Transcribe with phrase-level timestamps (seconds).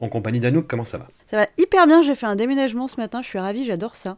[0.00, 1.08] en compagnie d'Anouk, comment ça va?
[1.30, 4.16] Ça va hyper bien, j'ai fait un déménagement ce matin, je suis ravie, j'adore ça.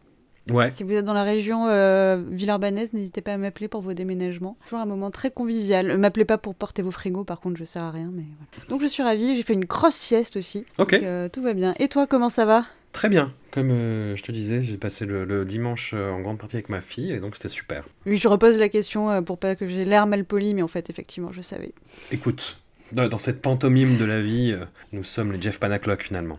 [0.50, 3.92] Ouais, Si vous êtes dans la région euh, Villeurbannaise, n'hésitez pas à m'appeler pour vos
[3.92, 4.56] déménagements.
[4.64, 5.90] Toujours un moment très convivial.
[5.90, 8.10] Euh, M'appelez pas pour porter vos frigos, par contre, je sers à rien.
[8.12, 8.68] Mais voilà.
[8.68, 10.64] Donc je suis ravie, j'ai fait une grosse sieste aussi.
[10.78, 11.74] ok, Donc, euh, tout va bien.
[11.78, 12.64] Et toi, comment ça va?
[12.92, 13.32] Très bien.
[13.52, 16.68] Comme euh, je te disais, j'ai passé le, le dimanche euh, en grande partie avec
[16.70, 17.84] ma fille et donc c'était super.
[18.06, 20.68] Oui, je repose la question euh, pour pas que j'ai l'air mal poli, mais en
[20.68, 21.72] fait, effectivement, je savais.
[22.10, 22.56] Écoute,
[22.92, 26.38] dans, cette pantomime de la vie, euh, nous sommes les Jeff Panaclock finalement.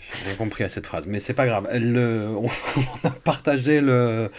[0.00, 1.68] J'ai rien compris à cette phrase, mais c'est pas grave.
[1.72, 2.46] Euh, on,
[3.04, 4.30] on a partagé le,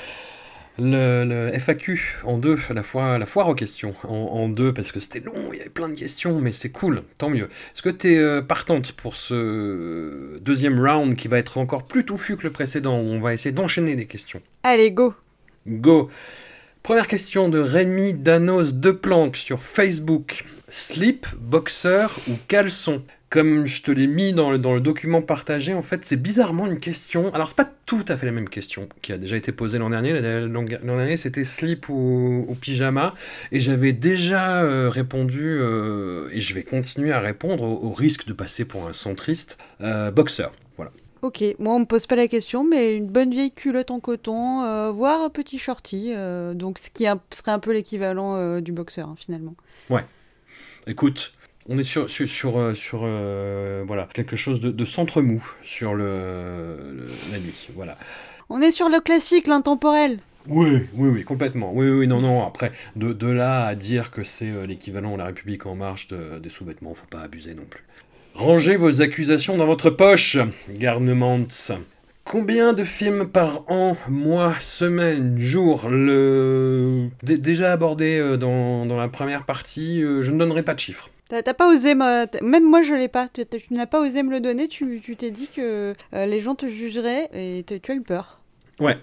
[0.77, 4.91] le, le FAQ en deux, la, fois, la foire aux questions en, en deux, parce
[4.91, 7.45] que c'était long, il y avait plein de questions, mais c'est cool, tant mieux.
[7.45, 12.37] Est-ce que tu es partante pour ce deuxième round qui va être encore plus touffu
[12.37, 14.41] que le précédent, où on va essayer d'enchaîner les questions?
[14.63, 15.13] Allez, go
[15.65, 16.09] Go
[16.83, 20.43] Première question de Rémi Danos de Planck sur Facebook.
[20.75, 25.75] Slip, boxer ou caleçon Comme je te l'ai mis dans le, dans le document partagé,
[25.75, 27.31] en fait, c'est bizarrement une question.
[27.31, 29.91] Alors, c'est pas tout à fait la même question qui a déjà été posée l'an
[29.91, 30.19] dernier.
[30.47, 33.13] L'an dernier, c'était slip ou, ou pyjama.
[33.51, 38.25] Et j'avais déjà euh, répondu, euh, et je vais continuer à répondre au, au risque
[38.25, 40.47] de passer pour un centriste, euh, boxer.
[40.75, 40.91] Voilà.
[41.21, 44.63] Ok, moi on me pose pas la question, mais une bonne vieille culotte en coton,
[44.63, 48.59] euh, voire un petit shorty, euh, donc ce qui un- serait un peu l'équivalent euh,
[48.59, 49.55] du boxeur hein, finalement.
[50.87, 51.33] Écoute,
[51.69, 55.43] on est sur, sur, sur, euh, sur, euh, voilà, quelque chose de, de centre mou
[55.63, 56.05] sur le,
[56.97, 57.69] le- la nuit.
[57.75, 57.97] Voilà.
[58.49, 60.19] On est sur le classique, l'intemporel.
[60.47, 61.71] Oui, oui, oui, complètement.
[61.73, 62.45] Oui, oui, non, non.
[62.45, 66.09] Après, de, de là à dire que c'est euh, l'équivalent de la République en marche
[66.09, 67.83] de- des sous-vêtements, faut pas abuser non plus.
[68.35, 70.37] Rangez vos accusations dans votre poche,
[70.69, 71.45] Garnements.
[72.25, 77.09] Combien de films par an, mois, semaine, jour le...
[77.21, 80.79] Dé- Déjà abordé euh, dans, dans la première partie, euh, je ne donnerai pas de
[80.79, 81.09] chiffres.
[81.29, 84.39] T'as pas osé, même moi je l'ai pas, tu, tu n'as pas osé me le
[84.39, 88.39] donner, tu t'es dit que euh, les gens te jugeraient et tu as eu peur.
[88.79, 88.99] Ouais,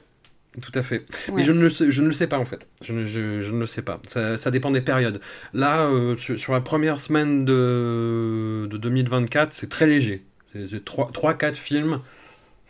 [0.63, 1.07] tout à fait.
[1.29, 1.35] Ouais.
[1.37, 2.69] Mais je ne, le sais, je ne le sais pas en fait.
[2.83, 4.01] Je ne, je, je ne le sais pas.
[4.07, 5.21] Ça, ça dépend des périodes.
[5.55, 10.23] Là, euh, sur, sur la première semaine de, de 2024, c'est très léger.
[10.55, 12.01] C'est 3-4 films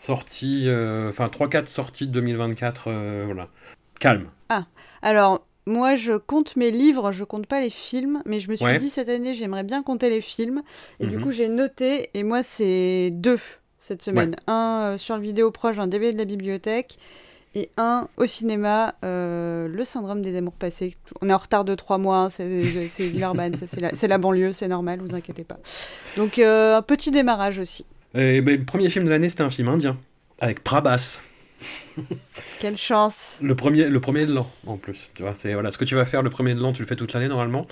[0.00, 3.48] sortis, euh, enfin 3-4 sorties de 2024, euh, voilà.
[4.00, 4.28] Calme.
[5.02, 8.64] Alors, moi je compte mes livres, je compte pas les films, mais je me suis
[8.64, 8.78] Ouais.
[8.78, 10.62] dit cette année j'aimerais bien compter les films,
[10.98, 11.22] et du Mhm.
[11.22, 13.38] coup j'ai noté, et moi c'est deux
[13.78, 14.36] cette semaine.
[14.46, 16.98] Un euh, sur le vidéo proche, un DVD de la bibliothèque,
[17.54, 20.96] et un au cinéma, euh, Le syndrome des amours passés.
[21.20, 22.46] On est en retard de trois mois, hein, c'est
[22.98, 25.58] Villeurbanne, c'est la, banlieue, c'est normal, vous inquiétez pas.
[26.16, 27.84] Donc euh, un petit démarrage aussi.
[28.14, 29.96] Et ben, le premier film de l'année, c'était un film indien,
[30.40, 31.22] avec Prabhas.
[32.60, 35.10] Quelle chance Le premier, le premier de l'an, en plus.
[35.14, 36.88] Tu vois, c'est voilà, ce que tu vas faire le premier de l'an, tu le
[36.88, 37.66] fais toute l'année normalement.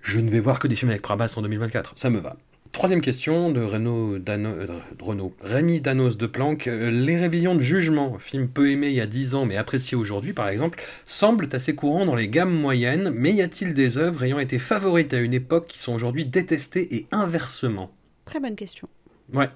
[0.00, 1.92] Je ne vais voir que des films avec Prabhas en 2024.
[1.96, 2.36] Ça me va.
[2.72, 5.34] Troisième question de Renaud Dano, euh, de Renaud.
[5.42, 6.68] Rémi Danos de Planck.
[6.68, 9.96] Euh, Les révisions de jugement, film peu aimé il y a 10 ans mais apprécié
[9.96, 14.22] aujourd'hui par exemple, semblent assez courants dans les gammes moyennes, mais y a-t-il des œuvres
[14.22, 17.90] ayant été favorites à une époque qui sont aujourd'hui détestées et inversement?
[18.24, 18.88] Très bonne question.
[19.32, 19.48] Ouais,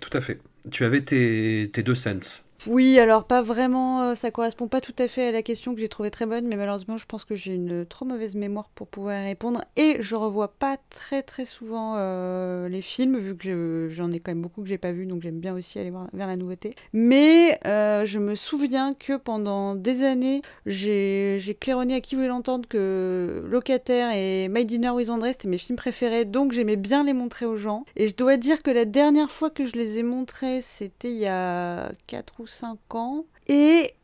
[0.00, 0.40] tout à fait.
[0.70, 2.44] Tu avais tes, tes deux sens.
[2.66, 5.80] Oui, alors pas vraiment, euh, ça correspond pas tout à fait à la question que
[5.80, 8.86] j'ai trouvée très bonne, mais malheureusement je pense que j'ai une trop mauvaise mémoire pour
[8.86, 13.88] pouvoir répondre et je revois pas très très souvent euh, les films vu que je-
[13.94, 16.08] j'en ai quand même beaucoup que j'ai pas vu donc j'aime bien aussi aller voir,
[16.12, 16.74] vers la nouveauté.
[16.92, 22.28] Mais euh, je me souviens que pendant des années j'ai j'ai claironné à qui voulait
[22.28, 27.04] l'entendre que Locataire et My Dinner with André c'était mes films préférés donc j'aimais bien
[27.04, 29.96] les montrer aux gens et je dois dire que la dernière fois que je les
[29.98, 33.94] ai montrés c'était il y a 4 ou 5 ans et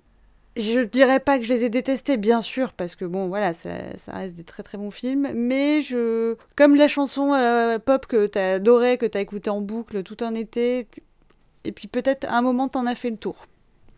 [0.57, 3.95] Je dirais pas que je les ai détestés, bien sûr, parce que bon, voilà, ça,
[3.99, 5.31] ça reste des très très bons films.
[5.35, 10.03] Mais je, comme la chanson euh, pop que t'as adoré, que t'as écouté en boucle
[10.03, 10.89] tout un été,
[11.65, 13.47] et puis peut-être à un moment t'en as fait le tour.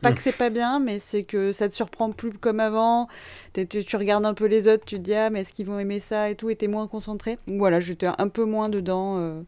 [0.02, 3.06] Pas que c'est pas bien, mais c'est que ça te surprend plus comme avant.
[3.52, 5.78] Tu, tu regardes un peu les autres, tu te dis ah mais est-ce qu'ils vont
[5.78, 7.38] aimer ça et tout, et t'es moins concentré.
[7.46, 9.40] Donc voilà, j'étais un peu moins dedans, euh,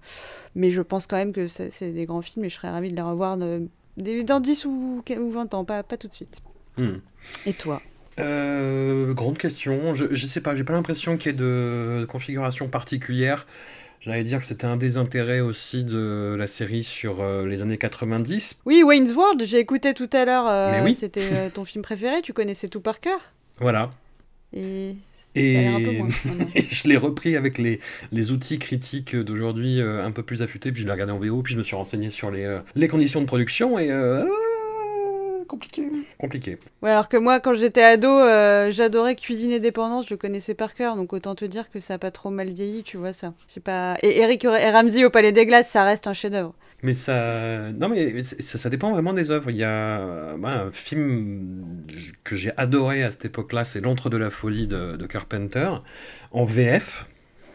[0.56, 2.96] mais je pense quand même que c'est des grands films et je serais ravie de
[2.96, 3.68] les revoir de-
[4.24, 6.38] dans 10 ou, ou 20 ans, pas, pas tout de suite.
[6.76, 6.98] Hmm.
[7.46, 7.80] Et toi?
[8.18, 9.94] Euh, grande question.
[9.94, 13.46] Je, je sais pas, j'ai pas l'impression qu'il y ait de configuration particulière.
[14.00, 18.56] J'allais dire que c'était un désintérêt aussi de la série sur euh, les années 90.
[18.64, 20.48] Oui, Wayne's World, j'ai écouté tout à l'heure.
[20.48, 20.94] euh, oui.
[20.94, 23.20] C'était euh, ton film préféré, tu connaissais tout par cœur.
[23.58, 23.90] Voilà.
[24.54, 24.96] Et
[25.34, 26.08] Et, un peu moins.
[26.54, 27.78] je l'ai repris avec les,
[28.12, 31.42] les outils critiques d'aujourd'hui euh, un peu plus affûtés, puis je l'ai regardé en VO,
[31.42, 33.90] puis je me suis renseigné sur les, euh, les conditions de production, et...
[33.90, 34.24] euh,
[35.40, 35.82] euh, compliqué.
[36.18, 36.58] Compliqué.
[36.82, 40.54] Ouais, alors que moi, quand j'étais ado, euh, j'adorais Cuisine et Dépendance, je le connaissais
[40.54, 43.12] par cœur, donc autant te dire que ça a pas trop mal vieilli, tu vois
[43.12, 43.34] ça.
[43.48, 43.96] Je sais pas.
[44.02, 46.54] Et Eric et Ramsey au Palais des Glaces, ça reste un chef-d'œuvre.
[46.82, 49.50] Mais ça, non mais ça, ça dépend vraiment des œuvres.
[49.50, 51.84] Il y a euh, un film
[52.24, 55.70] que j'ai adoré à cette époque-là, c'est L'Antre de la folie de, Carpenter,
[56.30, 57.06] en VF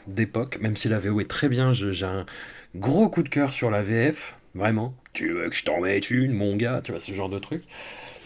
[0.07, 0.59] d'époque.
[0.61, 2.25] Même si la VO est très bien, j'ai un
[2.75, 4.95] gros coup de cœur sur la VF, vraiment.
[5.13, 7.63] Tu veux que je t'en mette une, mon gars, tu vois ce genre de truc.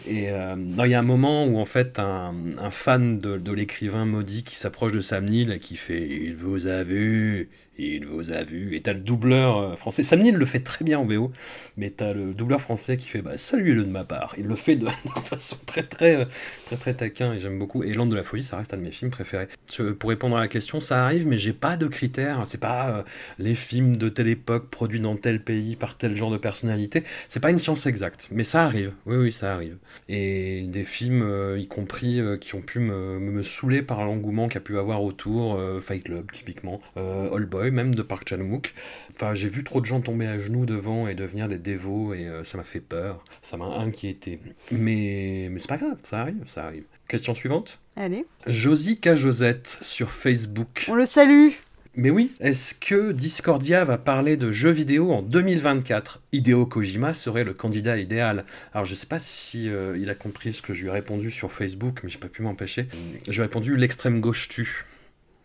[0.07, 3.51] Et euh, il y a un moment où en fait un, un fan de, de
[3.51, 7.49] l'écrivain maudit qui s'approche de Sam Neill et qui fait Il vous a vu,
[7.79, 8.75] il vous a vu.
[8.75, 10.03] Et t'as le doubleur euh, français.
[10.03, 11.31] Sam Neill le fait très bien en VO,
[11.77, 14.35] mais t'as le doubleur français qui fait bah, Saluez-le de ma part.
[14.37, 14.87] Il le fait de,
[15.23, 16.25] façon très très euh,
[16.65, 17.83] très très taquin et j'aime beaucoup.
[17.83, 19.47] Et L'Ande de la folie, ça reste un de mes films préférés.
[19.99, 22.41] Pour répondre à la question, ça arrive, mais j'ai pas de critères.
[22.45, 23.03] C'est pas euh,
[23.37, 27.03] les films de telle époque produits dans tel pays par tel genre de personnalité.
[27.27, 28.93] C'est pas une science exacte, mais ça arrive.
[29.05, 29.77] Oui, oui, ça arrive.
[30.07, 34.57] Et des films, y compris, qui ont pu me, me saouler par l'engouement qu'il y
[34.57, 38.73] a pu avoir autour, Fight Club, typiquement, All Boy, même de Park Chan-wook.
[39.13, 42.27] Enfin, j'ai vu trop de gens tomber à genoux devant et devenir des dévots, et
[42.27, 44.39] euh, ça m'a fait peur, ça m'a inquiété.
[44.71, 46.83] Mais, mais c'est pas grave, ça arrive, ça arrive.
[47.07, 49.15] Question suivante Allez, Josie K.
[49.15, 50.85] Josette sur Facebook.
[50.89, 51.49] on le salue.
[51.95, 57.43] Mais oui, est-ce que Discordia va parler de jeux vidéo en 2024 Hideo Kojima serait
[57.43, 58.45] le candidat idéal.
[58.73, 61.31] Alors je sais pas si euh, il a compris ce que je lui ai répondu
[61.31, 62.87] sur Facebook, mais j'ai pas pu m'empêcher.
[63.25, 64.85] Je lui ai répondu l'extrême gauche tue.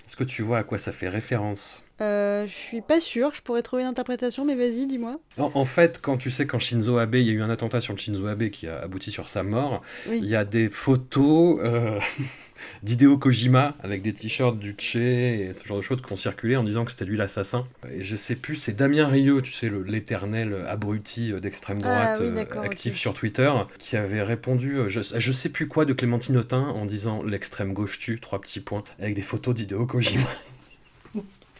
[0.06, 1.83] Est-ce que tu vois à quoi ça fait référence?
[2.00, 5.20] Euh, je suis pas sûre, je pourrais trouver une interprétation, mais vas-y, dis-moi.
[5.38, 7.80] en, en fait, quand tu sais quand Shinzo Abe, il y a eu un attentat
[7.80, 10.18] sur Shinzo Abe qui a abouti sur sa mort, Oui.
[10.22, 12.00] il y a des photos euh,
[12.82, 16.56] d'Hideo Kojima avec des t-shirts du Che et ce genre de choses qui ont circulé
[16.56, 17.66] en disant que c'était lui l'assassin.
[17.92, 22.18] Et je sais plus, c'est Damien Rieu, tu sais, le- l'éternel abruti d'extrême Ah, droite
[22.22, 22.26] oui,
[22.56, 26.36] euh, actif sur Twitter, qui avait répondu, euh, je, je sais plus quoi, de Clémentine
[26.38, 30.24] Autain en disant l'extrême gauche tue, trois petits points, avec des photos d'Hideo Kojima.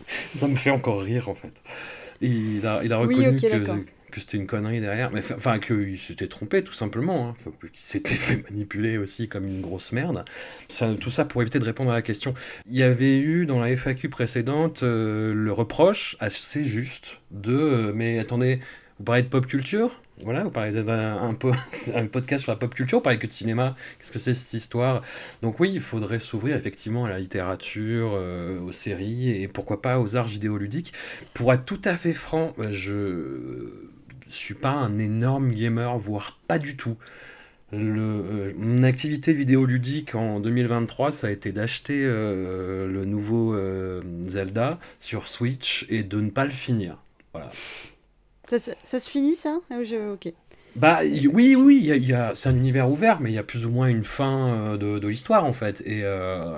[0.34, 1.62] Ça me fait encore rire en fait.
[2.20, 5.98] Il a, il a Oui, reconnu que, que c'était une connerie derrière, mais enfin qu'il
[5.98, 7.36] s'était trompé tout simplement, hein.
[7.38, 10.24] Enfin, qu'il s'était fait manipuler aussi comme une grosse merde.
[10.68, 12.34] Ça, tout ça pour éviter de répondre à la question.
[12.66, 17.92] Il y avait eu dans la FAQ précédente euh, le reproche assez juste de euh,
[17.94, 18.60] mais attendez,
[18.98, 20.03] vous parlez de pop culture?
[20.22, 21.52] Voilà, vous parlez d'un un, po-
[21.94, 24.52] un podcast sur la pop culture, vous parlez que de cinéma, qu'est-ce que c'est cette
[24.54, 25.02] histoire?
[25.42, 29.98] Donc oui, il faudrait s'ouvrir effectivement à la littérature, euh, aux séries et pourquoi pas
[29.98, 30.92] aux arts vidéoludiques.
[31.34, 36.58] Pour être tout à fait franc, euh, je suis pas un énorme gamer, voire pas
[36.60, 36.96] du tout.
[37.72, 43.56] Euh, mon activité vidéoludique en 2023, ça a été d'acheter le nouveau
[44.22, 46.98] Zelda sur Switch et de ne pas le finir.
[47.32, 47.50] Voilà.
[48.54, 49.60] Ça, se- ça se finit ça?
[49.70, 50.32] Ah, je- Ok.
[50.76, 53.30] Bah y- oui, oui, il y a- il y a, c'est un univers ouvert, mais
[53.30, 55.80] il y a plus ou moins une fin euh, de, de l'histoire en fait.
[55.86, 56.56] Et euh,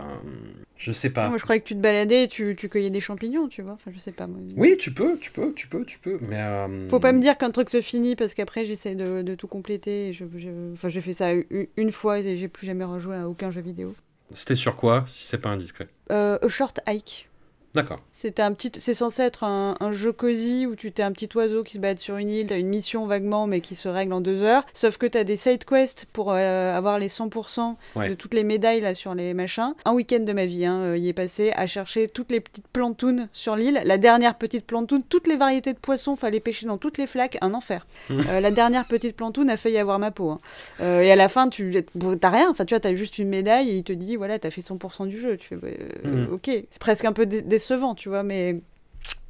[0.76, 1.28] je sais pas.
[1.28, 3.72] Moi, je croyais que tu te baladais et tu, tu cueillais des champignons, tu vois.
[3.74, 4.26] Enfin, je sais pas.
[4.26, 4.40] Moi.
[4.56, 6.18] Oui, tu peux, tu peux, tu peux, tu peux.
[6.22, 9.34] Mais euh, Faut pas me dire qu'un truc se finit parce qu'après j'essaie de, de
[9.34, 10.08] tout compléter.
[10.08, 11.30] et Je, je- Enfin, j'ai fait ça
[11.76, 13.94] une fois et j'ai plus jamais rejoué à aucun jeu vidéo.
[14.32, 15.88] C'était sur quoi, si c'est pas indiscret?
[16.10, 17.28] Euh, A Short Hike.
[17.76, 18.00] D'accord.
[18.10, 21.28] C'était un petit, c'est censé être un, un jeu cosy où tu t'es un petit
[21.36, 24.12] oiseau qui se balade sur une île, t'as une mission vaguement mais qui se règle
[24.14, 24.64] en deux heures.
[24.72, 28.08] Sauf que t'as des side quests pour euh, avoir les 100% Ouais.
[28.08, 29.74] de toutes les médailles là sur les machins.
[29.84, 32.66] Un week-end de ma vie, hein, euh, y est passé à chercher toutes les petites
[32.68, 33.80] plantounes sur l'île.
[33.84, 37.36] La dernière petite plantoune, toutes les variétés de poissons, fallait pêcher dans toutes les flaques,
[37.42, 37.86] un enfer.
[38.10, 40.30] Euh, la dernière petite plantoune a failli avoir ma peau.
[40.30, 40.40] hein.
[40.80, 41.84] Euh, et à la fin, tu
[42.20, 44.50] t'as rien, enfin tu vois, t'as juste une médaille et il te dit voilà, t'as
[44.50, 45.36] fait 100% du jeu.
[45.36, 45.68] Tu fais, bah,
[46.04, 46.28] Mhm.
[46.32, 48.60] ok, c'est presque un peu dé- décevant, tu vois, mais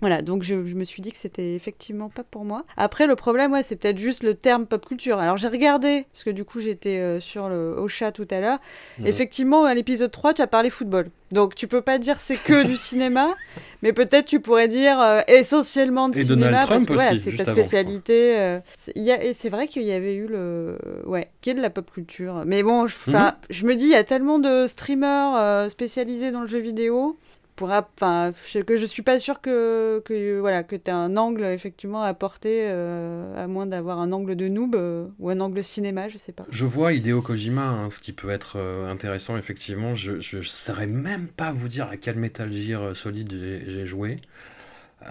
[0.01, 2.65] Voilà, donc je, je me suis dit que c'était effectivement pas pour moi.
[2.77, 5.19] Après, le problème, ouais, c'est peut-être juste le terme pop culture.
[5.19, 8.41] Alors j'ai regardé, parce que du coup j'étais euh, sur le au chat tout à
[8.41, 8.59] l'heure.
[8.99, 9.07] Mhm.
[9.07, 11.09] Effectivement, à l'épisode 3, tu as parlé football.
[11.33, 13.35] Donc tu peux pas dire c'est que du cinéma,
[13.83, 16.45] mais peut-être tu pourrais dire euh, essentiellement de Et cinéma.
[16.47, 18.39] Donald parce Trump que, aussi, c'est ta spécialité.
[18.39, 20.77] euh, c'est- il y a- et c'est vrai qu'il y avait eu le.
[21.07, 22.43] Ouais, qui est de la pop culture.
[22.47, 23.33] Mais bon, je, Mhm.
[23.49, 27.17] je me dis, il y a tellement de streamers euh, spécialisés dans le jeu vidéo
[27.57, 30.97] pour app- enfin je- que je suis pas sûre que, que voilà que tu as
[30.97, 35.31] un angle effectivement à porter euh, à moins d'avoir un angle de noob euh, ou
[35.31, 38.57] un angle cinéma je sais pas Je vois Hideo Kojima, hein, ce qui peut être
[38.59, 39.95] euh, intéressant, effectivement.
[39.95, 43.33] Je ne saurais même pas vous dire à quel Metal Gear Solid
[43.67, 44.21] j'ai joué.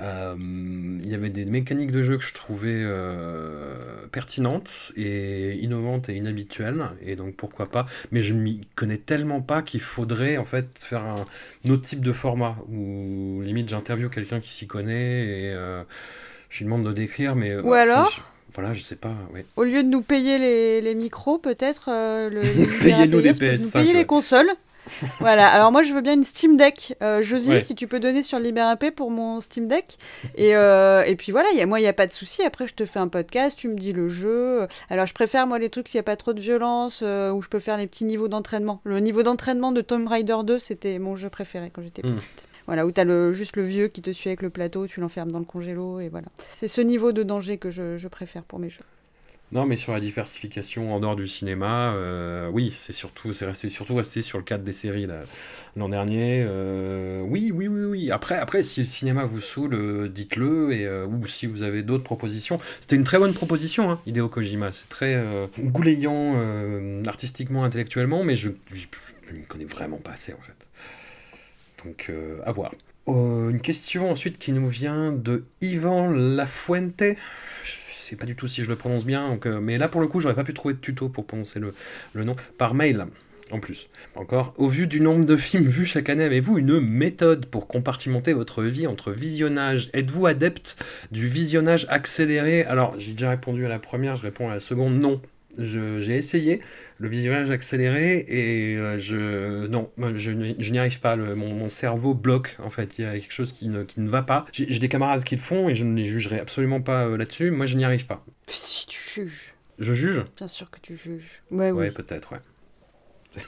[0.02, 0.36] Euh,
[1.04, 6.16] Il y avait des mécaniques de jeu que je trouvais euh, pertinentes et innovantes et
[6.16, 7.86] inhabituelles, et donc pourquoi pas.
[8.12, 11.26] Mais je m'y connais tellement pas qu'il faudrait en fait faire un,
[11.66, 15.84] un autre type de format où limite j'interviewe quelqu'un qui s'y connaît et euh,
[16.50, 18.22] je lui demande de décrire, mais Ou alors je-
[18.54, 19.16] voilà, je sais pas.
[19.34, 19.46] Ouais.
[19.58, 23.72] au lieu de nous payer les, les micros peut-être euh, le, les Payas, PS5, nous
[23.72, 24.00] payer ouais.
[24.00, 24.50] les consoles
[25.20, 26.96] voilà alors moi je veux bien une Steam Deck.
[27.02, 27.62] Euh, Josie Ouais.
[27.62, 29.98] si tu peux donner sur LibéRP pour mon Steam Deck.
[30.36, 32.42] Et, euh, et puis voilà y a, moi il y a pas de souci.
[32.44, 34.68] Après je te fais un podcast tu me dis le jeu.
[34.90, 37.32] Alors je préfère moi les trucs où il y a pas trop de violence euh,
[37.32, 38.82] où je peux faire les petits niveaux d'entraînement.
[38.84, 42.16] Le niveau d'entraînement de Tomb Raider 2 c'était mon jeu préféré quand j'étais Mm.
[42.18, 42.48] petite.
[42.68, 45.32] Voilà où t'as le juste le vieux qui te suit avec le plateau tu l'enfermes
[45.32, 46.28] dans le congélo et voilà.
[46.54, 48.84] C'est ce niveau de danger que je, je préfère pour mes jeux
[49.56, 53.70] Non, mais sur la diversification en dehors du cinéma, euh, oui, c'est surtout, c'est resté,
[53.70, 55.08] surtout resté sur le cadre des séries
[55.78, 56.44] l'an dernier.
[56.46, 58.12] euh, oui, oui, oui, oui.
[58.12, 62.04] Après, après, si le cinéma vous saoule, euh, dites-le, et ou si vous avez d'autres
[62.04, 62.60] propositions.
[62.82, 64.74] C'était une très bonne proposition, hein, Hideo Kojima.
[64.74, 65.24] C'est très
[65.58, 66.36] goulayant
[67.08, 70.68] artistiquement, intellectuellement, mais je, ne connais vraiment pas assez en fait.
[71.86, 72.12] Donc,
[72.46, 72.74] à voir.
[73.08, 77.04] Une question ensuite qui nous vient de Ivan Lafuente.
[78.06, 80.08] Sais pas du tout si je le prononce bien, donc, euh, mais là pour le
[80.08, 81.74] coup, j'aurais pas pu trouver de tuto pour prononcer le,
[82.14, 83.08] le nom par mail.
[83.50, 87.48] En plus, encore, au vu du nombre de films vus chaque année, avez-vous une méthode
[87.48, 89.90] pour compartimenter votre vie entre visionnage?
[89.94, 90.78] Êtes-vous adepte
[91.12, 92.64] du visionnage accéléré?
[92.66, 95.20] Alors, j'ai déjà répondu à la première, je réponds à la seconde, non.
[95.58, 96.62] J'ai essayé
[96.98, 101.16] le visionnage accéléré et euh, je non, je, n'y- je n'y arrive pas.
[101.16, 102.98] Le- mon, mon cerveau bloque en fait.
[102.98, 104.46] Il y a quelque chose qui ne, qui ne va pas.
[104.54, 107.52] J'ai des camarades qui le font et je ne les jugerai absolument pas euh, là-dessus.
[107.52, 108.24] Moi, je n'y arrive pas.
[108.48, 110.24] si tu juges Je juge?
[110.38, 112.40] Bien sûr que tu juges ouais Ouais, oui peut-être, ouais.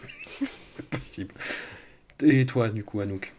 [0.65, 1.33] C'est possible.
[2.23, 3.33] Et toi, du coup, Anouk?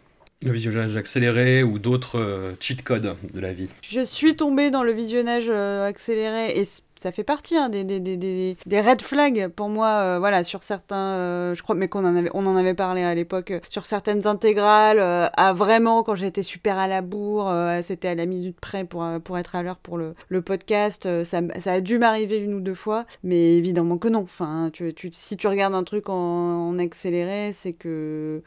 [0.45, 3.67] Le visionnage accéléré ou d'autres euh, cheat codes de la vie?
[3.81, 6.63] Je suis tombée dans le visionnage euh, accéléré et
[6.99, 10.63] ça fait partie hein, des, des, des, des, red flags pour moi, euh, voilà, sur
[10.63, 13.59] certains, euh, je crois, mais qu'on en avait, on en avait parlé à l'époque, euh,
[13.69, 17.51] sur certaines intégrales, à vraiment, quand j'étais super à la bourre,
[17.83, 21.41] c'était à la minute près pour, pour être à l'heure pour le, le podcast, ça,
[21.59, 24.23] ça a dû m'arriver une ou deux fois, mais évidemment que non.
[24.23, 28.43] Enfin, tu, tu, si tu regardes un truc en accéléré, c'est que...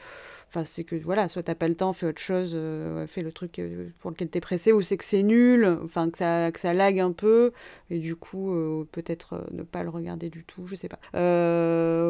[0.54, 3.32] Enfin, c'est que voilà, soit t'as pas le temps, fais autre chose, euh, fais le
[3.32, 6.61] truc euh, pour lequel t'es pressé, ou c'est que c'est nul, enfin que ça, que
[6.61, 7.52] ça lag un peu,
[7.88, 10.99] et du coup, euh, peut-être ne pas le regarder du tout, je sais pas.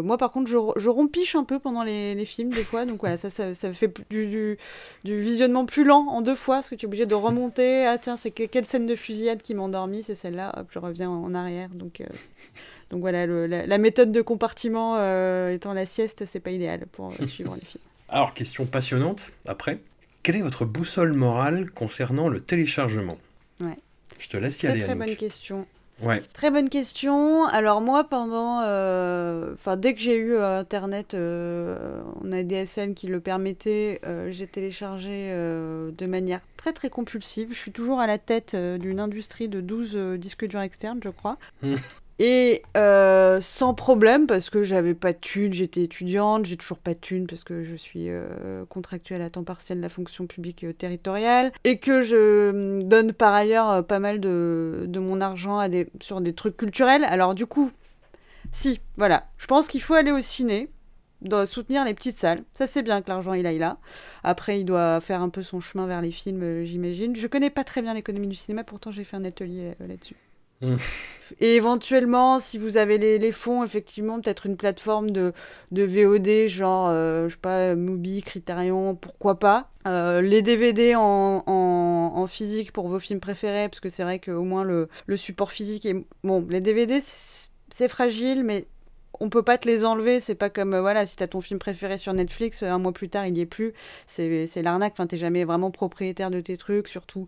[0.03, 3.17] Moi, par contre, je, je rompiche un peu pendant les, films, des fois, donc voilà,
[3.17, 4.59] ça, ça, ça fait du,
[5.05, 7.87] du, visionnement plus lent en deux fois, parce que tu es obligé de remonter.
[7.87, 10.81] Ah, tiens, c'est que- quelle scène de fusillade qui m'a endormi C'est celle-là, hop, je
[10.81, 12.03] reviens en arrière, donc.
[12.91, 14.97] donc voilà, la, méthode de compartiment
[15.49, 17.85] étant la sieste, c'est pas idéal pour suivre les films.
[18.13, 19.81] Alors, question passionnante, après.
[20.23, 23.19] Quelle est votre boussole morale concernant le téléchargement
[23.61, 23.79] Ouais.
[24.21, 25.07] Je te laisse y Très aller, très Anouk.
[25.09, 25.67] bonne question.
[26.01, 26.21] Ouais.
[26.33, 27.45] Très bonne question.
[27.47, 32.95] Alors moi, pendant, euh, enfin dès que j'ai eu euh, Internet, euh, on a DSL
[32.95, 37.49] qui le permettait, euh, j'ai téléchargé de manière très très compulsive.
[37.53, 41.09] Je suis toujours à la tête d'une industrie de 12 euh, disques durs externes, je
[41.11, 41.37] crois.
[42.19, 46.95] Et euh, sans problème, parce que j'avais pas de thunes, j'étais étudiante, j'ai toujours pas
[46.95, 50.65] de thunes parce que je suis euh, contractuelle à temps partiel de la fonction publique
[50.65, 55.67] euh, territoriale, et que je hum, donne par ailleurs pas mal de, mon argent
[56.01, 57.05] sur des trucs culturels.
[57.05, 57.73] Alors du coup,
[58.53, 60.69] si, voilà, je pense qu'il faut aller au ciné,
[61.47, 62.45] soutenir les petites salles.
[62.55, 63.79] Ça c'est bien que l'argent il aille là.
[64.23, 67.17] Après il doit faire un peu son chemin vers les films, j'imagine.
[67.17, 70.17] Je connais pas très bien l'économie du cinéma, pourtant j'ai fait un atelier là-dessus.
[70.63, 70.77] Mm.
[71.41, 75.33] Et éventuellement, si vous avez les, les fonds, effectivement, peut-être une plateforme de,
[75.71, 79.69] de VOD, genre, euh, je sais pas, Mubi, Criterion, pourquoi pas.
[79.87, 84.45] Euh, les DVD en, en, physique pour vos films préférés, parce que c'est vrai qu'au
[84.45, 85.97] moins le, le support physique est...
[86.23, 88.67] Bon, les DVD, c'est fragile, mais
[89.19, 90.21] on peut pas te les enlever.
[90.21, 93.09] C'est pas comme, euh, voilà, si t'as ton film préféré sur Netflix, un mois plus
[93.09, 93.73] tard, il y est plus.
[94.07, 94.93] C'est l'arnaque.
[94.95, 97.27] Enfin, t'es jamais vraiment propriétaire de tes trucs, surtout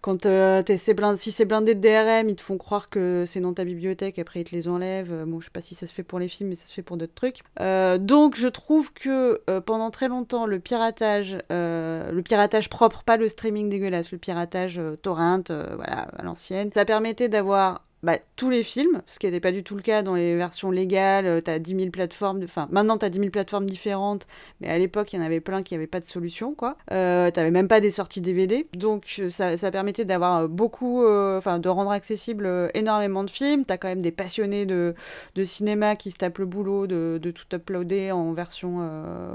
[0.00, 3.64] quand euh, si c'est blindé de DRM, ils te font croire que c'est dans ta
[3.64, 5.12] bibliothèque, après ils te les enlèvent.
[5.12, 6.72] Euh, bon, je sais pas si ça se fait pour les films, mais ça se
[6.72, 7.40] fait pour d'autres trucs.
[7.60, 13.28] Euh, donc je trouve que pendant très longtemps, le piratage, le piratage propre, pas le
[13.28, 19.02] streaming dégueulasse, le piratage torrent, voilà, à l'ancienne, ça permettait d'avoir bah, tous les films,
[19.06, 21.42] ce qui n'était pas du tout le cas dans les versions légales.
[21.42, 24.26] Tu as 10 000 plateformes, enfin maintenant tu as 10 000 plateformes différentes,
[24.60, 26.54] mais à l'époque il y en avait plein qui n'avaient pas de solution.
[26.54, 26.76] quoi.
[26.92, 31.38] Euh, tu même pas des sorties DVD, donc ça, ça permettait d'avoir euh, beaucoup, euh,
[31.38, 33.64] enfin de rendre accessible euh, énormément de films.
[33.64, 34.94] Tu as quand même des passionnés de,
[35.34, 38.58] de, cinéma qui se tapent le boulot de, de tout uploader en version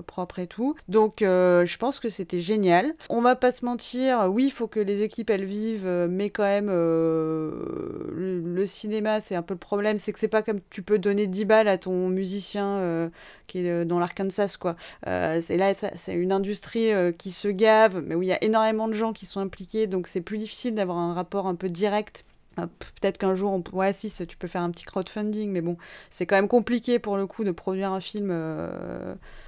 [0.05, 0.75] propre et tout.
[0.87, 2.93] Donc je pense que c'était génial.
[3.09, 6.43] On va pas se mentir, oui, il faut que les équipes elles vivent, mais quand
[6.43, 6.69] même
[8.65, 11.45] cinéma, c'est un peu le problème, c'est que c'est pas comme tu peux donner 10
[11.45, 13.09] balles à ton musicien euh,
[13.47, 14.75] qui est euh, dans l'Arkansas, quoi.
[15.07, 18.87] Euh, c'est là, c'est une industrie qui se gave, mais où il y a énormément
[18.87, 22.25] de gens qui sont impliqués, donc c'est plus difficile d'avoir un rapport un peu direct.
[22.55, 23.63] Peut-être qu'un jour, on...
[23.75, 25.75] ouais, si, tu peux faire un petit crowdfunding, mais bon,
[26.11, 28.31] c'est quand même compliqué pour le coup de produire un film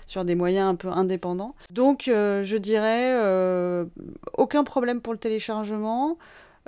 [0.07, 1.53] sur des moyens un peu indépendants.
[1.71, 3.85] Donc, je dirais,
[4.33, 6.17] aucun problème pour le téléchargement.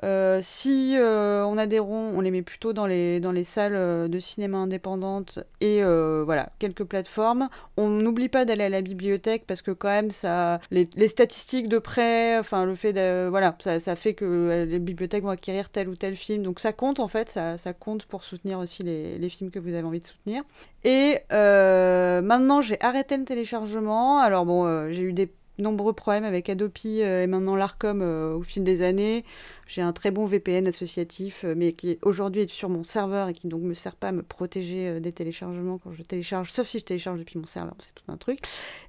[0.03, 3.43] Euh, si euh, on a des ronds, on les met plutôt dans les, dans les
[3.43, 7.49] salles euh, de cinéma indépendantes et voilà, quelques plateformes.
[7.77, 11.79] On n'oublie pas d'aller à la bibliothèque parce que quand même, ça, les, statistiques de
[11.79, 15.89] prêt, enfin le fait de, voilà, ça, ça, fait que les bibliothèques vont acquérir tel
[15.89, 16.43] ou tel film.
[16.43, 19.59] Donc ça compte en fait, ça, ça compte pour soutenir aussi les, les, films que
[19.59, 20.43] vous avez envie de soutenir.
[20.83, 24.19] Et maintenant, j'ai arrêté le téléchargement.
[24.19, 28.81] Alors bon, j'ai eu des nombreux problèmes avec Adopi et maintenant l'Arcom au fil des
[28.81, 29.25] années.
[29.67, 33.33] J'ai un très bon VPN associatif, euh, mais qui aujourd'hui est sur mon serveur et
[33.33, 36.67] qui donc me sert pas à me protéger euh, des téléchargements quand je télécharge, sauf
[36.67, 38.39] si je télécharge depuis mon serveur, c'est tout un truc.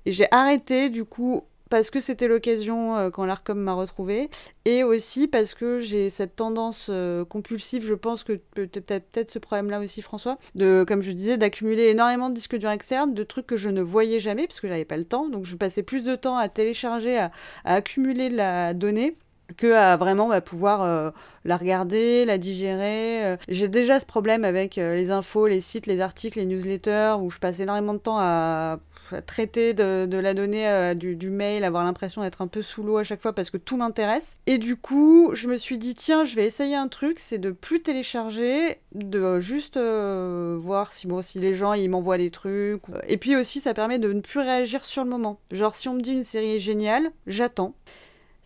[0.07, 4.31] Et j'ai arrêté du coup parce que c'était l'occasion euh, quand l'ARCOM m'a retrouvé
[4.65, 6.91] et aussi parce que j'ai cette tendance
[7.29, 11.89] compulsive, je pense que peut-être peut ce problème-là aussi François, de comme je disais d'accumuler
[11.89, 14.85] énormément de disques durs externes, de trucs que je ne voyais jamais parce que j'avais
[14.85, 17.31] pas le temps, donc je passais plus de temps à télécharger, à,
[17.65, 19.17] accumuler la donnée
[19.57, 21.11] que à vraiment bah, pouvoir euh,
[21.45, 23.25] la regarder, la digérer.
[23.25, 23.37] Euh.
[23.49, 27.31] J'ai déjà ce problème avec euh, les infos, les sites, les articles, les newsletters, où
[27.31, 28.79] je passe énormément de temps à,
[29.27, 33.23] traiter de, la donnée du, mail, avoir l'impression d'être un peu sous l'eau à chaque
[33.23, 34.37] fois parce que tout m'intéresse.
[34.47, 37.51] Et du coup, je me suis dit, tiens, je vais essayer un truc, c'est de
[37.51, 42.83] plus télécharger, de juste voir si, bon, si les gens ils m'envoient des trucs.
[43.07, 45.41] Et puis aussi, ça permet de ne plus réagir sur le moment.
[45.51, 47.75] Genre, si on me dit une série est géniale, j'attends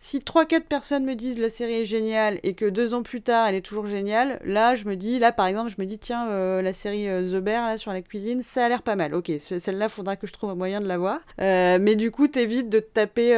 [0.03, 3.47] si 3-4 personnes me disent la série est géniale et que deux ans plus tard
[3.47, 6.27] elle est toujours géniale, là je me dis, là par exemple, je me dis tiens,
[6.27, 9.15] euh, la série euh, The Bear là sur la cuisine, ça a l'air pas mal.
[9.15, 11.21] Ok, celle-là faudra que je trouve un moyen de la voir.
[11.39, 13.29] Euh, mais du coup, t'évites de te taper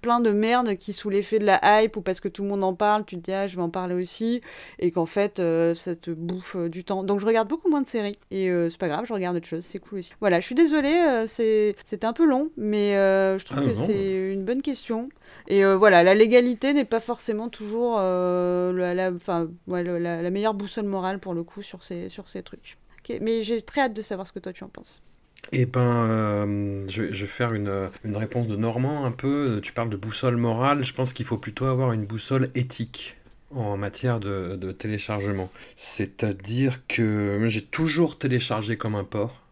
[0.00, 2.62] plein de merde qui sous l'effet de la hype ou parce que tout le monde
[2.62, 4.42] en parle, tu te dis ah je vais en parler aussi
[4.78, 5.42] et qu'en fait
[5.74, 7.02] ça te bouffe du temps.
[7.02, 9.64] Donc je regarde beaucoup moins de séries et c'est pas grave, je regarde autre chose,
[9.64, 10.12] c'est cool aussi.
[10.20, 14.32] Voilà, je suis désolée, c'est c'était un peu long, mais je trouve ah que c'est
[14.32, 15.08] une bonne question.
[15.50, 21.34] Et voilà, la légalité n'est pas forcément toujours euh, la, la, meilleure boussole morale pour
[21.34, 22.78] le coup sur ces, sur ces trucs.
[23.20, 25.02] Mais j'ai très hâte de savoir ce que toi tu en penses.
[25.50, 29.58] Eh ben, euh, je, vais faire une, une, réponse de Normand un peu.
[29.60, 33.16] Tu parles de boussole morale, je pense qu'il faut plutôt avoir une boussole éthique
[33.52, 35.50] en matière de, de téléchargement.
[35.74, 39.42] C'est-à-dire que j'ai toujours téléchargé comme un porc.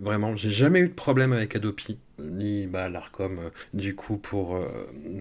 [0.00, 4.56] Vraiment, j'ai jamais eu de problème avec Adopi ni bah, l'ARCOM euh, du coup pour,
[4.56, 4.66] euh,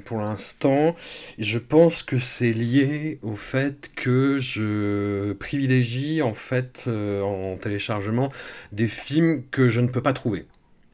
[0.06, 0.96] pour l'instant.
[1.38, 8.32] Je pense que c'est lié au fait que je privilégie en fait euh, en téléchargement
[8.72, 10.46] des films que je ne peux pas trouver.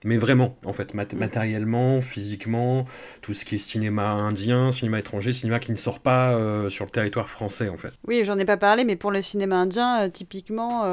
[0.03, 1.17] Mais vraiment, en fait, mm.
[1.17, 2.85] matériellement, physiquement,
[3.21, 6.37] tout ce qui est cinéma indien, cinéma étranger, cinéma qui ne sort pas
[6.69, 7.93] sur le territoire français, en fait.
[8.07, 10.83] Oui, j'en ai pas parlé, mais pour le cinéma indien, typiquement,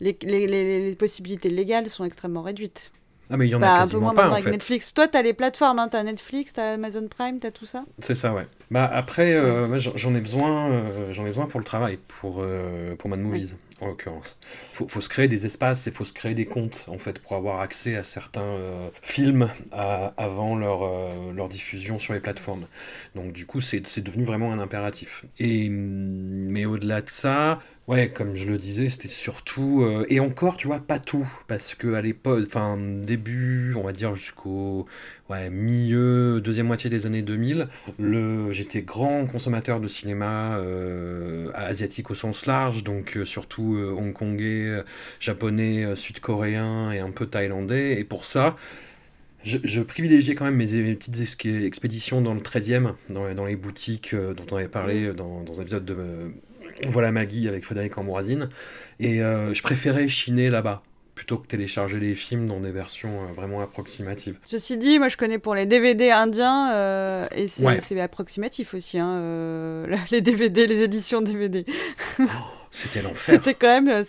[0.00, 2.92] les, les, les possibilités légales sont extrêmement réduites.
[3.32, 4.50] Ah, mais il y en a quasiment pas, en avec fait.
[4.50, 4.92] Netflix.
[4.92, 8.34] Toi, t'as les plateformes, hein, t'as Netflix, t'as Amazon Prime, t'as tout ça C'est ça,
[8.34, 8.46] ouais.
[8.70, 12.94] Bah, après, euh, j'en ai, besoin, euh, j'en ai besoin pour le travail, pour, euh,
[12.96, 14.38] pour Mad Movies, en l'occurrence.
[14.80, 17.36] Il faut, se créer des espaces il faut se créer des comptes, en fait, pour
[17.36, 18.56] avoir accès à certains
[19.02, 22.66] films avant leur, leur diffusion sur les plateformes.
[23.14, 25.24] Donc, du coup, c'est devenu vraiment un impératif.
[25.38, 30.56] Et, mais au-delà de ça, Ouais, comme je le disais, c'était surtout euh, et encore,
[30.56, 34.86] tu vois, pas tout parce que à l'époque, enfin début, on va dire jusqu'au
[35.28, 37.68] ouais, milieu, deuxième moitié des années 2000,
[37.98, 44.84] le j'étais grand consommateur de cinéma euh, asiatique au sens large, donc euh, surtout hongkongais,
[45.18, 47.98] japonais, sud-coréen et un peu thaïlandais.
[47.98, 48.54] Et pour ça,
[49.44, 53.56] je, je privilégiais quand même mes, mes petites expéditions dans le 13e, dans, dans les
[53.56, 55.96] boutiques dont on avait parlé dans, dans un épisode de
[56.88, 58.48] Voilà Maggie avec Frédéric Ambroisine.
[59.00, 60.82] Et euh, je préférais chiner là-bas
[61.14, 64.38] plutôt que télécharger les films dans des versions euh, vraiment approximatives.
[64.44, 68.00] Ceci dit, moi je connais pour les DVD indiens euh, et c'est Ouais.
[68.00, 71.66] approximatif aussi, hein, euh, les DVD, les éditions DVD.
[72.74, 73.34] C'était l'enfer.
[73.36, 73.88] C'était quand même.
[73.88, 74.02] euh,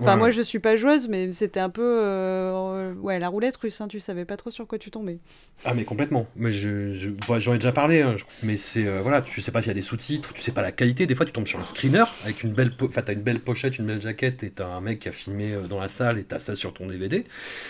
[0.00, 1.82] Enfin, Ouais, moi je suis pas joueuse, mais c'était un peu.
[2.02, 5.18] euh, ouais, la roulette russe, hein, tu savais pas trop sur quoi tu tombais.
[5.64, 6.26] Ah mais complètement.
[6.36, 8.02] Mais je, je- ouais, j'en ai déjà parlé.
[8.02, 10.40] hein, je- mais c'est euh, voilà, tu sais pas s'il y a des sous-titres, tu
[10.42, 11.06] sais pas la qualité.
[11.06, 13.78] Des fois, tu tombes sur un screener avec une belle, enfin t'as une belle pochette,
[13.78, 16.24] une belle jaquette, et t'as un mec qui a filmé euh, dans la salle et
[16.24, 17.22] t'as ça sur ton DVD.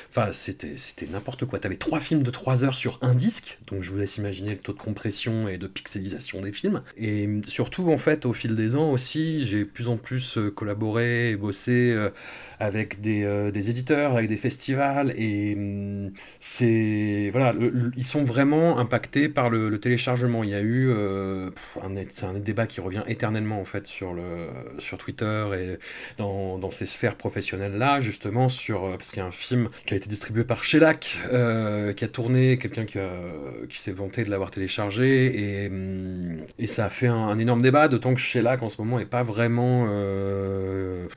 [0.08, 1.58] Enfin, c'était c'était n'importe quoi.
[1.58, 4.58] T'avais trois films de 3 heures sur un disque, donc je vous laisse imaginer le
[4.60, 6.82] taux de compression et de pixelisation des films.
[6.96, 11.30] Et surtout, en fait, au fil des ans aussi, j'ai plus en plus euh, collaboré
[11.30, 12.10] et bossé euh,
[12.58, 17.54] avec des, euh, des éditeurs, avec des festivals, et hum, c'est voilà,
[17.96, 20.44] ils sont vraiment impactés par le, téléchargement.
[20.44, 20.90] Il y a eu
[22.08, 25.78] c'est un débat qui revient éternellement en fait sur le sur Twitter et
[26.18, 29.94] dans, dans ces sphères professionnelles là, justement sur parce qu'il y a un film qui
[29.94, 31.18] a été distribué par Shellac,
[31.96, 32.98] qui a tourné, quelqu'un qui,
[33.68, 37.88] qui s'est vanté de l'avoir téléchargé et hum, et ça a fait un, énorme débat,
[37.88, 39.86] d'autant que Shellac en ce moment est pas vraiment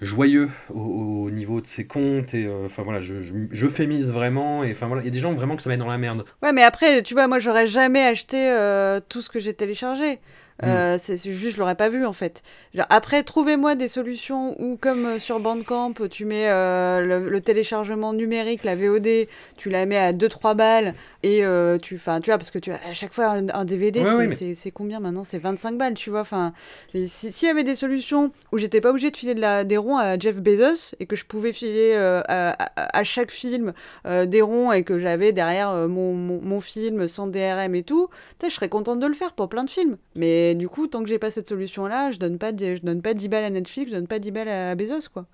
[0.02, 4.12] joyeux au, au niveau de ses comptes et euh, enfin voilà, je, je, je fémise
[4.12, 5.98] vraiment et enfin voilà, il y a des gens vraiment que ça met dans la
[5.98, 6.26] merde.
[6.42, 10.20] Ouais, mais après, tu vois, moi j'aurais jamais acheté euh, tout ce que j'ai téléchargé.
[10.62, 10.66] Mm.
[10.68, 12.44] Euh, c'est c'est juste, je l'aurais pas vu en fait.
[12.90, 18.14] Après, trouvez-moi des solutions où, comme euh, sur Bandcamp, tu mets euh, le, le téléchargement
[18.14, 22.38] numérique, la VOD, tu la mets à 2-3 balles et euh, tu, enfin, tu vois,
[22.38, 25.24] parce que tu à chaque fois un, un DVD, Ouais, c'est ouais, mais- combien maintenant?
[25.24, 26.22] C'est 25 balles, tu vois.
[26.22, 26.54] Enfin,
[26.94, 29.64] et si- s'il y avait des solutions où j'étais pas obligée de filer de la,
[29.64, 33.74] des ronds à Jeff Bezos et que je pouvais filer à, à- à chaque film
[34.06, 38.10] des ronds et que j'avais derrière mon, mon, mon film sans DRM et tout,
[38.44, 39.98] je serais contente de le faire pour plein de films.
[40.16, 43.14] Mais du coup, tant que j'ai pas cette solution-là, je donne pas, je donne pas
[43.14, 45.26] 10 balles à Netflix, je donne pas 10 balles à Bezos, quoi.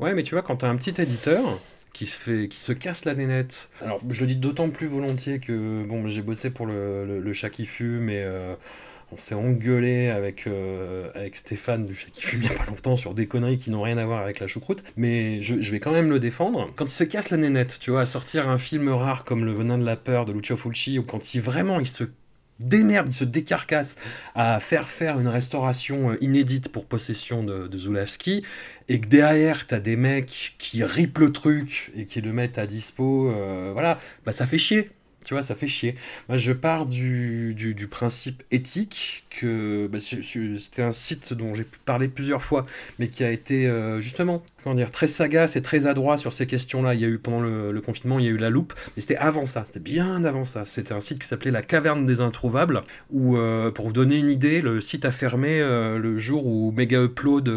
[0.00, 1.60] Ouais, mais tu vois, quand t'as un petit éditeur
[1.92, 3.70] qui se fait, qui se casse la nénette.
[3.82, 7.50] Alors, je le dis d'autant plus volontiers que bon, j'ai bossé pour le, le, chat
[7.50, 8.54] qui fume et euh,
[9.10, 12.66] on s'est engueulé avec euh, avec Stéphane du chat qui fume il y a pas
[12.66, 14.84] longtemps sur des conneries qui n'ont rien à voir avec la choucroute.
[14.96, 16.70] Mais je, je vais quand même le défendre.
[16.76, 19.52] Quand il se casse la nénette, tu vois, à sortir un film rare comme Le
[19.52, 22.04] Venin de la peur de Lucio Fulci ou quand il vraiment il se
[22.60, 23.96] démerde, il se décarcasse
[24.34, 27.78] à faire faire une restauration euh, inédite pour possession de, de
[28.88, 32.66] et que derrière, t'as des mecs qui ripent le truc et qui le mettent à
[32.66, 34.90] dispo, euh, voilà, bah ça fait chier.
[35.28, 35.94] Tu vois, ça fait chier.
[36.30, 42.08] Moi, je pars du, du, principe éthique que bah, c'était un site dont j'ai parlé
[42.08, 42.64] plusieurs fois,
[42.98, 46.46] mais qui a été euh, justement, comment dire, très sagace et très adroit sur ces
[46.46, 46.94] questions-là.
[46.94, 49.18] Il y a eu pendant le, confinement, il y a eu la loupe, mais c'était
[49.18, 50.64] avant ça, c'était bien avant ça.
[50.64, 54.30] C'était un site qui s'appelait la Caverne des Introuvables, où, euh, pour vous donner une
[54.30, 57.50] idée, le site a fermé euh, le jour où Mega Upload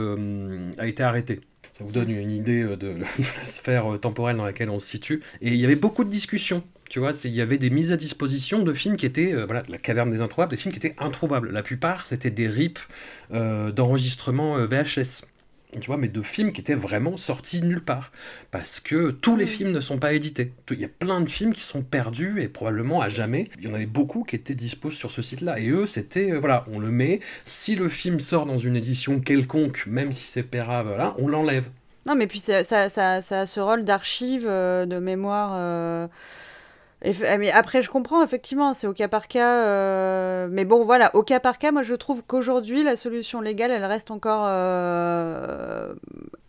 [0.78, 1.40] a été arrêté.
[1.72, 5.24] Ça vous donne une idée de, la sphère temporelle dans laquelle on se situe.
[5.42, 6.64] Et il y avait beaucoup de discussions.
[6.92, 9.64] Tu vois, il y avait des mises à disposition de films qui étaient, euh, voilà,
[9.70, 11.50] la caverne des introuvables, des films qui étaient introuvables.
[11.50, 12.86] La plupart, c'était des rips
[13.34, 15.24] euh, d'enregistrement euh, VHS.
[15.80, 18.12] Tu vois, mais de films qui étaient vraiment sortis nulle part.
[18.52, 20.52] Parce que tous les films ne sont pas édités.
[20.70, 23.48] Il y a plein de films qui sont perdus et probablement à jamais.
[23.58, 25.60] Il y en avait beaucoup qui étaient dispos sur ce site-là.
[25.60, 27.22] Et eux, c'était, euh, voilà, on le met.
[27.46, 31.70] Si le film sort dans une édition quelconque, même si c'est pérave, voilà, on l'enlève.
[32.06, 36.10] Non, mais puis ça, ça, ça, ça a ce rôle d'archive, euh, de mémoire.
[37.04, 39.66] F- mais après, je comprends, effectivement, c'est au cas par cas.
[39.66, 43.72] euh, Mais bon, voilà, au cas par cas, moi je trouve qu'aujourd'hui, la solution légale,
[43.72, 45.94] elle reste encore euh,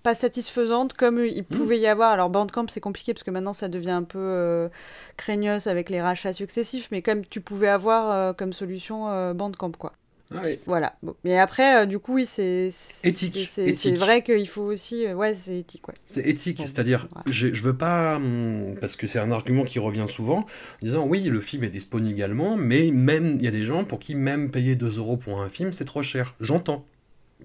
[0.02, 2.10] pas satisfaisante comme il pouvait y avoir.
[2.12, 4.68] Alors, Bandcamp, c'est compliqué parce que maintenant ça devient un peu euh,
[5.16, 9.72] craignos avec les rachats successifs, mais comme tu pouvais avoir euh, comme solution euh, Bandcamp,
[9.78, 9.92] quoi.
[10.36, 10.58] Ah oui.
[10.66, 10.94] Voilà.
[11.02, 11.14] Bon.
[11.24, 12.70] Mais après, euh, du coup, oui, c'est.
[12.70, 15.06] c'est- Éthique, c'est- vrai qu'il faut aussi.
[15.06, 15.94] euh, Ouais, c'est éthique, ouais.
[16.06, 17.22] C'est éthique, Bon, c'est-à-dire, ouais.
[17.32, 20.46] je, je veux pas, hum, parce que c'est un argument qui revient souvent, en
[20.82, 23.98] disant oui, le film est disponible également, mais même il y a des gens pour
[23.98, 26.34] qui même payer 2 euros pour un film, c'est trop cher.
[26.40, 26.84] J'entends.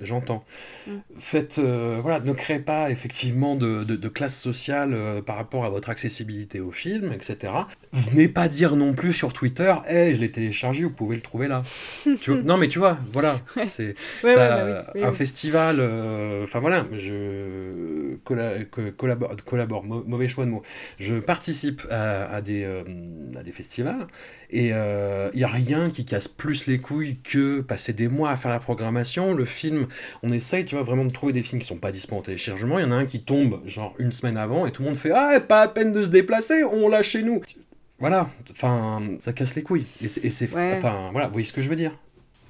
[0.02, 0.44] J'entends.
[0.88, 0.92] Mm.
[1.20, 5.66] Faites, euh, voilà, ne créez pas effectivement de, de- de classe sociale euh, par rapport
[5.66, 7.54] à votre accessibilité au film, etc.
[7.94, 11.48] Venez pas dire non plus sur Twitter, hey, je l'ai téléchargé, vous pouvez le trouver
[11.48, 11.62] là.
[12.22, 15.16] Tu vois- non, mais tu vois, voilà, c'est Ouais, ouais, T'as bah oui, un oui.
[15.16, 18.64] festival, euh, enfin voilà, je colla-
[18.96, 20.64] collabore, collabore, mau- mauvais choix de mots.
[21.00, 22.64] Je participe à, à des,
[23.38, 24.08] à des festivals
[24.50, 28.36] et il n'y a rien qui casse plus les couilles que passer des mois à
[28.36, 29.34] faire la programmation.
[29.34, 29.87] Le film,
[30.24, 32.80] on essaye, tu vois, vraiment de trouver des films qui sont pas disponibles en téléchargement.
[32.80, 34.98] Il y en a un qui tombe genre une semaine avant et tout le monde
[34.98, 37.42] fait Ah, pas à peine de se déplacer, on l'a chez nous.
[38.00, 39.86] Voilà, enfin, ça casse les couilles.
[40.02, 40.74] Et c'est, Ouais.
[40.78, 41.98] enfin, voilà, vous voyez ce que je veux dire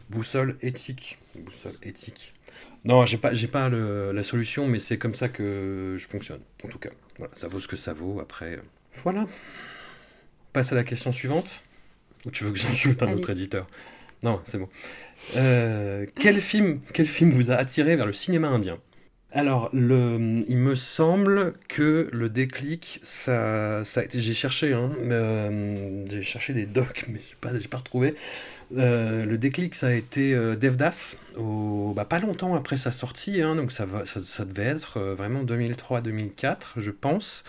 [0.10, 1.18] Boussole éthique.
[1.36, 2.34] Boussole éthique.
[2.86, 6.40] Non, j'ai pas, j'ai pas le- la solution, mais c'est comme ça que je fonctionne.
[6.64, 8.20] En tout cas, voilà, ça vaut ce que ça vaut.
[8.22, 8.62] Après, euh,
[9.04, 9.26] voilà.
[10.54, 11.62] Passe à la question suivante.
[12.26, 13.16] Ou tu veux que j'insulte un Allez.
[13.16, 13.68] autre éditeur?
[14.24, 14.68] Non, c'est bon.
[15.36, 18.78] Euh, quel film, quel film vous a attiré vers le cinéma indien?
[19.34, 23.84] Alors, il me semble que le déclic, ça.
[23.84, 28.16] J'ai cherché, hein, euh, j'ai cherché des docs, mais j'ai pas, pas retrouvé.
[28.78, 33.72] Euh, le déclic, ça a été Devdas, bah, pas longtemps après sa sortie, hein, donc
[33.72, 37.44] ça, va, ça, ça devait être vraiment 2003-2004, je pense.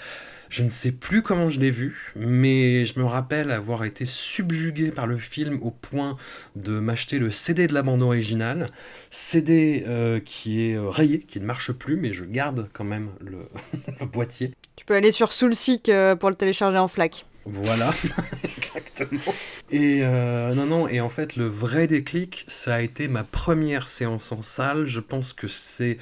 [0.49, 4.91] Je ne sais plus comment je l'ai vu, mais je me rappelle avoir été subjugué
[4.91, 6.17] par le film au point
[6.57, 8.71] de m'acheter le CD de la bande originale.
[9.11, 13.11] CD euh, qui est euh, rayé, qui ne marche plus, mais je garde quand même
[13.21, 13.39] le,
[14.01, 14.53] le boîtier.
[14.77, 17.27] Tu peux aller sur Soulseek euh, pour le télécharger en FLAC.
[17.51, 17.93] Voilà,
[18.59, 19.35] exactement.
[19.71, 23.89] Et euh, non, non, et en fait, le vrai déclic, ça a été ma première
[23.89, 24.85] séance en salle.
[24.85, 25.97] Je pense que c'est,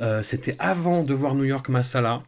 [0.00, 2.22] euh, c'était avant de voir New York Masala.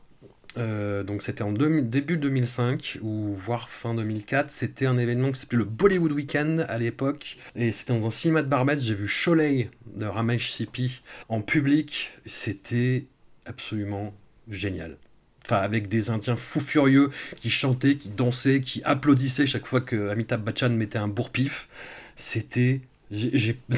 [0.56, 4.50] Euh, donc c'était en deux- début 2005 ou voire fin 2004.
[4.50, 7.38] C'était un événement qui s'appelait le Bollywood Weekend à l'époque.
[7.56, 8.82] Et c'était dans un cinéma de Barbès.
[8.84, 12.10] J'ai vu Sholay de Ramesh Sippy en public.
[12.26, 13.06] C'était
[13.46, 14.14] absolument
[14.48, 14.96] génial.
[15.44, 20.08] Enfin, avec des Indiens fous furieux qui chantaient, qui dansaient, qui applaudissaient chaque fois que
[20.08, 21.68] Amitabh Bachchan mettait un bourre-pif.
[22.16, 22.80] C'était.
[23.14, 23.61] J'ai-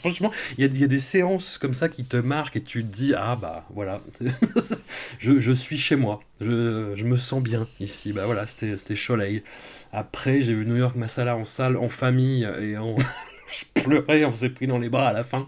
[0.00, 2.62] Franchement, il y, a- il y a des séances comme ça qui te marquent et
[2.62, 4.00] tu te dis Ah bah voilà,
[5.18, 8.12] je, je suis chez moi, je, je me sens bien ici.
[8.12, 9.42] Bah voilà, c'était c'était Choleil.
[9.92, 12.96] Après, j'ai vu New York Masala en salle, en famille et en.
[13.48, 15.46] Je pleurais, on s'est pris dans les bras à la fin.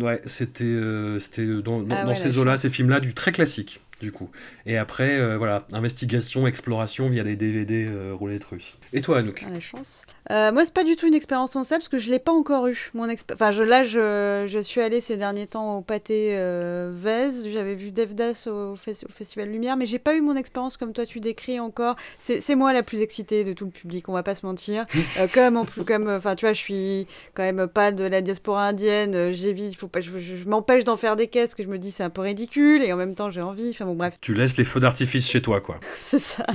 [0.00, 3.80] Ouais, c'était euh, c'était dans, dans, Ah dans ces eaux-là, ces films-là, du très classique,
[4.00, 4.28] du coup.
[4.66, 8.76] Et après, euh, voilà, investigation, exploration via les DVD euh, roulettes russes.
[8.92, 10.04] Et toi, Anouk Ah, la chance.
[10.30, 12.32] Euh, moi, c'est pas du tout une expérience en salle parce que je l'ai pas
[12.32, 12.90] encore eu.
[12.94, 16.92] Mon expé- enfin, je, là, je, je suis allée ces derniers temps au pâté euh,
[16.94, 17.50] Vez.
[17.50, 20.92] J'avais vu Devdas au, fes- au Festival Lumière, mais j'ai pas eu mon expérience comme
[20.92, 21.96] toi tu décris encore.
[22.18, 24.86] C'est moi la plus excitée de tout le public, on va pas se mentir.
[25.34, 28.66] Comme en plus, comme, enfin, tu vois, je suis quand même pas de la diaspora
[28.68, 29.32] indienne.
[29.32, 31.90] J'évite, faut pas, je, je- je m'empêche d'en faire des caisses que je me dis
[31.90, 33.70] c'est un peu ridicule et en même temps j'ai envie.
[33.70, 34.14] Enfin bon, bref.
[34.20, 35.80] Tu laisses les feux d'artifice chez toi, quoi.
[35.98, 36.46] C'est ça.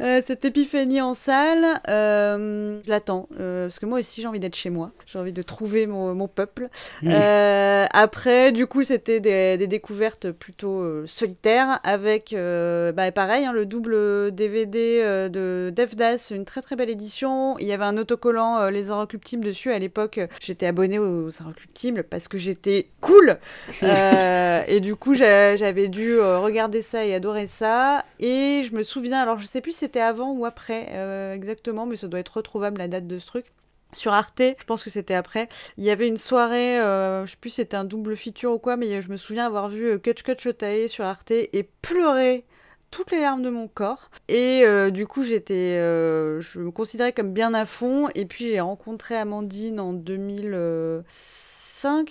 [0.00, 3.28] Euh, cette épiphanie en salle, euh, je l'attends.
[3.38, 4.92] euh, parce que moi aussi, j'ai envie d'être chez moi.
[5.06, 6.68] J'ai envie de trouver mon, mon peuple.
[7.04, 11.80] Euh, après, du coup, c'était des, des découvertes plutôt solitaires.
[11.84, 17.58] Avec, bah, pareil, hein, le double DVD de Devdas, une très très belle édition.
[17.58, 19.70] Il y avait un autocollant Les Inrecuptibles dessus.
[19.70, 23.38] À l'époque, j'étais abonnée aux Inrecuptibles parce que j'étais cool.
[23.82, 28.04] Et du coup, j'a- j'avais dû regarder ça et adorer ça.
[28.18, 31.84] Et je me souviens, alors je sais plus si c'était avant ou après euh, exactement,
[31.84, 33.46] mais ça doit être retrouvable la date de ce truc.
[33.92, 37.36] Sur Arte, je pense que c'était après, il y avait une soirée, euh, je sais
[37.40, 40.22] plus c'était un double feature ou quoi, mais je me souviens avoir vu euh, Kutch
[40.22, 42.44] Kutch Otae sur Arte et pleurer
[42.92, 44.10] toutes les larmes de mon corps.
[44.28, 48.08] Et du coup, j'étais, je me considérais comme bien à fond.
[48.16, 51.04] Et puis, j'ai rencontré Amandine en 2005,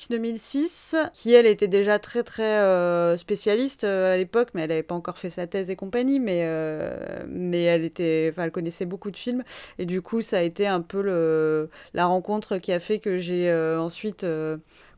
[0.09, 4.83] 2006, qui elle était déjà très très euh, spécialiste euh, à l'époque, mais elle n'avait
[4.83, 9.11] pas encore fait sa thèse et compagnie, mais, euh, mais elle, était, elle connaissait beaucoup
[9.11, 9.43] de films.
[9.77, 13.51] Et du coup, ça a été un peu la rencontre qui a fait que j'ai
[13.77, 14.25] ensuite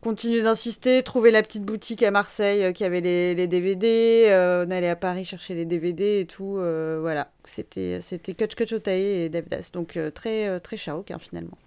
[0.01, 4.71] continué d'insister, trouvé la petite boutique à Marseille qui avait les, les DVD, euh, on
[4.71, 7.31] allait à Paris chercher les DVD et tout, voilà.
[7.45, 11.57] C'était c'était Kutch Otae et Devdas, donc euh, très, très Shaok hein, finalement.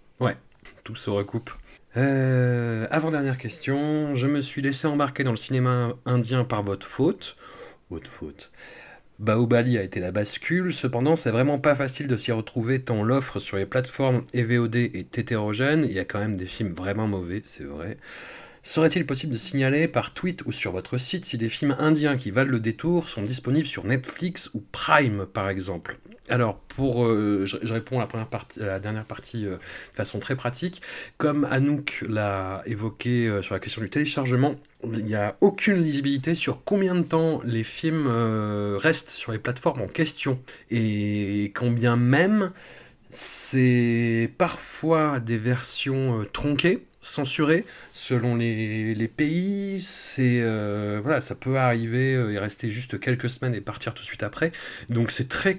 [0.82, 1.50] Tout se recoupe.
[1.96, 4.14] Euh, Avant-dernière question.
[4.14, 7.36] Je me suis laissé embarquer dans le cinéma indien par votre faute.
[7.90, 8.50] Votre faute.
[9.20, 13.38] Baobali a été la bascule, cependant c'est vraiment pas facile de s'y retrouver tant l'offre
[13.38, 17.42] sur les plateformes EVOD est hétérogène, il y a quand même des films vraiment mauvais,
[17.44, 17.96] c'est vrai.
[18.66, 22.30] Serait-il possible de signaler par tweet ou sur votre site si des films indiens qui
[22.30, 25.98] valent le détour sont disponibles sur Netflix ou Prime par exemple?
[26.30, 28.08] Alors, pour, euh, je, réponds à
[28.56, 30.80] la, dernière partie euh, de façon très pratique.
[31.18, 36.34] Comme Anouk l'a évoqué euh, sur la question du téléchargement, il n'y a aucune lisibilité
[36.34, 38.06] sur combien de temps les films
[38.76, 40.40] restent sur les plateformes en question.
[40.70, 42.52] Et combien même
[43.10, 49.80] c'est parfois des versions tronquées censuré selon les, pays.
[49.80, 54.02] C'est euh, voilà, ça peut arriver euh, et rester juste quelques semaines et partir tout
[54.02, 54.50] de suite après.
[54.88, 55.56] Donc c'est très,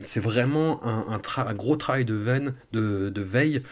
[0.00, 3.62] c'est vraiment un, un, gros travail de veine, de, de veille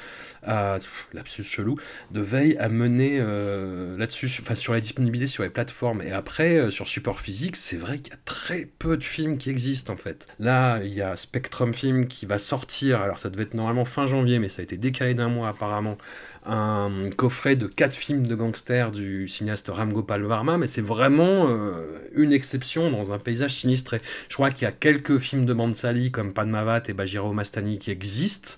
[0.43, 0.79] à
[1.25, 1.79] chelou,
[2.11, 6.03] de veille à mener euh, là-dessus, enfin sur la disponibilité sur les plateformes.
[6.03, 9.51] Et après sur support physique, c'est vrai qu'il y a très peu de films qui
[9.51, 10.27] existent en fait.
[10.39, 13.03] Là, il y a Spectrum Film qui va sortir.
[13.03, 15.99] Alors ça devait être normalement fin janvier, mais ça a été décalé d'un mois apparemment
[16.47, 21.49] un coffret de quatre films de gangsters du cinéaste Ram Gopal Varma, mais c'est vraiment
[21.49, 24.01] euh, une exception dans un paysage sinistré.
[24.29, 27.91] Je crois qu'il y a quelques films de Mansali comme Padmavat et Bajiro Mastani qui
[27.91, 28.55] existent,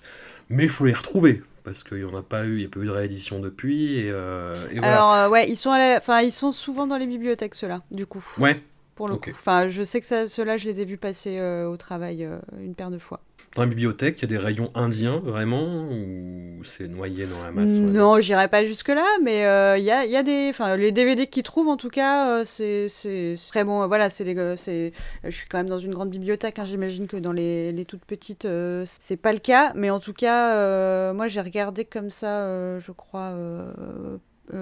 [0.49, 2.69] mais il faut les retrouver parce qu'il n'y en a pas eu, il n'y a
[2.69, 3.99] pas eu de réédition depuis.
[3.99, 7.83] Et, euh, Alors, euh, ouais, ils sont, enfin, ils sont souvent dans les bibliothèques, ceux-là,
[7.91, 8.25] du coup.
[8.37, 8.61] Ouais.
[8.95, 9.31] Pour le coup.
[9.31, 12.27] Enfin, je sais que ceux-là, je les ai vus passer au travail
[12.59, 13.21] une paire de fois.
[13.55, 17.51] Dans la bibliothèque, il y a des rayons indiens, vraiment Ou c'est noyé dans la
[17.51, 20.47] masse Non, j'irai pas jusque-là, mais euh, il y, a, y, a, des...
[20.49, 23.87] Enfin, les DVD qu'ils trouvent, en tout cas, euh, c'est très bon.
[23.87, 24.35] Voilà, c'est les...
[24.35, 26.59] je suis quand même dans une grande bibliothèque.
[26.59, 29.71] Hein, J'imagine que dans les, toutes petites, euh, c'est pas le cas.
[29.75, 33.35] Mais en tout cas, moi, j'ai regardé comme ça, je crois...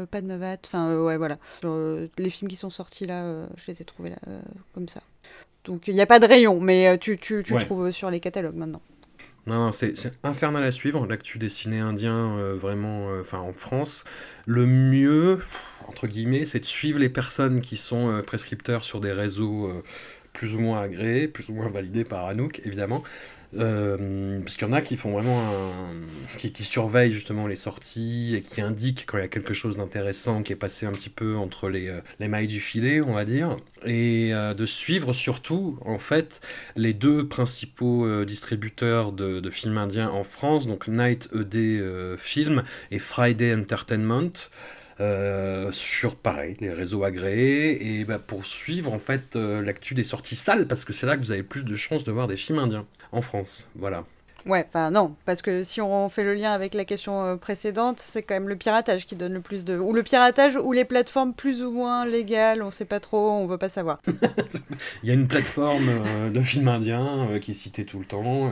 [0.09, 1.37] pas de Mavat, enfin ouais voilà.
[2.17, 4.17] les films qui sont sortis là, je les ai trouvés là
[4.73, 5.01] comme ça.
[5.65, 8.81] Donc il n'y a pas de rayon, mais euh, tu, trouves sur les catalogues maintenant.
[9.47, 14.03] Non, non c'est infernal à suivre, l'actu dessiné indien, euh, vraiment, euh, enfin en France.
[14.45, 15.39] Le mieux,
[15.87, 19.71] entre guillemets, c'est de suivre les personnes qui sont prescripteurs sur des réseaux
[20.33, 23.03] plus ou moins agréés, plus ou moins validés par Anouk, évidemment.
[23.57, 26.37] Euh, parce qu'il y en a qui font vraiment un...
[26.37, 30.43] qui, surveillent justement les sorties et qui indiquent quand il y a quelque chose d'intéressant
[30.43, 33.23] qui est passé un petit peu entre les, euh, les mailles du filet, on va
[33.23, 36.41] dire, et euh, de suivre surtout en fait
[36.75, 42.99] les deux principaux distributeurs de, de, films indiens en France, donc Night ED Film et
[42.99, 44.49] Friday Entertainment.
[45.71, 50.67] sur pareil les réseaux agréés et bah, pour suivre en fait l'actu des sorties salles
[50.67, 52.85] parce que c'est là que vous avez plus de chances de voir des films indiens
[53.15, 53.67] en France.
[53.75, 54.03] Voilà.
[54.45, 57.99] Ouais, enfin non, parce que si on fait le lien avec la question euh, précédente,
[57.99, 59.75] c'est quand même le piratage qui donne le plus de...
[59.75, 63.47] Ou le piratage ou les plateformes plus ou moins légales, on sait pas trop, on
[63.47, 64.01] veut pas savoir.
[65.03, 68.05] Il y a une plateforme euh, de films indiens euh, qui est citée tout le
[68.05, 68.51] temps,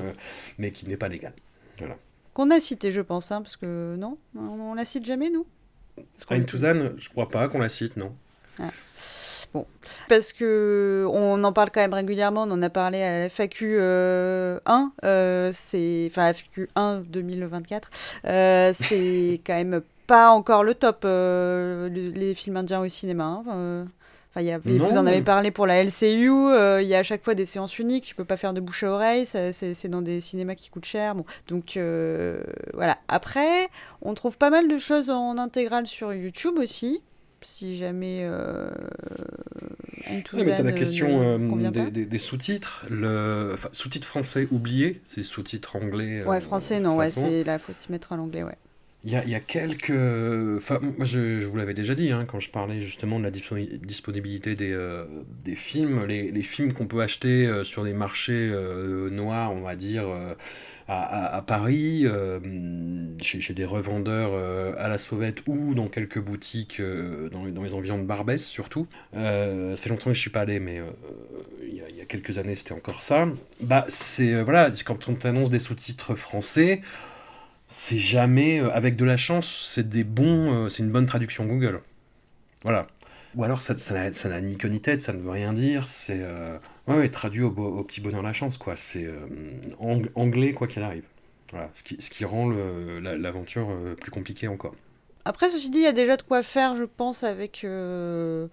[0.58, 1.34] mais qui n'est pas légale.
[1.78, 1.95] Voilà.
[2.34, 5.45] Qu'on a cité, je pense, hein, parce que non, on, la cite jamais, nous?
[6.32, 8.15] Ayn Touzan, je crois pas qu'on la cite, non.
[8.60, 8.71] Ah.
[9.54, 9.68] Bon,
[10.10, 13.76] parce que on en parle quand même régulièrement, on en a parlé à la FAQ
[13.76, 14.60] 1, euh,
[15.04, 17.92] euh, c'est enfin FAQ 1 2024,
[18.26, 23.44] euh, c'est quand même pas encore le top les films indiens au cinéma.
[23.48, 23.86] Hein,
[24.32, 26.32] enfin, y vous en avez parlé pour la LCU,
[26.82, 28.82] il y a à chaque fois des séances uniques, tu peux pas faire de bouche
[28.82, 31.13] à oreille, c'est dans des cinémas qui coûtent cher.
[31.13, 31.26] Bon.
[31.48, 31.78] Donc
[32.74, 32.98] voilà.
[33.08, 33.68] Après,
[34.02, 37.04] on trouve pas mal de choses en intégrale sur YouTube aussi
[37.43, 38.69] si jamais euh,
[40.34, 42.86] oui, mais as la question euh, des, des, sous-titres.
[42.89, 46.23] Le sous-titres français oubliés, c'est sous-titres anglais.
[46.23, 48.58] Ouais, français, non, ouais, c'est là, faut s'y mettre à l'anglais, ouais.
[49.06, 49.89] Il y, a, il y a, quelques.
[50.58, 53.32] Enfin, moi, je, je vous l'avais déjà dit hein, quand je parlais justement de la
[53.32, 55.06] disponibilité des, euh,
[55.43, 56.06] des films.
[56.06, 58.49] Les, les films qu'on peut acheter sur des marchés
[59.12, 60.06] noirs, on va dire
[60.88, 62.39] à, Paris, euh,
[63.22, 68.00] chez, des revendeurs euh, à la sauvette ou dans quelques boutiques euh, dans, les environs
[68.00, 68.88] de Barbès surtout.
[69.13, 69.19] ça
[69.76, 70.82] fait longtemps que je suis pas allé, mais
[71.62, 73.28] il y, a quelques années c'était encore ça.
[73.62, 76.82] Bah c'est voilà, quand on t'annonce des sous-titres français,
[77.69, 81.82] c'est jamais avec de la chance, c'est des bons, c'est une bonne traduction Google.
[82.63, 82.88] Voilà.
[83.36, 86.22] Ou alors ça n'a ni queue ni tête, ça ne veut rien dire, c'est
[86.88, 87.52] Ouais, traduit au,
[87.84, 88.76] petit bonheur la chance, quoi.
[88.76, 89.28] C'est euh,
[90.15, 91.06] anglais, quoi qu'il arrive.
[91.52, 94.74] Voilà, ce qui, rend l'aventure euh, plus compliquée encore.
[95.26, 97.63] Après, ceci dit, il y a déjà de quoi faire, je pense, avec.
[97.63, 98.48] Euh,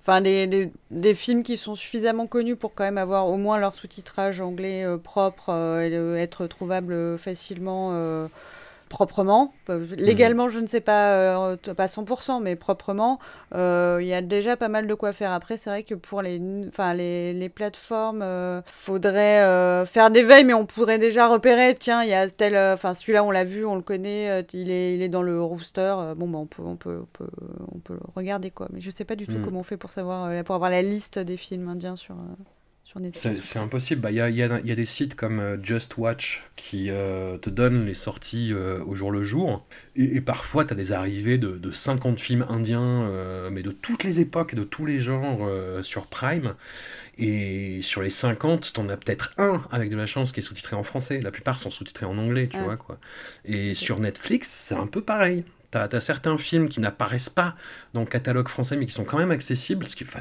[0.00, 3.74] enfin, des, des, films qui sont suffisamment connus pour quand même avoir au moins leur
[3.74, 8.28] sous-titrage anglais propre et être trouvable facilement
[8.92, 9.54] proprement.
[9.70, 13.18] Euh, légalement, je ne sais pas, euh, pas 100%, mais proprement,
[13.54, 15.32] euh, il y a déjà pas mal de quoi faire.
[15.32, 18.22] Après, c'est vrai que pour les, enfin, les, les plateformes,
[18.66, 22.92] faudrait faire des veilles, mais on pourrait déjà repérer, tiens, il y a tel, enfin,
[22.92, 25.94] celui-là, on l'a vu, on le connaît, il, est, il est dans le rooster.
[26.16, 27.30] bon, bah, on, peut, on, peut, on, peut,
[27.74, 28.68] on peut le regarder, quoi.
[28.72, 29.42] Mais je sais pas du tout hmm.
[29.42, 32.14] comment on fait pour savoir, pour avoir la liste des films indiens sur.
[33.14, 34.00] C'est impossible.
[34.00, 37.94] Il bah, y, a, des sites comme euh, Just Watch qui euh, te donnent les
[37.94, 39.66] sorties euh, au jour le jour.
[39.96, 43.10] Et, parfois, tu as des arrivées de, 50 films indiens,
[43.50, 45.48] mais de toutes les époques et de tous les genres
[45.82, 46.54] sur Prime.
[47.18, 50.42] Et sur les 50, tu en as peut-être un avec de la chance qui est
[50.42, 51.20] sous-titré en français.
[51.20, 52.76] La plupart sont sous-titrés en anglais, tu vois.
[52.76, 52.98] quoi.
[53.44, 55.44] Et sur Netflix, c'est un peu pareil.
[55.70, 57.54] Tu as, certains films qui n'apparaissent pas
[57.94, 59.86] dans le catalogue français, mais qui sont quand même accessibles.
[59.86, 60.20] Ce qui, enfin,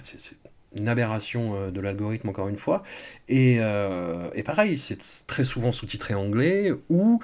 [0.76, 2.84] une aberration euh, de l'algorithme encore une fois.
[3.28, 7.19] Et, euh, et pareil, c'est très souvent sous-titré anglais ou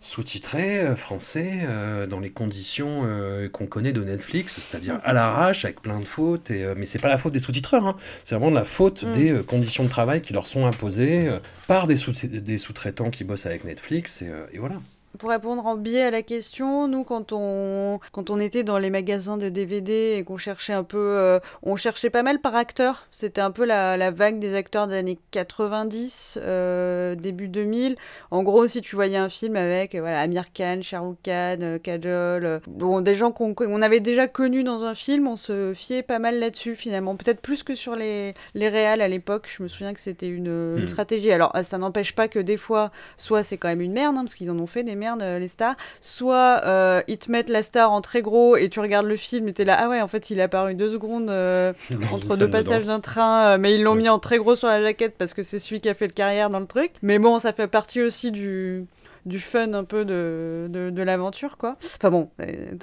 [0.00, 1.60] sous-titré euh, français
[2.08, 3.06] dans les conditions
[3.52, 6.50] qu'on connaît de Netflix, c'est-à-dire à, l'arrache avec plein de fautes.
[6.50, 7.96] Et, mais c'est pas la faute des sous-titreurs, hein.
[8.24, 9.12] c'est vraiment la faute mm.
[9.12, 11.30] des conditions de travail qui leur sont imposées
[11.68, 14.22] par des, sous- des sous-traitants qui bossent avec Netflix.
[14.52, 14.76] et voilà.
[15.18, 18.88] Pour répondre en biais à la question, nous, quand on, quand on était dans les
[18.88, 23.06] magasins de DVD et qu'on cherchait un peu, euh, on cherchait pas mal par acteur.
[23.10, 27.96] C'était un peu la, la, vague des acteurs des années 90, euh, début 2000.
[28.30, 31.78] En gros, si tu voyais un film avec voilà, Amir Khan, Shah Rukh Khan, euh,
[31.78, 36.02] Kajol, bon, des gens qu'on on avait déjà connus dans un film, on se fiait
[36.02, 37.16] pas mal là-dessus finalement.
[37.16, 39.50] Peut-être plus que sur les, les réals à l'époque.
[39.54, 40.88] Je me souviens que c'était une, une, hmm.
[40.88, 41.32] stratégie.
[41.32, 44.34] Alors, ça n'empêche pas que des fois, soit c'est quand même une merde, hein, parce
[44.34, 45.76] qu'ils en ont fait des merde euh, les stars.
[46.00, 49.48] Soit euh, ils te mettent la star en très gros et tu regardes le film
[49.48, 51.72] et t'es là, ah ouais, en fait, il est apparu deux secondes euh,
[52.12, 55.16] entre deux passages d'un train, mais ils l'ont mis en très gros sur la jaquette
[55.18, 56.92] parce que c'est celui qui a fait le carrière dans le truc.
[57.02, 58.86] Mais bon, ça fait partie aussi du
[59.24, 61.76] du fun un peu de, de, l'aventure, quoi.
[61.96, 62.30] Enfin bon,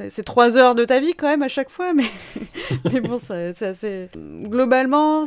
[0.07, 2.05] c'est trois heures de ta vie quand même à chaque fois, mais,
[2.93, 4.07] mais bon, c'est assez...
[4.15, 5.25] Globalement,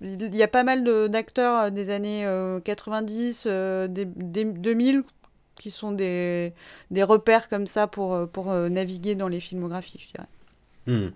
[0.00, 2.26] il y a pas mal d'acteurs des années
[2.64, 5.04] 90, des, des, 2000
[5.58, 6.52] qui sont des,
[6.90, 10.28] des repères comme ça pour, euh, pour euh, naviguer dans les filmographies, je dirais.
[10.86, 11.10] Hmm.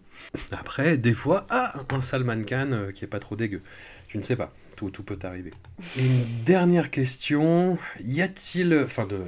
[0.50, 3.62] Après, des fois, ah, un Salman Khan euh, qui est pas trop dégueu.
[4.08, 5.52] Je ne sais pas, tout, peut arriver.
[5.96, 9.20] une dernière question, y a-t-il, enfin de,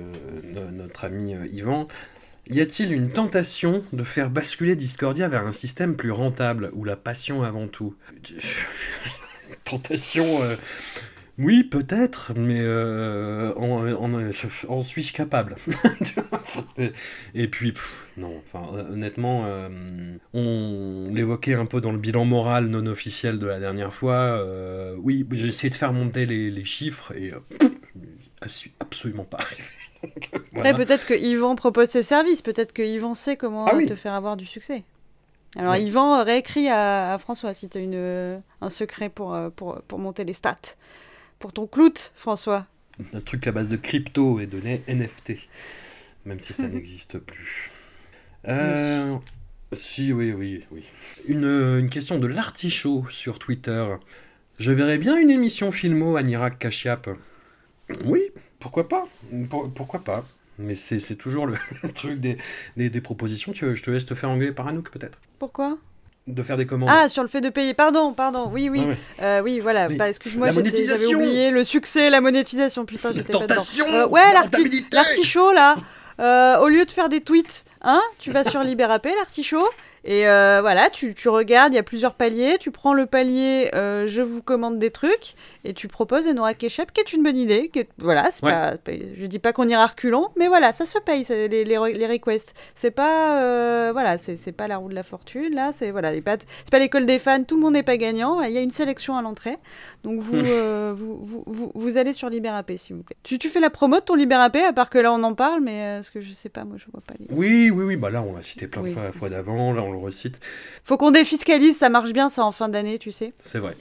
[0.73, 1.87] notre ami Yvan,
[2.49, 6.97] y a-t-il une tentation de faire basculer Discordia vers un système plus rentable, ou la
[6.97, 7.95] passion avant tout?
[9.65, 10.41] Tentation,
[11.43, 15.57] oui, peut-être, mais euh, en, suis-je capable?
[17.35, 17.73] Et puis,
[18.17, 19.69] non, enfin, honnêtement, euh,
[20.35, 24.15] on l'évoquait un peu dans le bilan moral non officiel de la dernière fois.
[24.15, 27.33] Euh, oui, j'ai essayé de faire monter les, chiffres et
[28.43, 29.63] je suis absolument pas arrivé.
[30.57, 34.15] Après, peut-être que Yvan propose ses services, peut-être que Yvan sait comment ah te faire
[34.15, 34.85] avoir du succès.
[35.57, 40.33] Alors, Yvan réécrit à, François si tu as un secret pour, pour, pour monter les
[40.33, 40.77] stats
[41.43, 42.67] pour ton clout, François.
[43.13, 45.49] Un truc à base de crypto et de NFT,
[46.25, 47.73] même si ça n'existe plus.
[48.47, 49.17] Euh,
[49.73, 50.85] si, oui, oui, oui.
[51.27, 53.85] Une, une question de l'artichaut sur Twitter.
[54.61, 57.11] Je verrais bien une émission filmo à Nirak Kashiap.
[58.05, 58.23] Oui,
[58.61, 59.09] pourquoi pas
[59.75, 60.25] Pourquoi pas
[60.61, 61.57] Mais c'est toujours le,
[61.95, 62.39] truc des,
[62.77, 63.51] des, propositions.
[63.51, 65.19] Tu, je te laisse te faire engueuler par Anouk, peut-être.
[65.41, 65.77] Pourquoi?
[66.27, 66.91] De faire des commandes.
[66.93, 67.75] Ah, sur le fait de payer.
[67.75, 68.49] Pardon, pardon.
[68.53, 68.83] Oui, oui.
[69.21, 69.59] Ah oui.
[69.59, 69.89] Euh, voilà.
[69.89, 72.85] Bah, excuse-moi, j'avais oublié le succès, la monétisation.
[72.85, 73.65] Putain, j'étais pas dedans.
[73.89, 74.33] Euh, ouais,
[74.93, 75.77] l'artichaut, là.
[76.21, 79.69] Euh, au lieu de faire des tweets, hein, tu vas sur Libérapé, l'artichaut.
[80.05, 82.57] Et euh, voilà, tu, tu regardes, il y a plusieurs paliers.
[82.59, 85.35] Tu prends le palier, euh, je vous commande des trucs,
[85.65, 87.69] et tu proposes Enora Keshep, qui est une bonne idée.
[87.69, 91.25] Qui voilà, c'est pas, je dis pas qu'on ira reculons, mais voilà, ça se paye,
[91.29, 92.55] les, les, les requests.
[92.75, 96.71] C'est pas, euh, voilà, c'est pas la roue de la fortune, là, c'est voilà, c'est
[96.71, 98.43] pas l'école des fans, tout le monde n'est pas gagnant.
[98.43, 99.57] Il y a une sélection à l'entrée.
[100.03, 103.17] Donc vous, vous, vous, vous, vous, allez sur Libérapé, s'il vous plaît.
[103.23, 105.61] Tu, tu fais la promo de ton Libérapé, à part que là on en parle,
[105.61, 107.27] mais ce que je sais pas, moi je vois pas les.
[107.31, 109.92] Oui, oui, oui, bah là on l'a cité plein de fois, fois d'avant, là on
[109.93, 110.41] le recite.
[110.85, 113.33] Faut qu'on défiscalise, ça marche bien ça en fin d'année, tu sais.
[113.41, 113.77] C'est vrai.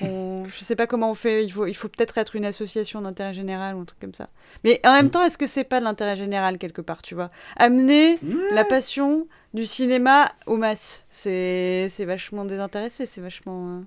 [0.00, 3.34] Je sais pas comment on fait, il faut, il faut peut-être être une association d'intérêt
[3.34, 4.28] général ou un truc comme ça.
[4.64, 5.10] Mais en même mm.
[5.10, 7.30] temps, est-ce que c'est pas de l'intérêt général quelque part, tu vois?
[7.56, 8.18] Amener
[8.52, 13.78] la passion du cinéma aux masses, c'est vachement désintéressé, c'est vachement...
[13.78, 13.80] Euh,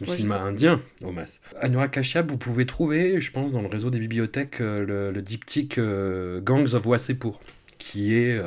[0.00, 1.40] le cinéma indien, au masses.
[1.60, 5.22] Anura Kashyap, vous pouvez trouver, je pense, dans le réseau des bibliothèques, euh, le, le
[5.22, 7.38] diptyque euh, Gangs of Wasseypur
[7.78, 8.40] qui est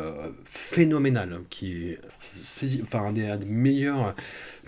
[0.46, 2.00] phénoménal, qui est
[2.96, 4.16] un des, meilleurs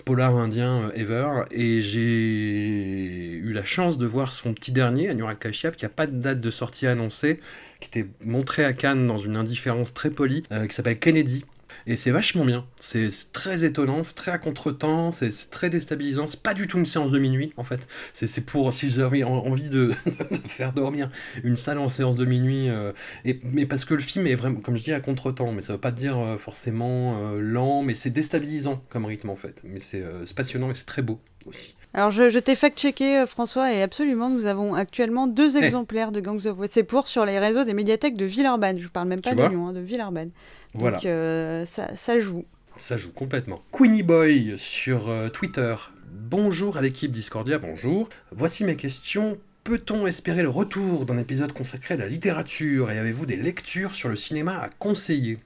[0.00, 1.44] polar indien euh, ever.
[1.50, 6.06] Et j'ai eu la chance de voir son petit dernier, Anurag Kashyap, qui n'a pas
[6.06, 7.40] de date de sortie annoncée,
[7.80, 11.44] qui était montré à Cannes dans une indifférence très polie, euh, qui s'appelle Kennedy.
[11.90, 12.64] Et c'est vachement bien.
[12.78, 16.28] C'est très étonnant, c'est très à contre-temps, c'est très déstabilisant.
[16.28, 17.88] C'est pas du tout une séance de minuit, en fait.
[18.12, 19.92] C'est pour, si vous avez envie de,
[20.30, 21.10] de, faire dormir
[21.42, 22.92] une salle en séance de minuit, euh,
[23.24, 25.50] et, mais parce que le film est vraiment, comme je dis, à contre-temps.
[25.50, 29.36] Mais ça veut pas dire euh, forcément euh, lent, mais c'est déstabilisant comme rythme, en
[29.36, 29.60] fait.
[29.64, 30.04] Mais c'est
[30.36, 31.74] passionnant et c'est très beau aussi.
[31.92, 35.64] Alors je, je t'ai fact-checké François et absolument nous avons actuellement deux hey.
[35.64, 36.74] exemplaires de Gangs of West.
[36.74, 38.78] C'est pour sur les réseaux des médiathèques de Villeurbanne.
[38.78, 40.30] Je parle même pas de Lyon, hein, de Villeurbanne.
[40.74, 40.96] Voilà.
[40.98, 42.44] Donc euh, ça, ça, joue.
[42.76, 43.62] Ça joue complètement.
[43.72, 45.74] Queenie Boy sur euh, Twitter.
[46.12, 48.08] Bonjour à l'équipe Discordia, bonjour.
[48.32, 49.38] Voici mes questions.
[49.64, 52.90] Peut-on espérer le retour d'un épisode consacré à la littérature?
[52.90, 55.38] Et avez-vous des lectures sur le cinéma à conseiller?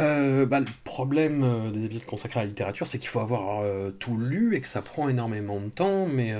[0.00, 3.60] Euh, bah, le problème euh, des épisodes consacrés à la littérature, c'est qu'il faut avoir
[3.60, 6.34] euh, tout lu et que ça prend énormément de temps, mais,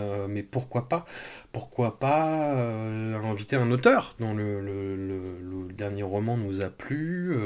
[0.50, 1.04] pourquoi pas?
[1.52, 7.36] Pourquoi pas inviter un auteur dont le, dernier roman nous a plu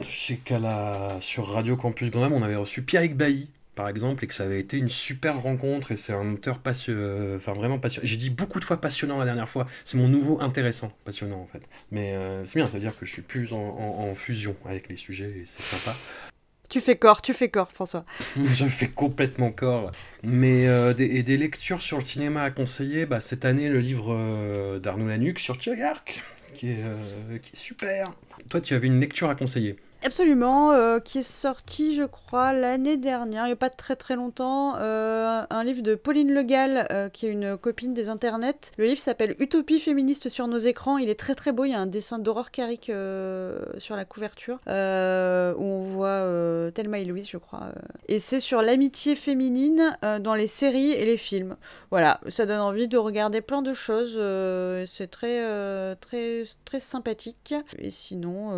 [0.00, 4.24] Je sais qu'à la sur Radio Campus Grenoble, on avait reçu Pierre Bailly, par exemple,
[4.24, 7.78] et que ça avait été une super rencontre, et c'est un auteur passionnant, enfin vraiment
[7.78, 8.06] passionnant.
[8.06, 11.46] J'ai dit beaucoup de fois passionnant la dernière fois, c'est mon nouveau intéressant, passionnant en
[11.46, 11.62] fait.
[11.90, 14.56] Mais euh, c'est bien, ça veut dire que je suis plus en, en, en fusion
[14.64, 15.96] avec les sujets, et c'est sympa.
[16.72, 18.06] Tu fais corps, tu fais corps, François.
[18.36, 19.92] je fais complètement corps.
[20.22, 23.80] Mais euh, des, et des lectures sur le cinéma à conseiller, bah, cette année, le
[23.80, 26.22] livre euh, d'Arnaud Lanuc sur Tchirgark,
[26.54, 28.14] qui, euh, qui est super.
[28.48, 29.76] Toi, tu avais une lecture à conseiller?
[30.04, 34.16] Absolument, euh, qui est sorti, je crois, l'année dernière, il n'y a pas très très
[34.16, 38.72] longtemps, euh, un livre de Pauline Legal, euh, qui est une copine des internets.
[38.78, 40.98] Le livre s'appelle Utopie féministe sur nos écrans.
[40.98, 42.86] Il est très très beau, il y a un dessin d'Aurore Carrick
[43.78, 46.26] sur la couverture, où on voit
[46.74, 47.68] Thelma et Louise, je crois.
[48.08, 51.56] Et c'est sur l'amitié féminine dans les séries et les films.
[51.90, 54.20] Voilà, ça donne envie de regarder plein de choses.
[54.90, 57.54] c'est très, très, très sympathique.
[57.78, 58.50] Et sinon,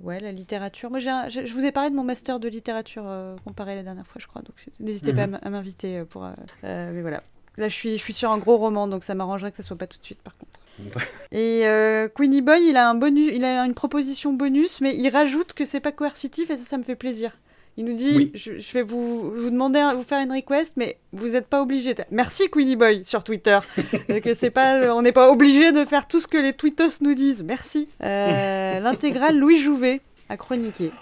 [0.00, 0.90] ouais, la littérature.
[0.90, 3.82] Moi, un, je, je, vous ai parlé de mon master de littérature euh, comparé la
[3.82, 4.42] dernière fois, je crois.
[4.42, 5.30] Donc, n'hésitez mmh.
[5.30, 6.24] pas à m'inviter pour.
[6.24, 7.22] Euh, mais voilà.
[7.56, 9.76] Là, je suis, je suis sur un gros roman, donc ça m'arrangerait que ça soit
[9.76, 10.60] pas tout de suite, par contre.
[11.32, 15.08] et euh, Queenie Boy, il a un bonus, il a une proposition bonus, mais il
[15.08, 17.32] rajoute que c'est pas coercitif et ça, ça me fait plaisir.
[17.76, 18.32] Il nous dit, oui.
[18.34, 21.94] je, je, vais vous, vous demander, vous faire une request, mais vous n'êtes pas obligé.
[22.10, 23.60] Merci Queenie Boy sur Twitter.
[24.08, 27.14] que c'est pas, on n'est pas obligé de faire tout ce que les tweetos nous
[27.14, 27.44] disent.
[27.44, 27.86] Merci.
[28.02, 30.92] Euh, L'intégrale Louis Jouvet à chroniquer.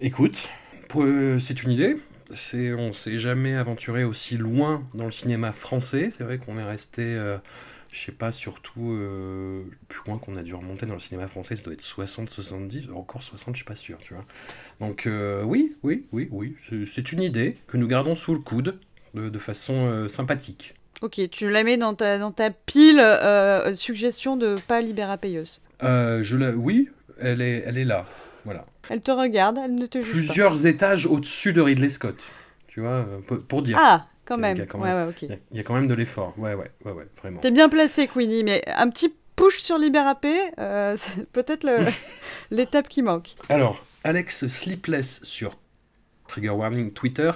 [0.00, 0.48] Écoute,
[1.38, 1.96] c'est une idée.
[2.32, 6.08] C'est, on s'est jamais aventuré aussi loin dans le cinéma français.
[6.10, 7.36] C'est vrai qu'on est resté, euh,
[7.92, 11.54] je sais pas, surtout euh, plus loin qu'on a dû remonter dans le cinéma français,
[11.54, 14.24] ça doit être 60, 70, encore 60, je suis pas sûr, tu vois.
[14.80, 16.56] Donc euh, oui, oui, oui, oui,
[16.86, 18.78] c'est une idée que nous gardons sous le coude
[19.12, 20.74] de, de façon euh, sympathique.
[21.02, 25.60] Ok, tu la mets dans ta, dans ta pile euh, suggestion de pas Libéra Payos.
[25.82, 26.88] je la, oui,
[27.20, 28.06] elle est, elle est là.
[28.44, 28.66] Voilà.
[28.90, 30.68] Elle te regarde, elle ne te juge Plusieurs pas.
[30.68, 32.16] étages au-dessus de Ridley Scott.
[32.66, 33.06] Tu vois,
[33.48, 33.78] pour dire.
[33.80, 34.56] Ah, quand même.
[34.56, 35.40] Il y a quand même, ouais, ouais, okay.
[35.50, 36.34] il y a quand même de l'effort.
[36.36, 37.40] Ouais, ouais, ouais, ouais, vraiment.
[37.40, 41.66] T'es bien placé, Queenie, mais un petit push sur Libérapé, euh, c'est peut-être
[42.50, 43.34] l'étape qui manque.
[43.48, 45.58] Alors, Alex Sleepless sur
[46.28, 47.32] Trigger Warning Twitter.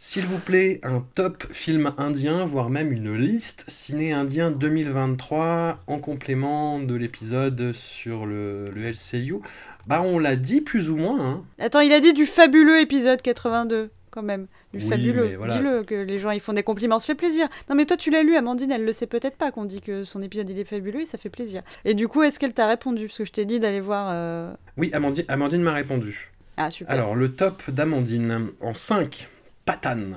[0.00, 5.98] S'il vous plaît, un top film indien, voire même une liste ciné indien 2023 en
[5.98, 9.40] complément de l'épisode sur le, le, LCU.
[9.88, 11.18] Bah, on l'a dit plus ou moins.
[11.18, 11.44] Hein.
[11.58, 14.46] Attends, il a dit du fabuleux épisode 82 quand même.
[14.74, 15.36] Du oui, fabuleux.
[15.38, 15.56] Voilà.
[15.56, 17.48] Dis-le, que les gens ils font des compliments, ça fait plaisir.
[17.70, 20.04] Non, mais toi, tu l'as lu, Amandine, elle le sait peut-être pas qu'on dit que
[20.04, 21.62] son épisode il est fabuleux et ça fait plaisir.
[21.86, 23.06] Et du coup, est-ce qu'elle t'a répondu?
[23.06, 24.08] Parce que je t'ai dit d'aller voir.
[24.10, 24.52] Euh...
[24.76, 26.32] Oui, Amandine, Amandine m'a répondu.
[26.58, 26.92] Ah, super.
[26.92, 29.26] Alors, le top d'Amandine en 5,
[29.64, 30.16] Patane.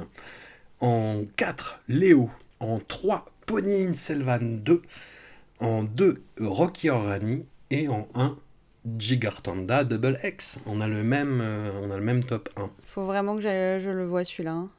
[0.82, 2.30] En 4, Léo.
[2.59, 4.82] En 3, Pony Selvan 2.
[5.61, 7.45] En 2, Rocky Orani.
[7.69, 8.36] Et en 1,
[8.86, 10.59] Gigartanda Double X.
[10.65, 12.69] On a le même, euh, on a le même top 1.
[12.88, 14.51] Faut vraiment que je le vois celui-là.
[14.51, 14.69] Hein.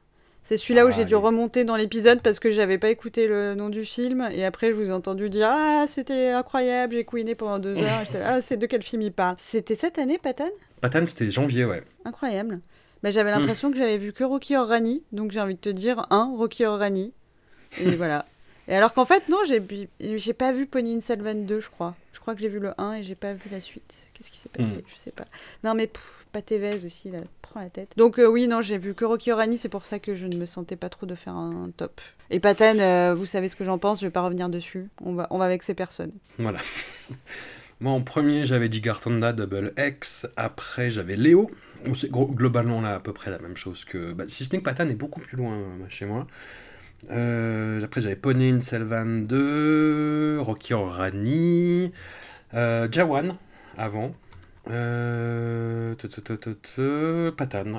[0.44, 3.54] C'est celui-là ah, où j'ai dû remonter dans l'épisode parce que j'avais pas écouté le
[3.54, 7.36] nom du film et après je vous ai entendu dire ah c'était incroyable j'ai couiné
[7.36, 9.36] pendant deux heures ah c'est de quel film il parle?
[9.38, 10.50] C'était cette année Patane?
[10.80, 12.60] Patane c'était janvier ouais incroyable
[13.04, 13.72] bah, j'avais l'impression mmh.
[13.72, 17.12] que j'avais vu que Rocky Orani donc j'ai envie de te dire un Rocky Orani
[17.80, 18.24] et voilà
[18.68, 22.20] et alors qu'en fait non j'ai pas vu Pony in Salvan 2 je crois je
[22.20, 24.48] crois que j'ai vu le 1 et j'ai pas vu la suite qu'est-ce qui s'est
[24.48, 24.76] passé?
[24.76, 24.82] Mmh.
[24.92, 25.26] je sais pas
[25.64, 25.90] non mais
[26.32, 29.58] Patévez aussi là prend la tête donc euh, oui non j'ai vu que Rocky Orani
[29.58, 32.00] c'est pour ça que je ne me sentais pas trop de faire un top
[32.30, 35.14] et Patane euh, vous savez ce que j'en pense je vais pas revenir dessus on
[35.14, 36.60] va on va avec ces personnes voilà
[37.82, 40.28] Moi, en premier, j'avais Gigartonda Double X.
[40.36, 41.50] Après, j'avais Léo.
[41.96, 44.12] C'est globalement là à peu près la même chose que.
[44.12, 46.28] Bah, si ce n'est que Patan est beaucoup plus loin euh, chez moi.
[47.10, 51.92] Euh, après, j'avais Ponin Selvan 2, Rocky Orani,
[52.54, 53.36] euh, Jawan
[53.76, 54.14] avant.
[54.70, 55.94] Euh,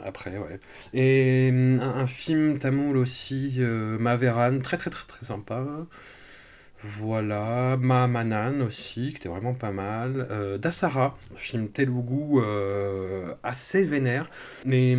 [0.06, 0.60] après, ouais.
[0.94, 5.66] Et hum, un, film tamoul aussi, euh, Maveran, très très très très sympa.
[6.86, 10.28] Voilà, Mahamanan aussi, qui était vraiment pas mal.
[10.32, 12.42] Euh, Dasara, film Telugu
[13.44, 14.30] assez vénère.
[14.66, 14.98] Mais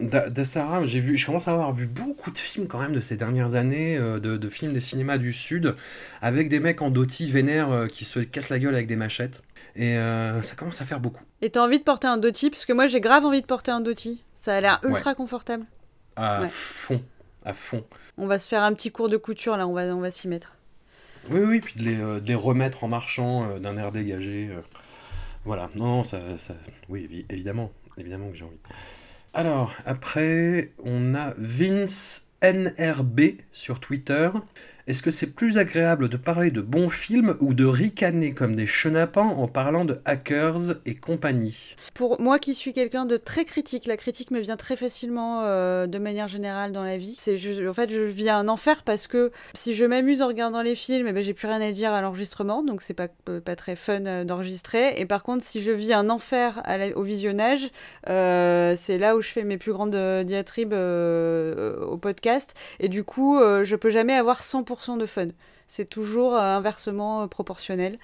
[0.00, 3.00] Da- Dasara, j'ai vu, je commence à avoir vu beaucoup de films quand même de
[3.00, 5.76] ces dernières années, euh, de, de films des cinémas du Sud,
[6.20, 9.42] avec des mecs en dhoti vénères euh, qui se cassent la gueule avec des machettes.
[9.76, 11.22] Et euh, ça commence à faire beaucoup.
[11.40, 13.70] Et t'as envie de porter un dhoti Parce que moi, j'ai grave envie de porter
[13.70, 14.22] un dhoti.
[14.34, 15.64] Ça a l'air ultra confortable.
[16.16, 16.48] À Ouais.
[16.48, 17.02] fond,
[17.44, 17.84] à fond.
[18.18, 20.26] On va se faire un petit cours de couture, là, on va, on va s'y
[20.28, 20.56] mettre.
[21.30, 24.50] Oui, oui, puis de les, de les remettre en marchant d'un air dégagé.
[25.44, 26.54] Voilà, non, non, ça, ça-
[26.88, 28.58] oui, évi- évidemment, évidemment que j'ai envie.
[29.36, 34.30] Alors, après, on a Vince NRB sur Twitter.
[34.86, 38.66] Est-ce que c'est plus agréable de parler de bons films ou de ricaner comme des
[38.66, 41.74] chenapans en parlant de hackers et compagnie?
[41.92, 45.88] Pour moi qui suis quelqu'un de très critique, la critique me vient très facilement euh,
[45.88, 47.16] de manière générale dans la vie.
[47.18, 50.76] C'est, en fait, je vis un enfer parce que si je m'amuse en regardant les
[50.76, 53.08] films, eh ben, j'ai plus rien à dire à l'enregistrement, donc c'est pas,
[53.44, 54.94] pas très fun euh, d'enregistrer.
[54.98, 56.62] Et par contre, si je vis un enfer
[56.94, 57.70] au visionnage,
[58.08, 62.54] euh, c'est là où je fais mes plus grandes euh, diatribes euh, au podcast.
[62.78, 65.28] Et du coup, euh, je peux jamais avoir 100% de fun.
[65.68, 67.98] C'est toujours euh, inversement euh, proportionnel.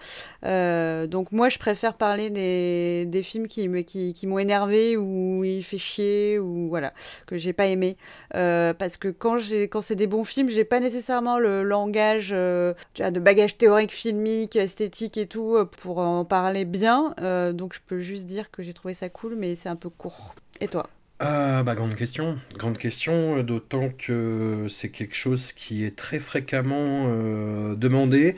[0.45, 6.41] Euh, donc moi, je préfère parler des, films qui, m'ont énervé ou il fait chier
[6.41, 6.93] ou voilà
[7.27, 7.97] que j'ai pas aimé.
[8.31, 9.39] Parce que quand
[9.71, 15.17] quand c'est des bons films, j'ai pas nécessairement le langage de bagage théorique, filmique, esthétique
[15.17, 17.15] et tout pour en parler bien.
[17.53, 20.35] Donc je peux juste dire que j'ai trouvé ça cool, mais c'est un peu court.
[20.61, 20.89] Et toi?
[21.25, 22.39] Ah, bah, grande question.
[22.57, 28.37] Grande question, euh, d'autant que c'est quelque chose qui est très fréquemment euh, demandé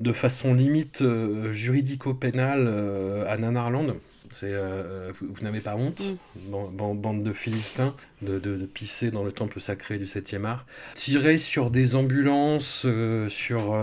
[0.00, 3.96] de façon limite euh, juridico-pénale euh, à Nanarland.
[4.32, 4.54] C'est,
[5.20, 6.02] vous, vous n'avez pas honte,
[6.36, 10.46] ban- ban- bande de Philistins, de, de- de pisser dans le temple sacré du 7e
[10.46, 10.66] art.
[10.96, 12.86] Tirer sur des ambulances,
[13.28, 13.76] sur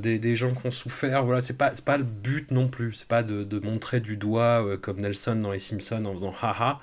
[0.00, 2.94] des, des gens qui ont souffert, voilà, c'est pas, c'est pas le but non plus.
[2.94, 6.80] C'est pas de, de montrer du doigt comme Nelson dans Les Simpsons en faisant haha.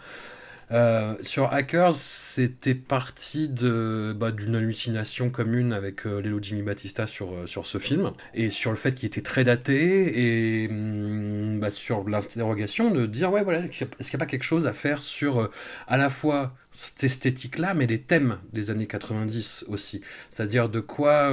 [0.71, 7.05] Euh, sur Hackers, c'était parti de, bah, d'une hallucination commune avec euh, Lelo Jimmy Batista
[7.05, 11.59] sur, euh, sur ce film, et sur le fait qu'il était très daté, et hum,
[11.59, 14.73] bah, sur l'interrogation de dire, ouais, voilà, est-ce qu'il n'y a pas quelque chose à
[14.73, 15.51] faire sur euh,
[15.87, 20.01] à la fois cette esthétique-là, mais les thèmes des années 90 aussi.
[20.29, 21.31] C'est-à-dire de quoi,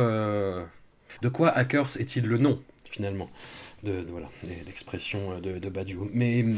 [1.21, 3.29] de quoi Hackers est-il le nom, finalement?
[3.83, 4.29] De, voilà,
[4.67, 5.73] l'expression de, de.
[6.13, 6.57] Mais hum,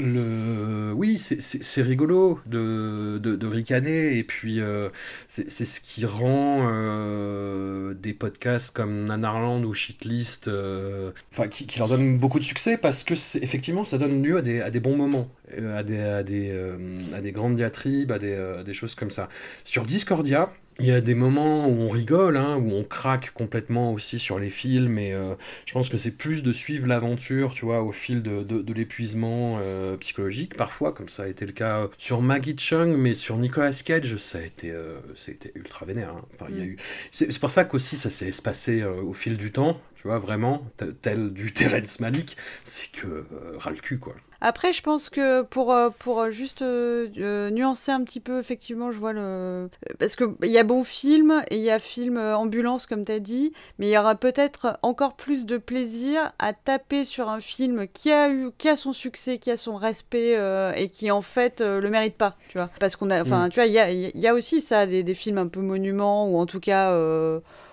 [0.00, 4.88] Oui, c'est- rigolo de, ricaner, et puis euh,
[5.28, 11.88] c'est ce qui rend euh, des podcasts comme Nanarland ou Shitlist, euh, enfin, qui, leur
[11.88, 15.82] donne beaucoup de succès, parce que effectivement, ça donne lieu à des, bons moments, à
[15.82, 19.28] des, grandes diatribes, à des choses comme ça.
[19.64, 23.92] Sur Discordia, il y a des moments où on rigole, hein, où on craque complètement
[23.92, 25.34] aussi sur les films, et euh,
[25.66, 28.72] je pense que c'est plus de suivre l'aventure, tu vois, au fil de, de, de
[28.72, 33.36] l'épuisement euh, psychologique, parfois, comme ça a été le cas sur Maggie Chung, mais sur
[33.36, 36.10] Nicolas Cage, ça a été, euh, ça a été ultra vénère.
[36.16, 36.24] hein.
[36.34, 36.64] Enfin, il y a Mm.
[36.64, 36.76] eu...
[37.12, 40.66] C'est pour ça qu'aussi ça s'est espacé au fil du temps, tu vois, vraiment,
[41.00, 43.24] tel du Terrence Malick, c'est que
[43.58, 44.14] ras le cul, quoi.
[44.40, 48.90] Après, je pense que pour, euh, pour juste euh, euh, nuancer un petit peu, effectivement,
[48.90, 49.68] je vois le.
[49.98, 53.12] Parce qu'il y a bon film et il y a film euh, ambulance, comme tu
[53.12, 57.40] as dit, mais il y aura peut-être encore plus de plaisir à taper sur un
[57.40, 61.10] film qui a, eu, qui a son succès, qui a son respect euh, et qui,
[61.10, 62.70] en fait, euh, le mérite pas, tu vois.
[62.80, 63.20] Parce qu'on a.
[63.22, 63.50] Enfin, Mm.
[63.50, 65.60] tu vois, il y a, il y a aussi ça, des, des films un peu
[65.60, 66.90] monuments ou en tout cas.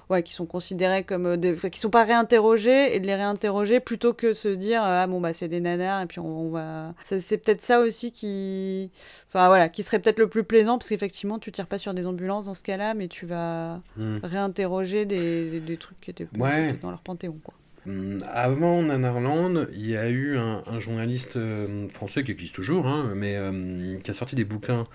[0.09, 3.79] Ouais, qui sont considérés comme euh, des, qui sont pas réinterrogés et de les réinterroger
[3.79, 6.49] plutôt que se dire euh, ah bon bah c'est des nanars et puis on, on
[6.49, 8.91] va c'est peut-être ça aussi qui
[9.27, 12.05] enfin voilà qui serait peut-être le plus plaisant parce qu'effectivement tu tires pas sur des
[12.07, 14.17] ambulances dans ce cas-là mais tu vas Mm.
[14.23, 16.73] réinterroger des, des, des trucs qui étaient, Ouais.
[16.81, 17.53] dans leur panthéon quoi
[17.85, 22.85] Hum, Avant Nanarland, il y a eu un, un journaliste euh, français qui existe toujours,
[22.85, 24.87] hein, mais euh, qui a sorti des bouquins.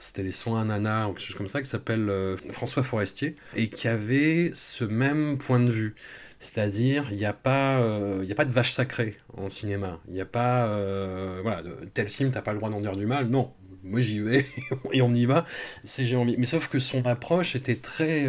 [0.00, 3.36] C'était les soins à Nana ou quelque chose comme ça, qui s'appelle euh, François Forestier,
[3.54, 5.94] et qui avait ce même point de vue.
[6.38, 10.00] C'est-à-dire, il n'y a, pas, euh, a pas de vache sacrée en cinéma.
[10.08, 12.96] Il n'y a pas, euh, voilà, de- tel film, t'as pas le droit d'en dire
[12.96, 13.28] du mal.
[13.28, 13.52] Non,
[13.84, 14.46] moi j'y vais
[14.92, 15.44] et on y va,
[15.84, 16.04] c'est.
[16.38, 18.24] Mais sauf que son approche était très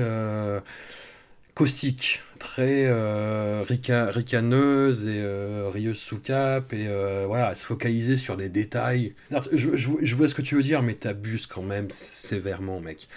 [1.62, 8.18] caustique, très euh, rica- ricaneuse et euh, rieuse sous cap, et euh, voilà, se focaliser
[8.18, 9.14] sur des détails.
[9.52, 13.08] Je- je vois ce que tu veux dire, mais t'abuses quand même sévèrement, mec.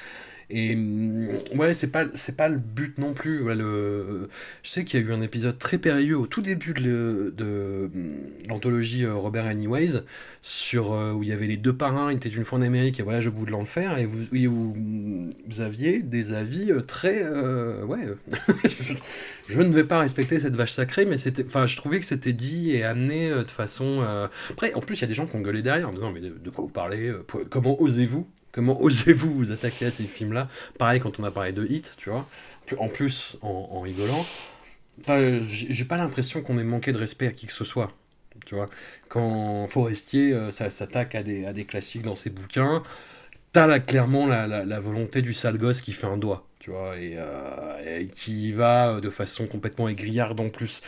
[0.57, 3.53] Et hum, ouais, c'est pas, c'est pas le but non plus.
[3.55, 4.29] Le...
[4.63, 8.15] Je sais qu'il y a eu un épisode très périlleux au tout début de, hum,
[8.49, 10.05] l'anthologie euh, Robert Anyways,
[10.43, 13.01] sur, euh, où il y avait les deux parrains, il était une fois en Amérique
[13.01, 15.29] et voyage au bout de l'enfer, et vous, et vous,
[15.59, 17.29] aviez des avis euh, très...
[17.83, 18.07] ouais,
[19.49, 22.33] je, ne vais pas respecter cette vache sacrée, mais c'était, enfin, je trouvais que c'était
[22.33, 24.07] dit et amené de façon...
[24.51, 26.21] Après, en plus, il y a des gens qui ont gueulé derrière en disant, mais
[26.21, 27.13] de, quoi vous parlez
[27.51, 30.49] Comment osez-vous Comment osez-vous vous attaquer à ces films-là?
[30.79, 32.27] Pareil quand on a parlé de Hit, tu vois.
[32.79, 34.25] En plus, en, rigolant.
[35.09, 37.93] Euh, j'ai pas l'impression qu'on ait manqué de respect à qui que ce soit.
[38.47, 38.69] Tu vois,
[39.09, 42.83] quand Forestier euh, ça s'attaque à des, classiques dans ses bouquins,
[43.53, 47.15] t'as là, clairement la, volonté du sale gosse qui fait un doigt, tu vois, et,
[47.17, 50.83] euh, qui va euh, de façon complètement aigriarde en plus.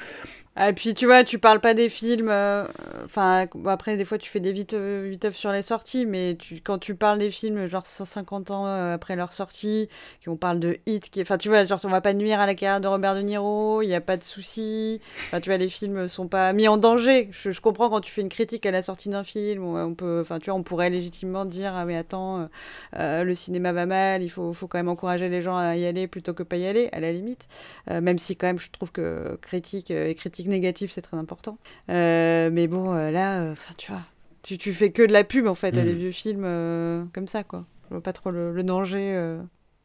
[0.59, 2.29] Ah, et puis tu vois, tu parles pas des films.
[2.31, 2.65] euh,
[3.05, 6.79] Enfin, après, des fois, tu fais des vite, euh, viteuf sur les sorties, mais quand
[6.79, 9.89] tu parles des films, genre 150 ans euh, après leur sortie,
[10.25, 12.55] qu'on parle de hit, qui, enfin, tu vois, genre, on va pas nuire à la
[12.55, 15.01] carrière de Robert De Niro, il y a pas de souci.
[15.27, 17.29] Enfin, tu vois, les films sont pas mis en danger.
[17.33, 20.21] Je, comprends quand tu fais une critique à la sortie d'un film, on, on peut,
[20.23, 22.49] enfin, tu vois, on pourrait légitimement dire, ah, mais attends,
[22.95, 26.09] le cinéma va mal, il faut, faut quand même encourager les gens à y aller
[26.09, 27.47] plutôt que pas y aller, à la limite.
[27.91, 31.59] Même si quand même je trouve que critique et critique négative c'est très important.
[31.91, 34.03] Euh, mais bon euh, là, enfin tu vois,
[34.43, 35.85] tu, tu fais que de la pub en fait à Mm.
[35.85, 37.65] des vieux films euh, comme ça quoi.
[37.89, 39.13] Je vois pas trop le, le danger.
[39.15, 39.41] euh.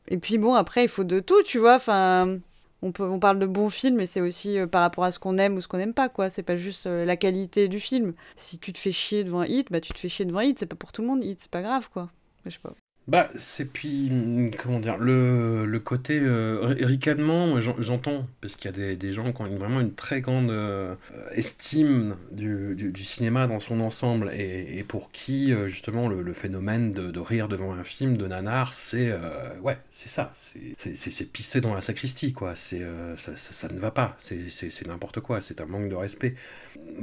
[0.07, 1.75] Et puis bon après il faut de tout tu vois.
[1.75, 2.39] Enfin
[2.83, 5.19] on peut on parle de bons films mais c'est aussi euh, par rapport à ce
[5.19, 6.29] qu'on aime ou ce qu'on n'aime pas quoi.
[6.31, 8.13] C'est pas juste euh, la qualité du film.
[8.35, 10.57] Si tu te fais chier devant hit, bah tu te fais chier devant hit.
[10.59, 12.09] C'est pas pour tout le monde hit, c'est pas grave quoi.
[12.45, 12.73] Je sais pas.
[13.07, 18.65] Bah, c'est puis, hum, comment dire, le, le côté euh, ri- ricanement, j'entends, parce qu'il
[18.71, 20.95] y a des, gens qui ont vraiment une très grande euh,
[21.31, 26.21] estime du, du, du cinéma dans son ensemble, et, et pour qui, euh, justement, le,
[26.33, 31.59] phénomène de, rire devant un film de nanar, c'est, euh, ouais, c'est ça, c'est- pisser
[31.59, 32.81] dans la sacristie, quoi, c'est,
[33.17, 36.35] ça, ça, ne va pas, c'est n'importe quoi, c'est un manque de respect.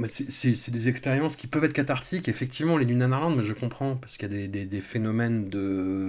[0.05, 2.27] C'est- des expériences qui peuvent être cathartiques.
[2.29, 5.57] Effectivement, les Nanarland, mais je comprends, parce qu'il y a des- des phénomènes de,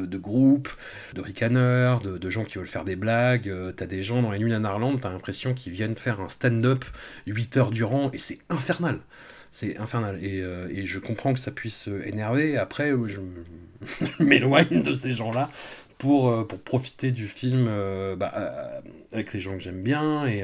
[0.06, 0.70] de groupes,
[1.14, 3.48] de ricaneurs, de, gens qui veulent faire des blagues.
[3.48, 6.84] Euh, t'as des gens dans les nuits Nanarland, t'as l'impression qu'ils viennent faire un stand-up
[7.26, 9.00] 8 heures durant, et c'est infernal.
[9.50, 10.22] C'est infernal.
[10.22, 12.56] Et, euh, je comprends que ça puisse euh, énerver.
[12.56, 13.20] Après, je
[14.20, 15.50] m'éloigne de ces gens-là
[15.98, 17.66] pour, pour profiter du film
[18.16, 18.80] bah,
[19.12, 20.42] avec les gens que j'aime bien et,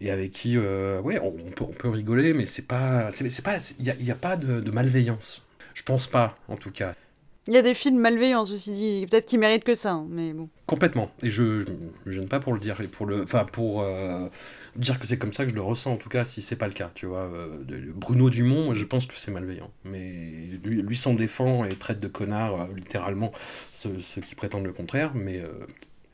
[0.00, 3.94] et avec qui, ouais, on, peut, on peut rigoler, mais c'est pas, il y a,
[3.96, 5.44] y a pas de, de malveillance.
[5.74, 6.94] Je pense pas, en tout cas.
[7.48, 9.06] Il y a des films malveillants ceci dit.
[9.10, 10.50] Peut-être qu'ils méritent que ça, hein, mais bon.
[10.66, 11.10] Complètement.
[11.22, 11.66] Et je, je
[12.04, 14.28] me gêne pas pour le dire et pour le, enfin pour euh,
[14.76, 16.66] dire que c'est comme ça que je le ressens en tout cas si c'est pas
[16.66, 16.90] le cas.
[16.94, 17.56] Tu vois, Euh,
[17.94, 19.70] Bruno Dumont, je pense que c'est malveillant.
[19.84, 20.12] Mais
[20.62, 23.32] lui, lui s'en défend et traite de connard euh, littéralement
[23.72, 25.12] ceux, ceux qui prétendent le contraire.
[25.14, 25.42] Mais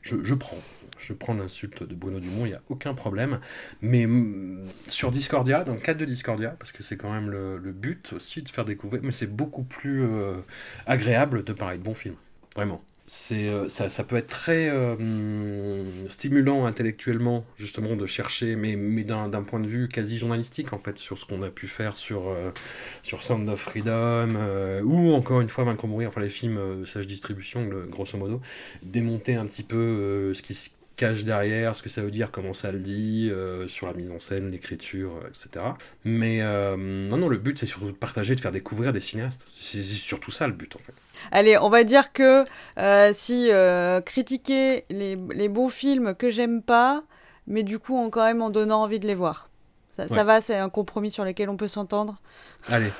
[0.01, 0.57] je, je prends.
[0.97, 3.39] Je prends l'insulte de Bruno Dumont, il n'y a aucun problème.
[3.81, 7.59] Mais mm, sur Discordia, dans le cadre de Discordia, parce que c'est quand même le,
[7.71, 10.35] but aussi de faire découvrir, mais c'est beaucoup plus euh,
[10.85, 12.15] agréable de parler de bons films.
[12.55, 12.81] Vraiment.
[13.31, 19.03] Euh, ça, ça peut être très euh, hum, stimulant intellectuellement, justement, de chercher, mais, mais
[19.03, 22.35] d'un, point de vue quasi journalistique, en fait, sur ce qu'on a pu faire sur,
[23.03, 24.35] sur Sound of Freedom,
[24.83, 28.41] ou encore une fois Vaincre ou mourir, enfin les films Sage Distribution, grosso modo,
[28.81, 30.55] démonter un petit peu ce qui
[30.95, 34.11] cache derrière, ce que ça veut dire, comment ça le dit, euh, sur la mise
[34.11, 35.65] en scène, l'écriture, euh, etc.
[36.03, 39.47] Mais euh, non, non, le but, c'est surtout de partager, de faire découvrir des cinéastes.
[39.51, 40.93] C'est, surtout ça le but, en fait.
[41.31, 42.45] Allez, on va dire que
[43.13, 43.49] si
[44.05, 47.03] critiquer les, les bons films que j'aime pas,
[47.47, 49.49] mais du coup en quand même en donnant envie de les voir.
[49.91, 52.19] Ça, ça va, c'est un compromis sur lequel on peut s'entendre?
[52.67, 52.91] Allez,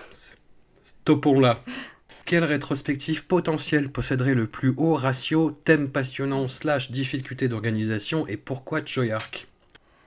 [0.81, 1.59] stoppons là.
[2.25, 8.81] Quelle rétrospective potentielle posséderait le plus haut ratio thème passionnant slash difficulté d'organisation et pourquoi
[8.83, 9.47] Choyark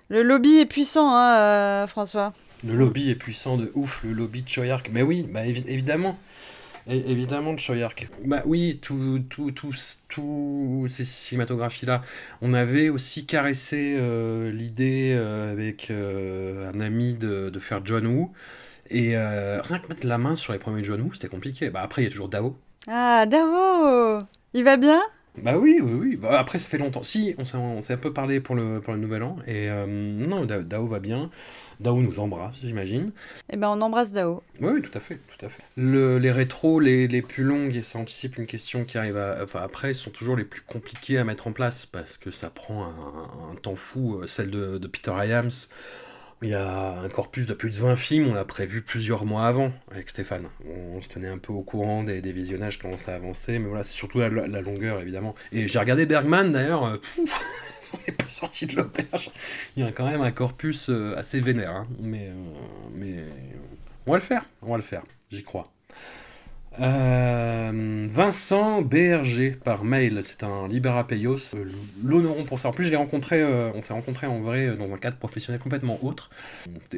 [0.08, 2.32] Le lobby est puissant, hein, euh, François.
[2.66, 4.90] Le lobby est puissant de ouf, le lobby de Choyark.
[4.92, 6.18] Mais oui, bah évi- évidemment.
[6.88, 8.08] É- évidemment de Choyark.
[8.24, 9.72] Bah oui, tout, tout, tout,
[10.08, 12.02] tout ces cinématographies-là.
[12.42, 18.32] On avait aussi caressé euh, l'idée euh, avec un ami de, de faire John Woo.
[18.90, 21.70] Et euh, rien que mettre la main sur les premiers John Woo, c'était compliqué.
[21.70, 22.56] Bah après, il y a toujours Dao.
[22.86, 24.24] Ah, Davo
[24.54, 25.00] Il va bien?
[25.36, 26.16] Bah oui, oui, oui.
[26.16, 27.04] Bah, après, ça fait longtemps.
[27.04, 27.44] Si, on
[27.80, 29.36] s'est, un peu parlé pour le, pour le nouvel an.
[29.46, 31.30] Et euh, non, Da- Dao va bien.
[31.78, 33.12] Dao nous embrasse, j'imagine.
[33.52, 34.42] Eh ben, on embrasse Dao.
[34.60, 35.62] Oui, oui, tout à fait, tout à fait.
[35.76, 39.38] Le- les rétros, les, les plus longues, et ça anticipe une question qui arrive à,
[39.44, 42.84] enfin, après, sont toujours les plus compliquées à mettre en place parce que ça prend
[42.86, 44.16] un, un temps fou.
[44.20, 45.50] Euh, Celle de, de Peter Hyams,
[46.42, 49.46] il y a un corpus de plus de 20 films, on l'a prévu plusieurs mois
[49.46, 50.48] avant avec Stéphane.
[50.66, 53.82] On, se tenait un peu au courant des, des visionnages, comment ça avançait, mais voilà,
[53.82, 55.34] c'est surtout la, longueur évidemment.
[55.52, 57.00] Et j'ai regardé Bergman d'ailleurs, euh,
[57.92, 59.30] on n'est pas sorti de l'auberge.
[59.76, 62.34] Il y a quand même un corpus euh, assez vénère, hein, mais, euh,
[62.94, 63.24] mais
[64.06, 65.72] on va le faire, on va le faire, j'y crois.
[66.80, 71.54] Euh, Vincent BRG par mail, c'est un Libera Payos.
[71.54, 71.64] Euh,
[72.04, 72.68] L'honorons pour ça.
[72.68, 75.60] En plus, je l'ai rencontré, euh, on s'est rencontré en vrai dans un cadre professionnel
[75.60, 76.30] complètement autre.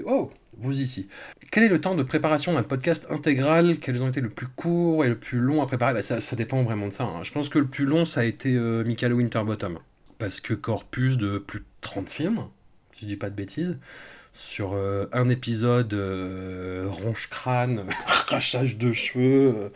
[0.05, 1.09] Oh, vous ici.
[1.51, 3.79] Quel est le temps de préparation d'un podcast intégral?
[3.79, 5.95] Quels ont été le plus court et le plus long à préparer?
[5.95, 7.05] Bah, ça, dépend vraiment de ça.
[7.05, 7.23] hein.
[7.23, 8.53] Je pense que le plus long, ça a été
[8.85, 9.79] Michael Winterbottom.
[10.19, 12.45] Parce que corpus de plus de 30 films,
[12.93, 13.79] si je dis pas de bêtises
[14.33, 19.69] sur euh, un épisode euh, ronge-crâne, arrachage de cheveux, euh,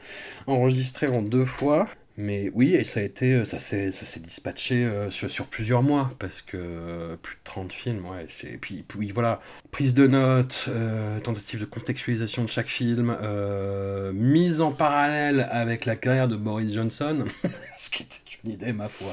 [0.47, 1.89] enregistré en deux fois.
[2.17, 5.83] Mais oui, et ça a été, ça s'est, ça s'est dispatché euh, sur, sur plusieurs
[5.83, 8.29] mois, parce que euh, plus de 30 films, ouais.
[8.45, 9.41] Et puis, voilà,
[9.73, 15.87] prise de notes, euh, tentative de contextualisation de chaque film, euh, mise en parallèle avec
[15.87, 17.25] la carrière de Boris Johnson,
[17.79, 19.13] ce qui était une idée, ma foi.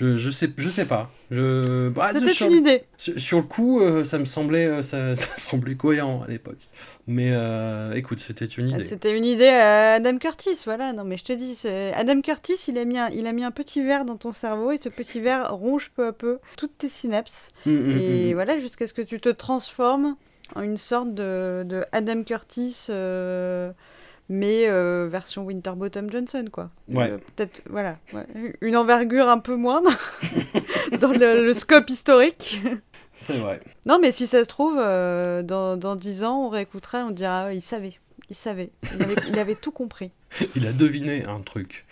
[0.00, 1.10] Je, je sais, je sais pas.
[1.30, 2.84] Je, bah, C'était sur- une idée.
[2.96, 6.56] sur, sur le coup, euh, ça me semblait, euh, ça, ça semblait cohérent à l'époque.
[7.06, 8.82] Mais euh, écoute, c'était une idée.
[8.82, 10.94] Ah, C'était une idée à Adam Curtis, voilà.
[10.94, 11.58] Non, mais je te dis,
[11.94, 14.72] Adam Curtis, il a, mis un, il a mis un petit verre dans ton cerveau
[14.72, 17.50] et ce petit verre ronge peu à peu toutes tes synapses.
[17.66, 18.34] Mm, mm, Et mm.
[18.34, 20.16] voilà, jusqu'à ce que tu te transformes
[20.56, 23.70] en une sorte de, de Adam Curtis, euh,
[24.30, 26.70] mais euh, version Winterbottom Johnson, quoi.
[26.88, 27.10] Ouais.
[27.10, 27.98] Euh, Peut-être, voilà.
[28.14, 28.24] ouais.
[28.60, 29.90] Une envergure un peu moindre
[31.00, 32.62] dans le, le scope historique.
[33.12, 33.60] C'est vrai.
[33.86, 37.46] Non, mais si ça se trouve, euh, dans, dans 10 ans, on réécoutera, on dira,
[37.46, 37.94] ah, il savait.
[38.30, 38.70] Il savait.
[38.94, 40.12] Il avait, il avait tout compris.
[40.54, 41.84] Il a deviné un truc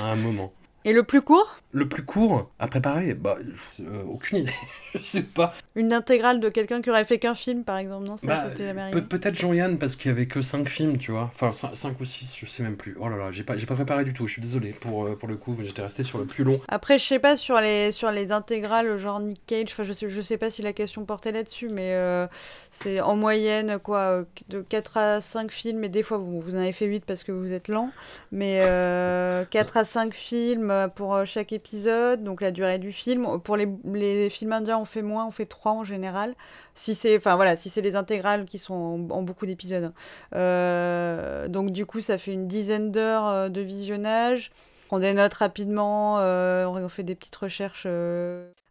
[0.00, 0.52] à un moment.
[0.84, 1.56] Et le plus court?
[1.74, 3.36] Le plus court à préparer, bah,
[3.80, 4.52] euh, aucune idée.
[4.94, 5.54] je sais pas.
[5.74, 8.44] Une intégrale de quelqu'un qui aurait fait qu'un film, par exemple, non Ça, Bah,
[8.92, 11.30] Pe- Peut-être Jean-Yann parce qu'il y avait que 5 films, tu vois.
[11.32, 12.94] Enfin, 5 ou 6, je sais même plus.
[13.00, 14.26] Oh là là, j'ai pas, j'ai pas préparé du tout.
[14.26, 16.60] Je suis désolé pour, euh, pour le coup, mais j'étais resté sur le plus long.
[16.68, 20.10] Après, je sais pas sur les, sur les intégrales, genre Nick Cage, enfin, je sais,
[20.10, 22.26] je sais pas si la question portait là-dessus, mais euh,
[22.70, 26.58] c'est en moyenne, quoi, de 4 à 5 films, et des fois, vous, vous en
[26.58, 27.90] avez fait 8 parce que vous êtes lent,
[28.30, 31.61] mais euh, 4 à 5 films pour chaque épisode,
[32.22, 33.40] donc la durée du film.
[33.40, 36.34] Pour les, films indiens, on fait moins, on fait 3 en général.
[36.74, 39.84] Si c'est, enfin voilà, si c'est les intégrales qui sont en, beaucoup d'épisodes.
[39.84, 39.92] hein.
[40.34, 44.50] Euh, donc du coup, ça fait une dizaine d'heures euh, de visionnage.
[44.90, 47.86] On dénote rapidement, euh, on fait des petites recherches.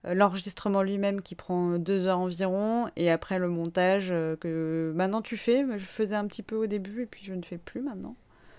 [0.04, 5.66] L'enregistrement lui-même qui prend deux heures environ, et après le montage que maintenant tu fais.
[5.78, 8.16] Je faisais un petit peu au début et puis je ne fais plus maintenant.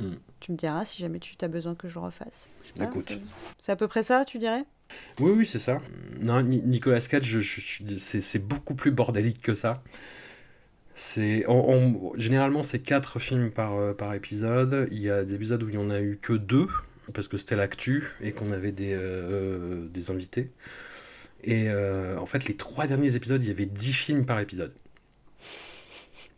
[0.09, 0.17] Hmm.
[0.41, 2.49] Tu me diras si jamais tu as besoin que je le refasse.
[2.77, 3.19] Pas, Écoute.
[3.61, 4.65] c'est- à peu près ça, tu dirais?
[5.21, 5.81] Oui, oui, c'est ça.
[6.21, 9.83] Non, Ni- Nicolas Cage, je, je suis- c'est, beaucoup plus bordélique que ça.
[10.95, 14.89] C'est, on- on- généralement, c'est 4 films par, euh, par épisode.
[14.91, 16.67] Il y a des épisodes où il n'y en a eu que 2,
[17.15, 20.51] parce que c'était l'actu et qu'on avait des, euh, des invités.
[21.45, 24.73] Et euh, en fait, les trois derniers épisodes, il y avait 10 films par épisode.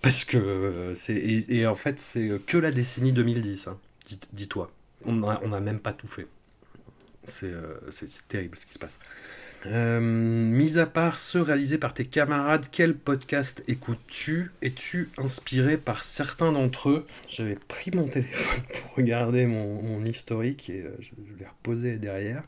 [0.05, 1.15] Parce que euh, c'est.
[1.17, 4.71] Et, en fait, c'est que la décennie 2010, hein, dis- dis-toi.
[5.07, 6.27] On n'a même pas tout fait.
[7.25, 9.01] C'est euh, c'est- terrible ce qui se passe.
[9.67, 14.51] Euh, mis à part ceux réalisés par tes camarades, quel podcast écoutes-tu?
[14.61, 17.07] Es-tu inspiré par certains d'entre eux?
[17.29, 22.43] J'avais pris mon téléphone pour regarder mon, historique et euh, je l'ai reposé derrière.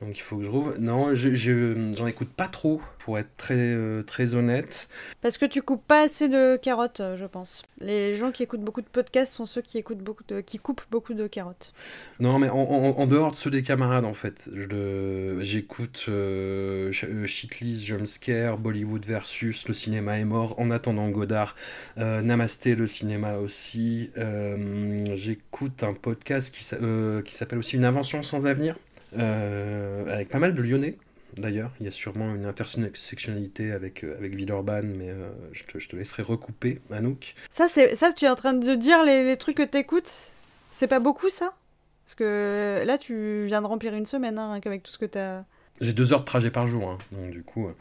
[0.00, 0.78] Donc il faut que je trouve.
[0.78, 4.88] Non, je- je- j'en écoute pas trop, pour être très, euh, très honnête.
[5.20, 7.62] Parce que tu coupes pas assez de carottes, euh, je pense.
[7.80, 10.84] Les gens qui écoutent beaucoup de podcasts sont ceux qui écoutent beaucoup de, qui coupent
[10.90, 11.74] beaucoup de carottes.
[12.18, 16.90] Non, mais en, en- en dehors de ceux des camarades, en fait, je- j'écoute euh,
[17.04, 21.56] euh, Shitlist, Jumpscare, Bollywood versus Le cinéma est mort, En attendant Godard,
[21.98, 24.10] euh, Namasté, le cinéma aussi.
[24.16, 28.76] Euh, j'écoute un podcast qui, s'a- euh, qui s'appelle aussi Une invention sans avenir,
[29.16, 30.96] avec pas mal de lyonnais.
[31.36, 35.78] D'ailleurs, il y a sûrement une intersectionnalité avec, euh, avec Villeurbanne, mais euh, je, te,
[35.78, 37.34] je te laisserai recouper, Anouk.
[37.50, 40.10] Ça, c'est ça, tu es en train de dire les, les trucs que t'écoutes?
[40.72, 41.54] C'est pas beaucoup ça?
[42.04, 45.44] Parce que là, tu viens de remplir une semaine hein, qu'avec tout ce que t'as.
[45.80, 47.72] J'ai deux heures de trajet par jour, hein, donc du coup, euh,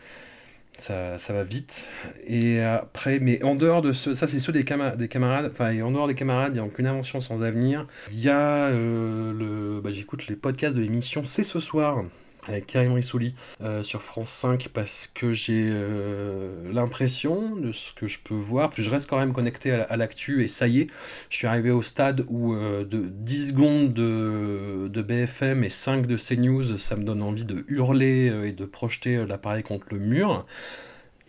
[0.82, 1.88] Ça, va vite.
[2.26, 4.64] Et après, mais en dehors de ce, ça c'est ceux des,
[4.98, 7.86] des camarades, enfin, et en dehors des camarades, il n'y a aucune invention sans avenir.
[8.12, 12.04] Il y a euh, le, bah, j'écoute les podcasts de l'émission C'est ce soir
[12.48, 18.08] avec Karim Rissouli euh, sur France 5 parce que j'ai euh, l'impression de ce que
[18.08, 20.88] je peux voir, que je reste quand même connecté à, l'actu et ça y est,
[21.30, 26.08] je suis arrivé au stade où euh, de 10 secondes de, de BFM et 5
[26.08, 30.46] de CNews, ça me donne envie de hurler et de projeter l'appareil contre le mur.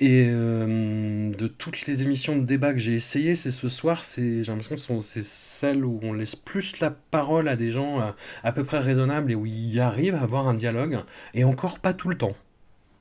[0.03, 4.43] Et euh, de toutes les émissions de débat que j'ai essayé, c'est ce soir, j'ai
[4.45, 8.11] l'impression que c'est celles où on laisse plus la parole à des gens euh,
[8.43, 11.01] à peu près raisonnables et où ils arrivent à avoir un dialogue,
[11.35, 12.35] et encore pas tout le temps.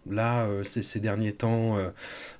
[0.09, 1.89] Là, euh, ces, derniers temps, euh,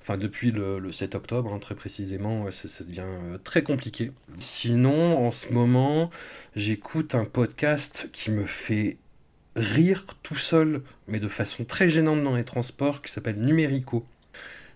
[0.02, 3.04] enfin depuis le, le 7 octobre, hein, très précisément, ça, devient
[3.44, 4.12] très compliqué.
[4.40, 6.10] Sinon, en ce moment,
[6.54, 8.98] j'écoute un podcast qui me fait
[9.56, 14.04] rire tout seul, mais de façon très gênante dans les transports, qui s'appelle Numérico.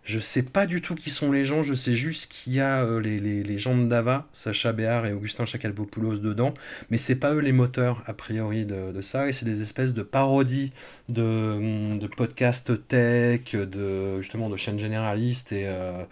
[0.05, 2.83] Je sais pas du tout qui sont les gens, je sais juste qu'il y a
[2.85, 6.53] euh, les, les, les gens de Dava, Sacha Béard et Augustin Chacalpopoulos dedans,
[6.91, 10.03] mais c'est pas eux les moteurs a priori de, ça, et c'est des espèces de
[10.03, 10.73] parodies
[11.09, 16.05] de, hum, de podcasts tech, de justement de chaînes généralistes et euh,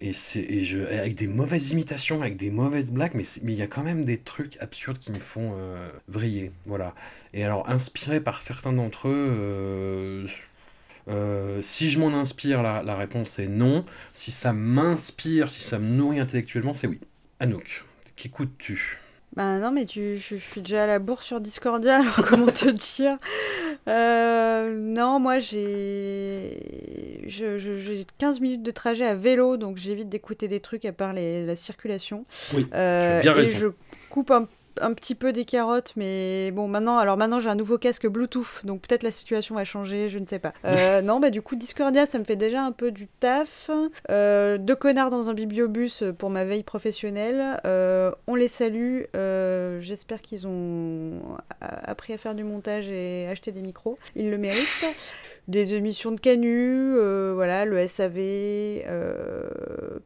[0.00, 0.12] et
[0.64, 4.04] je avec des mauvaises imitations, avec des mauvaises blagues, mais il y a quand même
[4.04, 6.94] des trucs absurdes qui me font euh, vriller, voilà.
[7.34, 9.12] Et alors inspiré par certains d'entre eux.
[9.38, 10.26] euh,
[11.08, 13.84] euh, si je m'en inspire, la, la réponse est non.
[14.14, 17.00] Si ça m'inspire, si ça me nourrit intellectuellement, c'est oui.
[17.40, 17.84] Anouk,
[18.16, 18.98] qu'écoutes-tu
[19.34, 22.50] Bah non, mais tu, je, je suis déjà à la bourse sur Discordia, alors comment
[22.52, 23.16] te dire?
[23.88, 30.08] Euh, Non, moi j'ai je- je- j'ai 15 minutes de trajet à vélo, donc j'évite
[30.10, 32.26] d'écouter des trucs à part les- la circulation.
[32.50, 33.54] Oui, Euh, tu as bien et raison.
[33.54, 33.68] je
[34.10, 34.48] coupe un,
[34.80, 38.64] un petit peu des carottes, mais bon, maintenant, alors maintenant j'ai un nouveau casque Bluetooth,
[38.64, 40.52] donc peut-être la situation va changer, je ne sais pas.
[40.64, 43.70] Euh, non, bah du coup, Discordia, ça me fait déjà un peu du taf.
[44.10, 47.60] Euh, deux connards dans un bibliobus pour ma veille professionnelle.
[47.64, 49.02] Euh, on les salue.
[49.80, 51.20] J'espère qu'ils ont
[51.60, 53.98] appris à faire du montage et acheter des micros.
[54.16, 54.86] Ils le méritent.
[55.48, 56.94] Des émissions de Canu,
[57.34, 58.14] voilà, le SAV.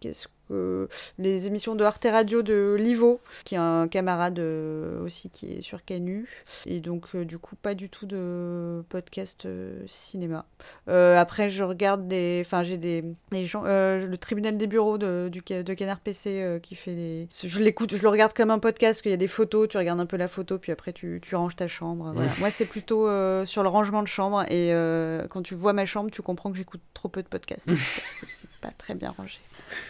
[0.01, 0.89] Qu'est-ce que
[1.19, 5.63] les émissions de Arte Radio de Livo, qui est un camarade euh, aussi qui est
[5.63, 6.29] sur Canu.
[6.67, 10.45] Et donc, euh, du coup, pas du tout de podcast euh, cinéma.
[10.89, 12.43] Euh, après, je regarde des.
[12.45, 13.65] Enfin, j'ai des, des gens.
[13.67, 17.29] euh, le tribunal des bureaux de, du, de Canard PC euh, qui fait des.
[17.43, 20.01] Je l'écoute, je le regarde comme un podcast, qu'il y a des photos, tu regardes
[20.01, 22.13] un peu la photo, puis après tu, tu ranges ta chambre.
[22.15, 22.31] Voilà.
[22.39, 24.43] Moi, c'est plutôt euh, sur le rangement de chambre.
[24.51, 27.67] Et euh, quand tu vois ma chambre, tu comprends que j'écoute trop peu de podcasts.
[27.67, 29.39] parce que c'est pas très bien rangé.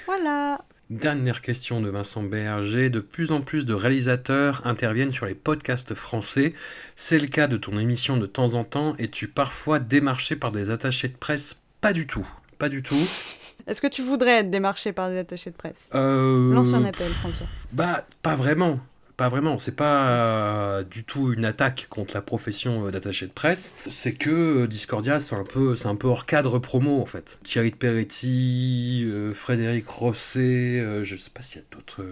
[0.06, 0.45] Voilà.
[0.88, 2.90] Dernière question de Vincent Berger.
[2.90, 6.54] De plus en plus de réalisateurs interviennent sur les podcasts français.
[6.94, 8.94] C'est le cas de ton émission de temps en temps.
[8.98, 11.56] Es-tu parfois démarché par des attachés de presse?
[11.80, 12.26] Pas du tout.
[12.58, 13.08] Pas du tout.
[13.66, 15.88] Est-ce que tu voudrais être démarché par des attachés de presse?
[15.92, 17.48] Euh, Lance un appel, François.
[17.72, 18.78] Bah, pas vraiment.
[19.16, 19.56] Pas vraiment.
[19.56, 23.74] C'est pas euh, du tout une attaque contre la profession euh, d'attaché de presse.
[23.86, 24.30] C'est que
[24.64, 27.38] euh, Discordia, c'est un peu, c'est un peu hors cadre promo en fait.
[27.42, 32.04] Thierry de Peretti, Frédéric Rosset, je sais pas s'il y a d'autres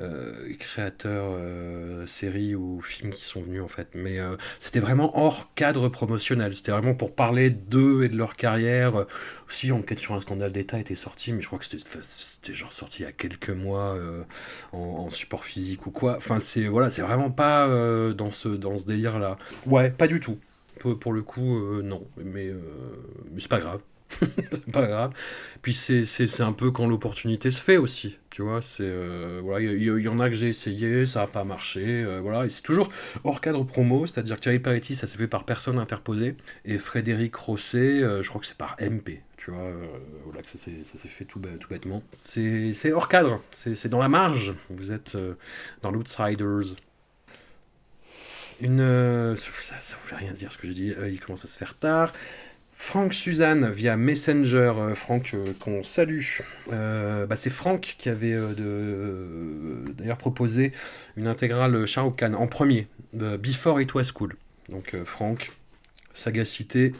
[0.00, 3.88] euh, créateurs, euh, séries ou films qui sont venus en fait.
[3.94, 6.54] Mais euh, c'était vraiment hors cadre promotionnel.
[6.54, 9.06] C'était vraiment pour parler d'eux et de leur carrière.
[9.48, 13.02] Aussi, Enquête sur un scandale d'État était sorti, mais je crois que c'était genre sorti
[13.02, 13.96] il y a quelques mois
[14.72, 16.16] en, support physique ou quoi.
[16.16, 17.66] Enfin, c'est voilà, vraiment pas
[18.12, 19.38] dans ce, dans ce délire-là.
[19.66, 20.38] Ouais, pas du tout.
[20.78, 22.06] Pour, le coup, non.
[22.18, 22.52] Mais
[23.38, 23.80] c'est pas grave.
[24.50, 25.12] c'est pas grave.
[25.62, 28.18] Puis c'est, un peu quand l'opportunité se fait aussi.
[28.30, 31.42] Tu vois, c'est euh, voilà, il y, en a que j'ai essayé, ça a pas
[31.42, 32.88] marché, euh, voilà, c'est toujours
[33.24, 38.00] hors cadre promo, c'est-à-dire Thierry Peretti, ça s'est fait par personne interposée, et Frédéric Rosset,
[38.02, 39.72] euh, je crois que c'est par MP, tu vois,
[40.24, 40.70] voilà, que ça s'est,
[41.08, 42.04] fait tout, tout bêtement.
[42.24, 45.16] C'est, hors cadre, c'est, dans la marge, vous êtes
[45.82, 46.76] dans l'outsiders.
[48.60, 51.74] Une, ça, ça voulait rien dire ce que j'ai dit, il commence à se faire
[51.74, 52.12] tard.
[52.80, 56.22] Franck Suzanne via Messenger, euh, Franck euh, qu'on salue.
[56.72, 58.36] Euh, bah, c'est Franck qui avait
[59.98, 60.72] d'ailleurs proposé
[61.16, 64.36] une intégrale Shah Rukh Khan en premier, Before It Was Cool.
[64.70, 65.50] Donc Franck,
[66.14, 66.92] sagacité,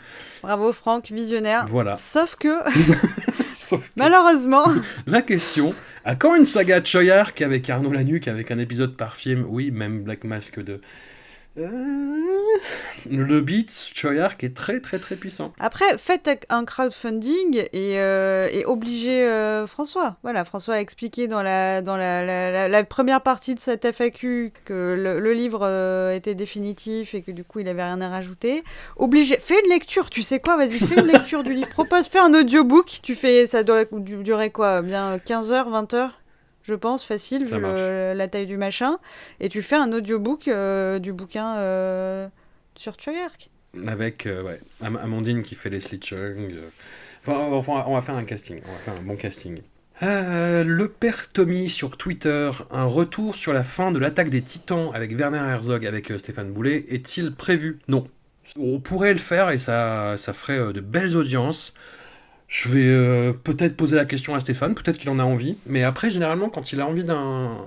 [0.43, 1.67] Bravo, Franck, visionnaire.
[1.69, 1.97] voilà.
[1.97, 2.49] Sauf que,
[3.53, 4.67] Sauf que malheureusement,
[5.07, 5.73] la question,
[6.05, 9.47] à quand une saga de Choyark avec Arnaud Lanuc, avec un épisode par film?
[9.49, 10.81] Oui, même Black Mask de...
[11.59, 12.59] Euh,
[13.11, 15.53] Le beat, Choyark est très très très puissant.
[15.59, 20.17] Après, faites un crowdfunding et, euh, obligez euh, François.
[20.23, 25.67] Voilà, François a expliqué dans la, première partie de cette FAQ que le, livre
[26.13, 28.65] était définitif et que du coup il avait rien à rajouter.
[28.97, 31.69] Obligé, fais une lecture, tu sais quoi, vas-y, fais une lecture du livre.
[31.69, 33.01] Propose, fais un audiobook.
[33.03, 36.19] Tu fais, ça doit du- durer quoi Bien 15 heures, 20 heures?
[36.69, 38.99] Je pense, facile, vu le- la taille du machin.
[39.41, 42.29] Et tu fais un audiobook euh, du bouquin euh,
[42.77, 43.51] sur Choyark.
[43.87, 46.55] Avec euh, ouais, Am- Amandine qui fait les Chung.
[47.27, 49.61] Enfin, on va- on va faire un casting, on va faire un bon casting.
[50.03, 54.91] Euh, le père Tommy sur Twitter, un retour sur la fin de l'attaque des titans
[54.95, 57.81] avec Werner Herzog, avec euh, Stéphane Boulet, est-il prévu?
[57.89, 58.07] Non.
[58.59, 61.75] On pourrait le faire et ça, ça ferait euh, de belles audiences.
[62.49, 65.85] Je vais euh, peut-être poser la question à Stéphane, peut-être qu'il en a envie, mais
[65.85, 67.59] après, généralement, quand il a envie d'un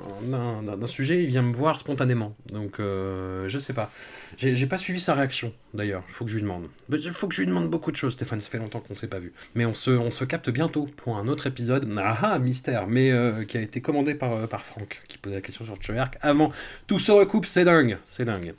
[0.88, 2.36] sujet, il vient me voir spontanément.
[2.52, 3.92] Donc, euh, je sais pas.
[4.38, 6.04] J'ai pas suivi sa réaction, d'ailleurs.
[6.08, 6.68] Il faut que je lui demande.
[6.90, 8.40] Il faut que je lui demande beaucoup de choses, Stéphane.
[8.40, 9.34] Ça fait longtemps qu'on s'est pas vu.
[9.54, 11.88] Mais on se, on se capte bientôt pour un autre épisode.
[12.00, 15.42] Ah ah, mystère, mais euh, qui a été commandé par, par Franck, qui posait la
[15.42, 16.52] question sur Choyark avant.
[16.88, 18.00] Tout se recoupe, c'est dingue.
[18.06, 18.56] C'est dingue.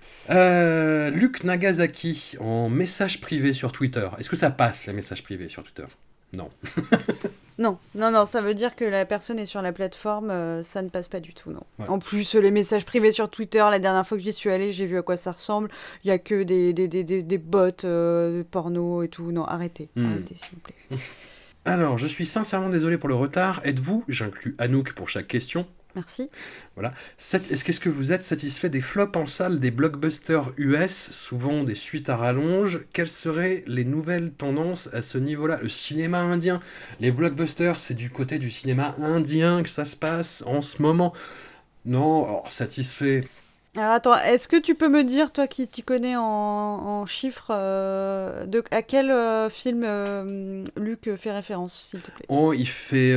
[1.19, 4.09] Luc Nagasaki, en message privé sur Twitter.
[4.21, 5.87] Est-ce que ça passe, les messages privés sur Twitter?
[6.33, 6.49] Non.
[7.59, 10.81] Non, non, non, ça veut dire que la personne est sur la plateforme, euh, ça
[10.81, 11.63] ne passe pas du tout, non.
[11.79, 11.89] Ouais.
[11.89, 14.87] En plus, les messages privés sur Twitter, la dernière fois que j'y suis allée, j'ai
[14.87, 15.69] vu à quoi ça ressemble.
[16.03, 19.31] Il y a que des, des, des, des, des bots euh, de porno et tout.
[19.33, 20.07] Non, arrêtez, Hmm.
[20.13, 20.99] arrêtez, s'il vous plaît.
[21.67, 23.61] Alors, je suis sincèrement désolé pour le retard.
[23.65, 26.31] Êtes-vous, j'inclus Anouk pour chaque question, Merci.
[27.19, 31.75] Sat- Est-ce que vous êtes satisfait des flops en salle des blockbusters US, souvent des
[31.75, 32.81] suites à rallonge?
[32.93, 35.59] Quelles seraient les nouvelles tendances à ce niveau-là?
[35.63, 36.61] Le cinéma indien,
[37.01, 41.13] les blockbusters, c'est du côté du cinéma indien que ça se passe en ce moment.
[41.85, 43.25] Non, alors, satisfait.
[43.75, 48.45] Alors attends, est-ce que tu peux me dire, toi qui t'y connais en, chiffres, euh,
[48.71, 52.27] à quel euh, film euh, Luc fait référence, s'il te plaît?
[52.29, 53.13] Oh, il fait,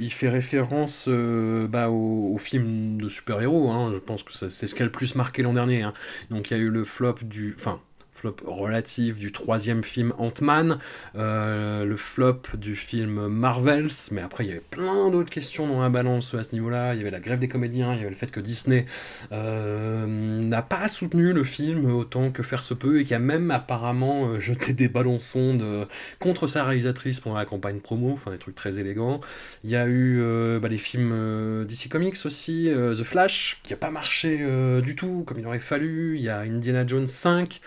[0.00, 3.70] il fait référence bah, au, film de super-héros.
[3.70, 3.92] hein.
[3.92, 5.82] Je pense que c'est ce qui a le plus marqué l'an dernier.
[5.82, 5.92] hein.
[6.30, 7.54] Donc il y a eu le flop du...
[7.58, 7.78] Enfin,
[8.18, 10.78] flop relatif du troisième film Ant-Man,
[11.14, 15.80] euh, le flop du film Marvels, mais après il y avait plein d'autres questions dans
[15.80, 16.94] la balance à ce niveau-là.
[16.94, 18.86] Il y avait la grève des comédiens, il y avait le fait que Disney
[19.30, 23.52] euh, n'a pas soutenu le film autant que faire se peut et qui a même
[23.52, 25.86] apparemment euh, jeté des ballons sondes
[26.18, 29.20] contre sa réalisatrice pendant la campagne promo, enfin des trucs très élégants.
[29.62, 30.20] Il y a eu
[30.60, 34.38] bah, les films DC Comics aussi, The Flash, qui n'a pas marché
[34.82, 36.16] du tout comme il aurait fallu.
[36.16, 37.60] Il y a Indiana Jones 5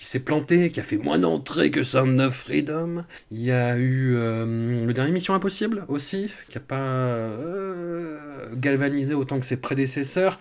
[0.00, 3.04] qui s'est planté, qui a fait moins d'entrées que Sound of Freedom.
[3.30, 9.12] Il y a eu euh, le dernier Mission Impossible aussi, qui n'a pas euh, galvanisé
[9.12, 10.40] autant que ses prédécesseurs.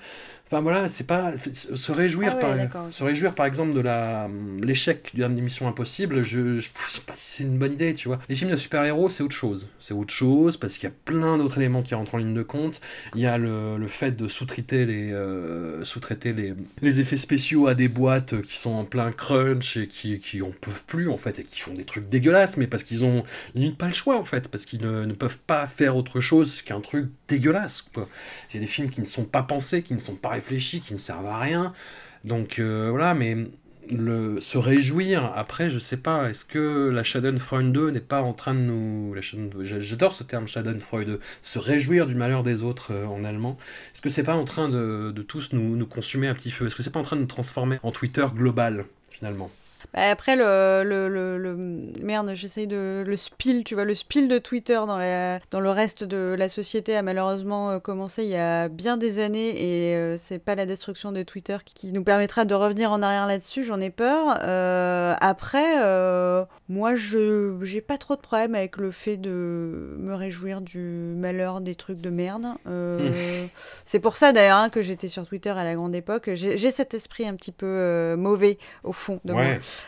[0.51, 4.27] Enfin voilà, c'est pas se réjouir Ah ouais, par se réjouir par exemple de la
[4.63, 6.23] l'échec du dernier Mission Impossible.
[6.23, 8.17] Je, je, je sais pas si c'est une bonne idée, tu vois.
[8.29, 9.69] Les films de super-héros, c'est autre chose.
[9.77, 12.41] C'est autre chose parce qu'il y a plein d'autres éléments qui rentrent en ligne de
[12.41, 12.81] compte.
[13.13, 17.67] Il y a le, le fait de sous-traiter les euh, sous-traiter les, les effets spéciaux
[17.67, 21.17] à des boîtes qui sont en plein crunch et qui qui en peuvent plus en
[21.19, 23.23] fait et qui font des trucs dégueulasses, mais parce qu'ils ont
[23.53, 26.63] limite pas le choix en fait, parce qu'ils ne, ne peuvent pas faire autre chose
[26.63, 27.83] qu'un truc dégueulasse.
[27.83, 28.09] Quoi.
[28.49, 30.81] Il y a des films qui ne sont pas pensés, qui ne sont pas réfléchis,
[30.81, 31.73] qui ne servent à rien.
[32.23, 33.37] Donc euh, voilà, mais
[33.91, 38.33] le, se réjouir, après, je sais pas, est-ce que la Schadenfreude 2 n'est pas en
[38.33, 39.15] train de nous...
[39.63, 43.57] J'adore ce terme Schadenfreude, se réjouir du malheur des autres euh, en allemand.
[43.93, 46.67] Est-ce que c'est pas en train de, tous nous, nous consumer un petit feu?
[46.67, 49.49] Est-ce que c'est pas en train de nous transformer en Twitter global, finalement?
[49.93, 51.55] Bah, après, le, le, le, le-
[52.03, 53.03] Merde, j'essaye de...
[53.05, 56.49] Le spill, tu vois, le spill de Twitter dans, la, dans le reste de la
[56.49, 60.55] société a malheureusement euh, commencé il y a bien des années et euh, c'est pas
[60.55, 64.37] la destruction de Twitter qui, nous permettra de revenir en arrière là-dessus, j'en ai peur.
[64.43, 70.13] Euh, après, euh, moi, je j'ai pas trop de problème avec le fait de me
[70.13, 72.47] réjouir du malheur des trucs de merde.
[72.67, 73.45] Euh,
[73.85, 76.29] c'est pour ça d'ailleurs hein, que j'étais sur Twitter à la grande époque.
[76.33, 79.43] J'ai cet esprit un petit peu mauvais au fond de moi.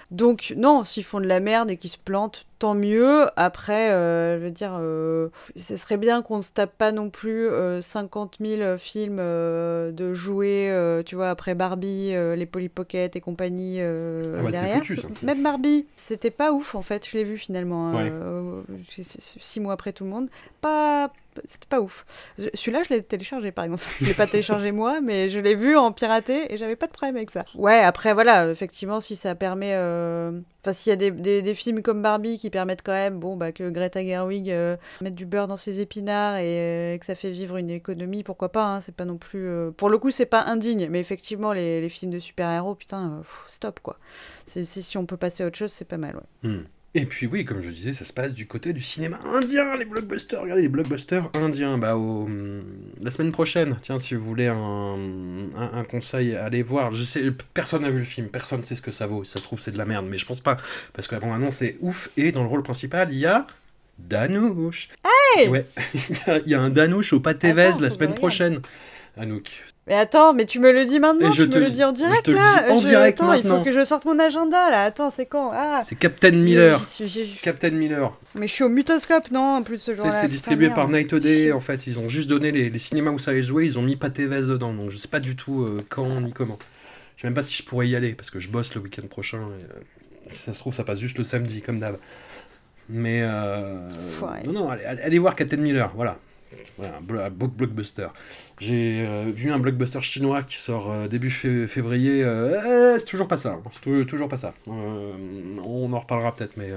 [0.09, 3.25] Donc non, s'ils font de la merde et qu'ils se plantent, tant mieux.
[3.37, 7.09] Après, euh, je veux dire, euh, ce serait bien qu'on ne se tape pas non
[7.09, 12.45] plus euh, 50 000 films euh, de jouets, euh, tu vois, après Barbie, euh, les
[12.45, 14.77] Polly Pocket et compagnie euh, Ah bah, derrière.
[14.77, 15.07] foutu, ça.
[15.23, 17.07] Même Barbie, c'était pas ouf en fait.
[17.09, 18.09] Je l'ai vu finalement, hein, Ouais.
[18.13, 18.61] euh,
[19.39, 20.29] six mois après tout le monde.
[20.61, 21.11] Pas,
[21.45, 22.05] c'était pas ouf.
[22.53, 23.83] Celui-là, je l'ai téléchargé par exemple.
[23.99, 26.91] Je l'ai pas téléchargé moi, mais je l'ai vu en piraté et j'avais pas de
[26.91, 27.43] problème avec ça.
[27.55, 31.81] Ouais, après voilà, effectivement, si ça permet, euh, Enfin, s'il y a des, des, films
[31.81, 35.47] comme Barbie qui permettent quand même, bon, bah, que Greta Gerwig euh, mette du beurre
[35.47, 38.93] dans ses épinards et, euh, que ça fait vivre une économie, pourquoi pas, hein, c'est
[38.95, 39.47] pas non plus...
[39.47, 43.23] euh, Pour le coup, c'est pas indigne, mais effectivement, les, les films de super-héros, putain,
[43.47, 43.97] stop, quoi.
[44.45, 46.49] C'est- si on peut passer à autre chose, c'est pas mal, ouais.
[46.49, 46.63] Hmm.
[46.93, 49.85] Et puis oui, comme je disais, ça se passe du côté du cinéma indien, les
[49.85, 50.41] blockbusters.
[50.41, 51.77] Regardez les blockbusters indiens.
[51.77, 52.27] Bah, au,
[53.01, 54.55] la semaine prochaine, tiens, si vous voulez un,
[55.55, 56.91] un, un conseil, allez voir.
[56.91, 59.23] Je sais, personne n'a vu le film, personne sait ce que ça vaut.
[59.23, 60.57] Si ça se trouve, c'est de la merde, mais je pense pas,
[60.91, 62.09] parce que la bande-annonce est ouf.
[62.17, 63.47] Et dans le rôle principal, il y a
[63.97, 64.89] Danouche.
[65.37, 68.15] Hey Ouais, il y a- il y, a un Danouche au pâté Vez la semaine
[68.15, 68.59] prochaine.
[69.15, 69.49] Anouk.
[69.91, 71.75] Mais attends, mais tu me le dis maintenant, Et je tu te me le dis-
[71.75, 73.83] dis en je direct, le là dis en Je- direct Attends, il faut que je
[73.83, 74.85] sorte mon agenda, là.
[74.85, 75.51] Attends, c'est quand?
[75.53, 76.81] Ah C'est Captain Miller.
[77.43, 78.17] Captain Miller.
[78.33, 80.09] Mais je suis au mutoscope, non, en plus, ce jour-là.
[80.11, 80.75] c'est distribué merde.
[80.77, 81.87] par Night Day en fait.
[81.87, 84.27] Ils ont juste donné les, les cinémas où ça allait jouer, ils ont mis Pâté
[84.27, 84.73] dedans.
[84.73, 86.57] Donc je sais pas du tout euh, quand ni comment.
[87.17, 89.05] Je sais même pas si je pourrais y aller parce que je bosse le week-end
[89.09, 89.39] prochain.
[89.39, 89.41] Et,
[89.75, 89.81] euh,
[90.31, 91.97] si ça se trouve, ça passe juste le samedi comme d'hab.
[92.87, 93.89] Mais euh,
[94.45, 95.91] non, non, allez, allez- voir Captain Miller.
[95.97, 96.17] Voilà.
[96.77, 98.07] Voilà, un, blockbuster.
[98.61, 102.23] J'ai euh, vu un blockbuster chinois qui sort euh, début fé- février.
[102.23, 102.61] euh,
[102.93, 103.59] euh, c'est toujours pas ça.
[103.65, 104.03] hein.
[104.05, 104.53] Toujours pas ça.
[104.67, 106.69] On en reparlera peut-être, mais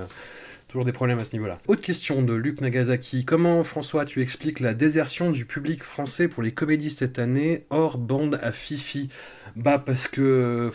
[0.69, 1.59] toujours des problèmes à ce niveau-là.
[1.67, 3.27] Autre question de Luc Nagasaki.
[3.27, 7.99] Comment, François, tu expliques la désertion du public français pour les comédies cette année, hors
[7.99, 9.11] bande à Fifi?
[9.55, 10.71] Bah, parce que.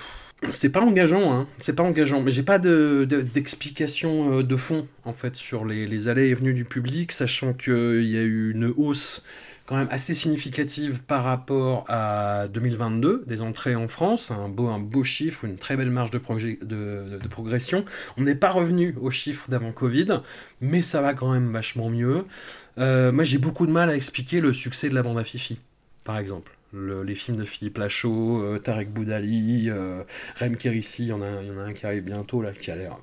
[0.51, 1.47] C'est pas engageant, hein.
[1.57, 6.07] C'est pas engageant, mais j'ai pas de, de- d'explication de fond en fait sur les
[6.07, 9.21] allées et venues du public, sachant qu'il y a eu une hausse
[9.69, 14.79] quand même assez significative par rapport à 2022 des entrées en France, un beau, un
[14.79, 17.85] beau chiffre, une très belle marge de, de, de- progression.
[18.17, 20.21] On n'est pas revenu aux chiffres d'avant Covid,
[20.59, 22.25] mais ça va quand même vachement mieux.
[22.79, 25.59] Euh, moi j'ai beaucoup de mal à expliquer le succès de la bande à Fifi,
[26.03, 26.57] par exemple.
[26.73, 30.03] Le- les films de Philippe Lachaud, euh, Tarek Boudali, euh,
[30.39, 32.71] Rem Kérissi, il y, en a y en a un qui arrive bientôt là, qui
[32.71, 32.97] a l'air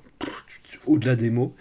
[0.85, 1.55] au-delà des mots.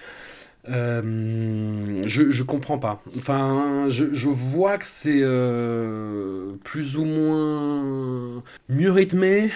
[0.69, 3.03] Euh, je, comprends pas.
[3.17, 9.51] Enfin, je, vois que c'est euh, plus ou moins mieux rythmé,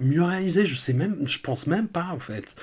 [0.00, 0.64] mieux réalisé.
[0.66, 2.54] Je sais même, je pense même pas en fait.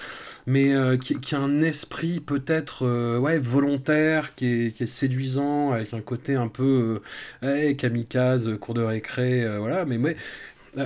[0.47, 6.01] Mais euh, qui, a un esprit peut-être euh, ouais volontaire, qui est, séduisant, avec un
[6.01, 7.01] côté un peu
[7.43, 9.85] ouais, kamikaze, cours de récré, voilà.
[9.85, 10.15] Mais ouais,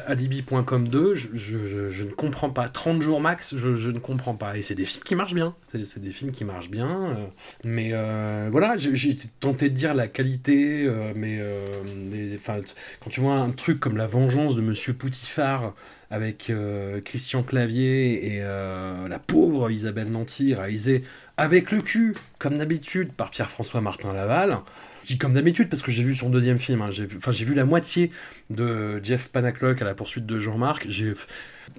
[0.08, 2.68] Alibi.com 2, je, ne comprends pas.
[2.68, 4.58] 30 jours max, je, ne comprends pas.
[4.58, 5.56] Et c'est des films qui marchent bien.
[5.68, 6.90] C'est des films qui marchent bien.
[6.90, 7.16] euh,
[7.66, 11.40] mais euh, voilà, j'ai tenté de dire la qualité, euh, mais,
[13.02, 15.74] quand tu vois un truc comme La Vengeance de Monsieur Poutifard
[16.10, 16.52] avec
[17.06, 21.04] Christian Clavier et la pauvre Isabelle Nanty, réalisé
[21.38, 24.60] avec le cul, comme d'habitude, par Pierre-François Martin Laval.
[25.06, 26.82] Dis comme d'habitude parce que j'ai vu son deuxième film.
[26.82, 26.90] hein.
[26.92, 28.12] J'ai vu, enfin, j'ai vu la moitié
[28.50, 30.86] de Jeff Panaclock à la poursuite de Jean-Marc.
[30.90, 31.14] J'ai,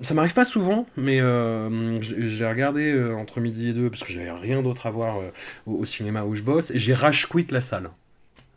[0.03, 4.03] ça m'arrive pas souvent, mais euh, j'ai j'ai regardé euh, entre midi et deux parce
[4.03, 5.31] que j'avais rien d'autre à voir euh,
[5.67, 7.91] au, au cinéma où je bosse et j'ai rage quit la salle.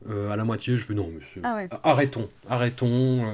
[0.10, 1.42] Euh, à la moitié, je fais non, monsieur.
[1.44, 1.68] Ah ouais.
[1.84, 3.26] Arrêtons, arrêtons,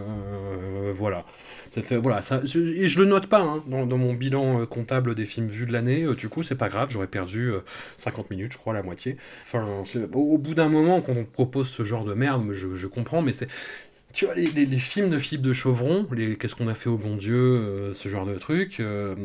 [0.93, 1.25] voilà.
[1.73, 4.65] Ça fait, voilà, ça, et je le note pas hein, dans, dans mon bilan euh,
[4.65, 6.03] comptable des films vus de l'année.
[6.03, 7.61] euh, du coup, c'est pas grave, j'aurais perdu euh,
[7.95, 9.15] 50 minutes, je crois, la moitié.
[9.43, 9.81] Enfin,
[10.13, 13.21] au, au bout d'un moment, quand on propose ce genre de merde, je, je comprends,
[13.21, 13.47] mais c'est.
[14.13, 17.15] Tu vois, les, films de Philippe de Chauvron, les Qu'est-ce qu'on a fait au bon
[17.15, 19.15] Dieu, euh, ce genre de truc, euh,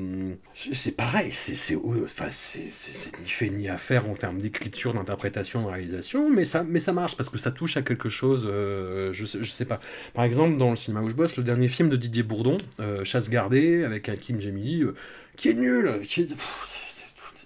[0.55, 6.45] c'est pareil, c'est ni fait ni à faire en termes d'écriture, d'interprétation, de réalisation, mais
[6.45, 9.81] ça, marche parce que ça touche à quelque chose, euh, je, sais, sais pas.
[10.15, 12.57] Par exemple, dans le cinéma où je bosse, le dernier film de Didier Bourdon,
[13.05, 14.95] Chasse gardée, avec un Kim Gemini, euh,
[15.37, 16.35] qui est nul, qui est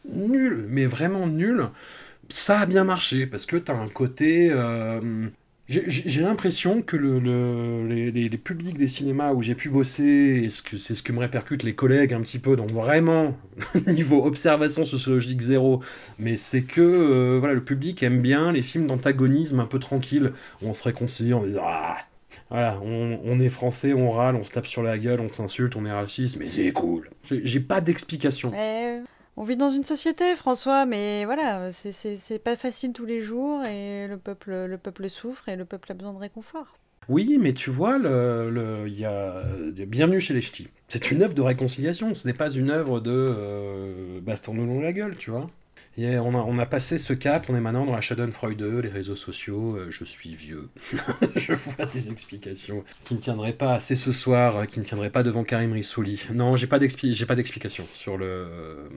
[0.05, 1.69] nul, mais vraiment nul.
[2.29, 4.53] Ça a bien marché parce que t'as un côté.
[5.71, 10.63] J'ai- l'impression que le, le- les, publics des cinémas où j'ai pu bosser, et ce
[10.79, 13.37] c'est ce que me répercutent les collègues un petit peu, donc vraiment
[13.87, 15.81] niveau observation sociologique zéro,
[16.19, 20.33] mais c'est que euh, voilà, le public aime bien les films d'antagonisme un peu tranquilles,
[20.63, 21.97] où on se réconcilie en disant Ah
[22.49, 25.87] voilà, on, est français, on râle, on se tape sur la gueule, on s'insulte, on
[25.87, 27.09] est raciste, mais c'est cool.
[27.31, 28.53] J'ai pas d'explication.
[28.55, 29.01] Euh,
[29.41, 34.07] on vit dans une société, François, mais voilà, c'est- pas facile tous les jours et
[34.07, 36.77] le peuple, le peuple souffre et le peuple a besoin de réconfort.
[37.09, 39.43] Oui, mais tu vois, le, le- il y a
[39.87, 40.69] Bienvenue chez les Ch'tis.
[40.89, 45.17] C'est une œuvre de réconciliation, ce n'est pas une œuvre de euh, bastons-nous la gueule,
[45.17, 45.49] tu vois.
[45.99, 49.91] On, a, passé ce cap, on est maintenant dans la Schadenfreude, les réseaux sociaux, euh,
[49.91, 50.69] je suis vieux.
[51.37, 55.11] je vois des explications qui ne tiendraient pas assez ce soir, euh, qui ne tiendraient
[55.11, 56.23] pas devant Karim Rissouli.
[56.33, 58.89] Non, j'ai pas d'explication sur euh,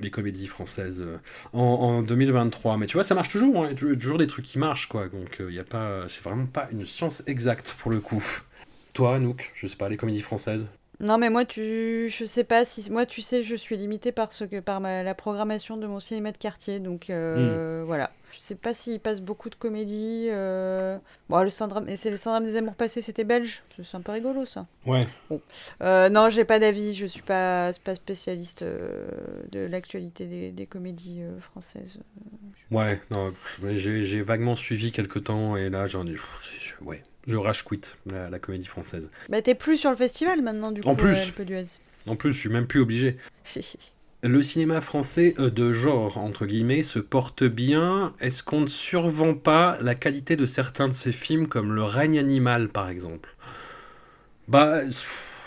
[0.00, 1.16] les comédies françaises euh,
[1.54, 2.76] en, en 2023.
[2.76, 4.88] Mais tu vois, ça marche toujours, hein, il y a toujours- des trucs qui marchent,
[4.88, 5.08] quoi.
[5.08, 8.22] Donc il y a pas, c'est vraiment pas une science exacte pour le coup.
[8.92, 10.68] Toi, Anouk, je sais pas, les comédies françaises?
[11.00, 14.32] Non, mais moi, tu, je sais pas si, moi, tu sais, je suis limitée par
[14.32, 17.86] ce que, par ma- la programmation de mon cinéma de quartier, donc euh, Hmm.
[17.86, 18.10] voilà.
[18.32, 20.26] Je sais pas s'il passe beaucoup de comédies.
[20.30, 20.98] euh,
[21.28, 23.62] Bon, le syndrome, et c'est le syndrome des amours passés, c'était belge.
[23.82, 24.66] C'est un peu rigolo, ça.
[24.86, 25.06] Ouais.
[25.82, 26.94] Euh, non, j'ai pas d'avis.
[26.94, 31.98] Je suis pas, pas spécialiste de l'actualité des, des comédies françaises.
[32.70, 33.32] Ouais, non,
[33.76, 36.16] j'ai vaguement suivi quelques temps et là j'en ai.
[36.82, 37.80] ouais, je rage quit
[38.10, 39.10] la, la comédie française.
[39.28, 40.88] Bah, t'es plus sur le festival maintenant, du coup.
[40.88, 41.32] En plus.
[41.38, 41.64] euh.
[42.06, 43.16] En plus, je suis même plus obligé.
[44.26, 48.14] Le cinéma français euh, de genre, entre guillemets, se porte bien.
[48.20, 52.18] Est-ce qu'on ne survend pas la qualité de certains de ces films, comme Le règne
[52.18, 53.34] animal, par exemple?
[54.48, 54.80] Bah,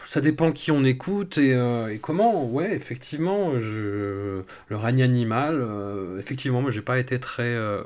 [0.07, 2.45] ça dépend qui on écoute et, euh, comment.
[2.45, 3.51] Ouais, effectivement.
[3.51, 7.84] Le règne animal, euh, effectivement, moi, j'ai pas été très, euh,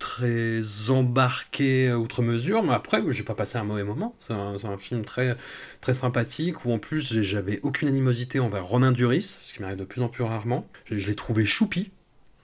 [0.00, 0.60] très
[0.90, 4.16] embarqué outre mesure, mais après, j'ai pas passé un mauvais moment.
[4.18, 5.36] C'est un, film très,
[5.80, 9.84] très sympathique où en plus j'avais aucune animosité envers Romain Duris, ce qui m'arrive de
[9.84, 10.66] plus en plus rarement.
[10.86, 11.92] Je, je l'ai trouvé choupi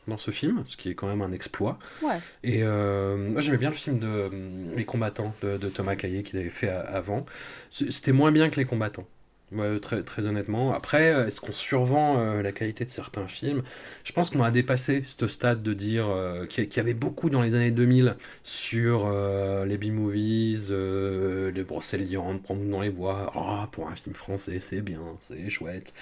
[0.08, 1.78] dans ce film, ce qui est quand même un exploit.
[2.02, 2.18] Ouais.
[2.42, 4.30] Et euh, moi j'aimais bien le film de euh,
[4.76, 7.24] Les combattants de, de Thomas Caillet qu'il avait fait a- avant.
[7.70, 9.06] C'était moins bien que Les combattants.
[9.52, 10.72] Ouais, très, très honnêtement.
[10.72, 13.64] Après, euh, est-ce qu'on survend euh, la qualité de certains films?
[14.04, 17.42] Je pense qu'on a dépassé ce stade de dire euh, qu'il y, avait beaucoup dans
[17.42, 23.32] les années 2000 sur euh, les B-movies, euh, les Brocéliande, Prendre-nous dans les bois.
[23.34, 25.92] Ah, pour un film français, c'est bien, c'est chouette.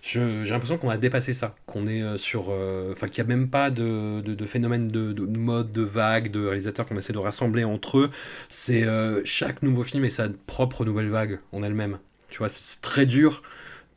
[0.00, 2.46] J'ai l'impression qu'on a dépassé ça, qu'on est euh, sur.
[2.50, 6.44] euh, Enfin, qu'il n'y a même pas de, phénomène de, de mode, de vague, de
[6.46, 8.10] réalisateurs qu'on essaie de rassembler entre eux.
[8.48, 11.98] C'est euh, chaque nouveau film et sa propre nouvelle vague en elle-même.
[12.34, 13.42] Tu vois, c'est très dur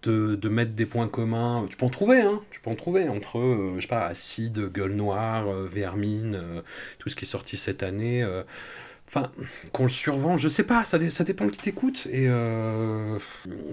[0.03, 1.65] de, de mettre des points communs.
[1.71, 2.39] Tu peux en trouver, hein.
[2.51, 6.61] Tu peux en trouver entre, euh, je sais pas, Acide, Gueule Noire, euh, Vermine, euh,
[6.99, 8.23] tout ce qui est sorti cette année.
[9.07, 9.31] Enfin,
[9.71, 12.07] qu'on le survend, je sais pas, ça, dé- ça dépend qui t'écoute.
[12.11, 13.17] Et euh,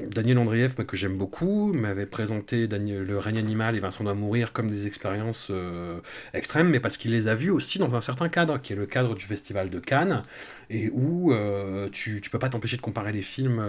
[0.08, 4.52] Daniel Andrieff, bah, que j'aime beaucoup, m'avait présenté Le règne animal et Vincent doit mourir
[4.52, 5.98] comme des expériences euh,
[6.34, 8.86] extrêmes, mais parce qu'il les a vus aussi dans un certain cadre, qui est le
[8.86, 10.22] cadre du Festival de Cannes,
[10.70, 13.60] et où euh, tu, tu peux pas t'empêcher de comparer les films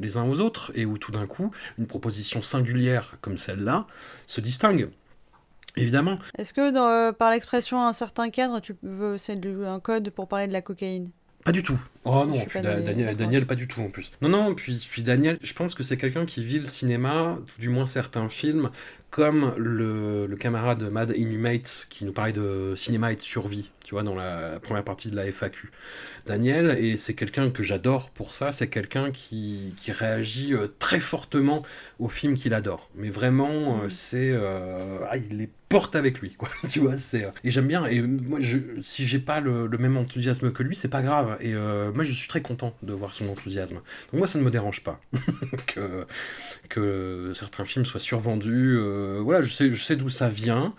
[0.00, 3.86] les uns aux autres, et où tout d'un coup, une proposition singulière comme celle-là
[4.26, 4.88] se distingue.
[5.80, 10.10] Évidemment, Est-ce que dans, euh, par l'expression un certain cadre, tu veux c'est un code
[10.10, 11.10] pour parler de la cocaïne?
[11.44, 11.78] Pas du tout.
[12.10, 12.80] Oh non, puis Da-
[13.14, 14.10] Daniel, pas du tout en plus.
[14.22, 17.68] Non, non, puis, puis Daniel, je pense que c'est quelqu'un qui vit le cinéma, du
[17.68, 18.70] moins certains films,
[19.10, 23.94] comme le, le camarade Mad Inhumate qui nous parlait de cinéma et de survie, tu
[23.94, 25.70] vois, dans la première partie de la FAQ.
[26.26, 31.00] Daniel, et c'est quelqu'un que j'adore pour ça, c'est quelqu'un qui, qui réagit euh, très
[31.00, 31.62] fortement
[31.98, 32.90] aux films qu'il adore.
[32.94, 34.30] Mais vraiment, euh, c'est.
[34.32, 36.48] euh, ah, il les porte avec lui, quoi.
[36.70, 37.30] tu vois, c'est.
[37.44, 40.74] Et j'aime bien, et moi, je, si j'ai pas le, le même enthousiasme que lui,
[40.74, 41.36] c'est pas grave.
[41.40, 43.74] Et euh, moi, je suis très content de voir son enthousiasme.
[43.74, 45.00] Donc, moi, ça ne me dérange pas
[45.66, 46.06] que,
[46.68, 48.76] que certains films soient survendus.
[48.78, 50.74] euh, voilà, je sais, je sais d'où ça vient.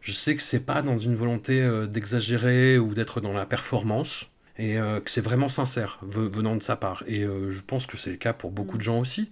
[0.00, 4.26] Je sais que c'est pas dans une volonté euh, d'exagérer ou d'être dans la performance.
[4.58, 7.04] Et euh, que c'est vraiment sincère ve- venant de sa part.
[7.06, 9.30] Et euh, je pense que c'est le cas pour beaucoup de gens aussi.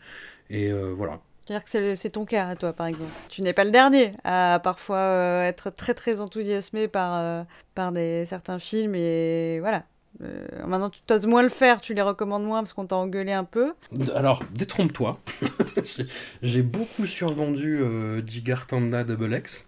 [0.49, 1.19] Et voilà.
[1.47, 3.11] C'est-à-dire que c'est ton cas, à toi, par exemple.
[3.29, 7.43] Tu n'es pas le dernier à parfois euh, être très très enthousiasmé par, euh,
[7.75, 9.85] par des, certains films et voilà.
[10.23, 13.33] Euh, maintenant, tu t'oses moins le faire, tu les recommandes moins parce qu'on t'a engueulé
[13.33, 13.73] un peu.
[14.15, 15.19] Alors, détrompe-toi.
[16.43, 19.65] J'ai- beaucoup survendu euh, Jigar Tanda Double X.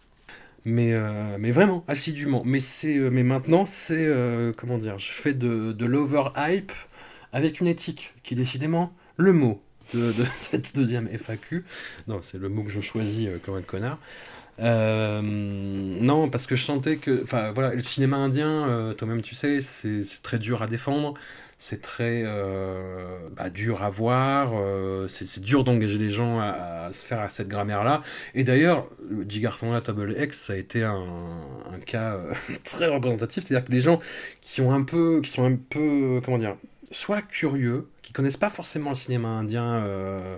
[0.66, 2.42] Mais, euh, mais vraiment, assidûment.
[2.44, 4.08] Mais, c'est, euh, mais maintenant, c'est.
[4.56, 6.72] comment dire Je fais de, de l'over-hype
[7.32, 9.60] avec une éthique, qui est décidément le mot
[9.92, 11.64] de, de cette deuxième FAQ.
[12.06, 13.98] Non, c'est le mot que je choisis comme un connard.
[14.60, 17.24] Euh, non, parce que je sentais que.
[17.54, 21.14] Voilà, le cinéma indien, euh, toi-même, tu sais, c'est très dur à défendre.
[21.56, 24.52] C'est très euh, bah, dur à voir,
[25.08, 28.02] c'est dur d'engager les gens à, se faire à cette grammaire-là.
[28.34, 31.06] Et d'ailleurs, le Jigartana Table X, ça a été un,
[31.86, 32.18] cas
[32.64, 34.00] très représentatif, c'est-à-dire que les gens
[34.40, 36.56] qui ont un peu, qui sont un peu, comment dire,
[36.94, 40.36] soit curieux, qui connaissent pas forcément le cinéma indien euh,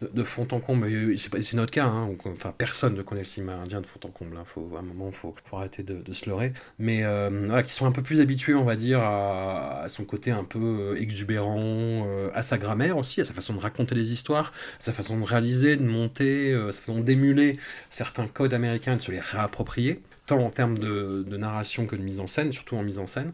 [0.00, 3.54] de, fond en comble, et c'est notre cas, hein, enfin personne ne connaît le cinéma
[3.54, 6.28] indien de fond en comble, hein, faut, à un moment faut, faut arrêter de, se
[6.28, 10.04] leurrer, mais euh, qui sont un peu plus habitués, on va dire, à, à son
[10.04, 13.94] côté un peu euh, exubérant, euh, à sa grammaire aussi, à sa façon de raconter
[13.94, 17.58] les histoires, à sa façon de réaliser, de monter, euh, sa façon d'émuler
[17.90, 22.20] certains codes américains, de se les réapproprier, tant en termes de, narration que de mise
[22.20, 23.32] en scène, surtout en mise en scène.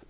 [0.00, 0.08] C'est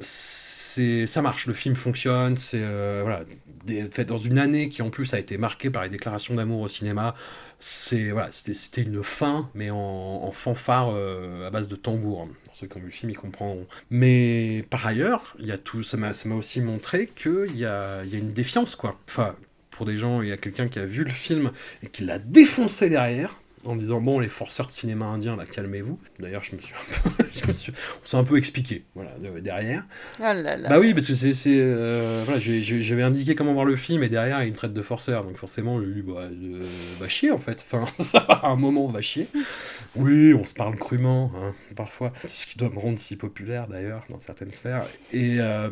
[0.00, 3.24] ça marche, le film fonctionne, c'est euh, voilà,
[3.64, 6.60] des- fait dans une année qui en plus a été marquée par les déclarations d'amour
[6.60, 7.14] au cinéma.
[7.60, 12.28] C'est voilà, c'était une fin, mais en, fanfare euh, à base de tambour.
[12.44, 13.66] Pour ceux qui ont vu le film, ils comprendront.
[13.90, 18.14] Mais par ailleurs, il y a tout, ça m'a aussi montré qu'il y a, y
[18.14, 18.98] a une défiance quoi.
[19.08, 19.34] Enfin,
[19.70, 21.50] pour des gens, il y a quelqu'un qui a vu le film
[21.82, 25.98] et qui l'a défoncé derrière en disant bon les forceurs de cinéma indien là calmez-vous.
[26.20, 27.72] D'ailleurs je me suis un peu, je me suis-
[28.02, 29.84] on s'est un peu expliqué voilà de- derrière.
[30.18, 30.68] Oh là là.
[30.68, 34.42] bah oui parce que c'est euh, voilà j'avais indiqué comment voir le film et derrière
[34.44, 35.24] il me traite de forceur.
[35.24, 36.60] Donc forcément j'ai dit bah euh,
[36.98, 37.64] va chier en fait.
[37.70, 39.26] Enfin ça à un moment on va chier.
[39.96, 42.12] Oui on se parle crûment hein, parfois.
[42.24, 44.84] C'est ce qui doit me rendre si populaire d'ailleurs dans certaines sphères.
[45.12, 45.68] Et euh,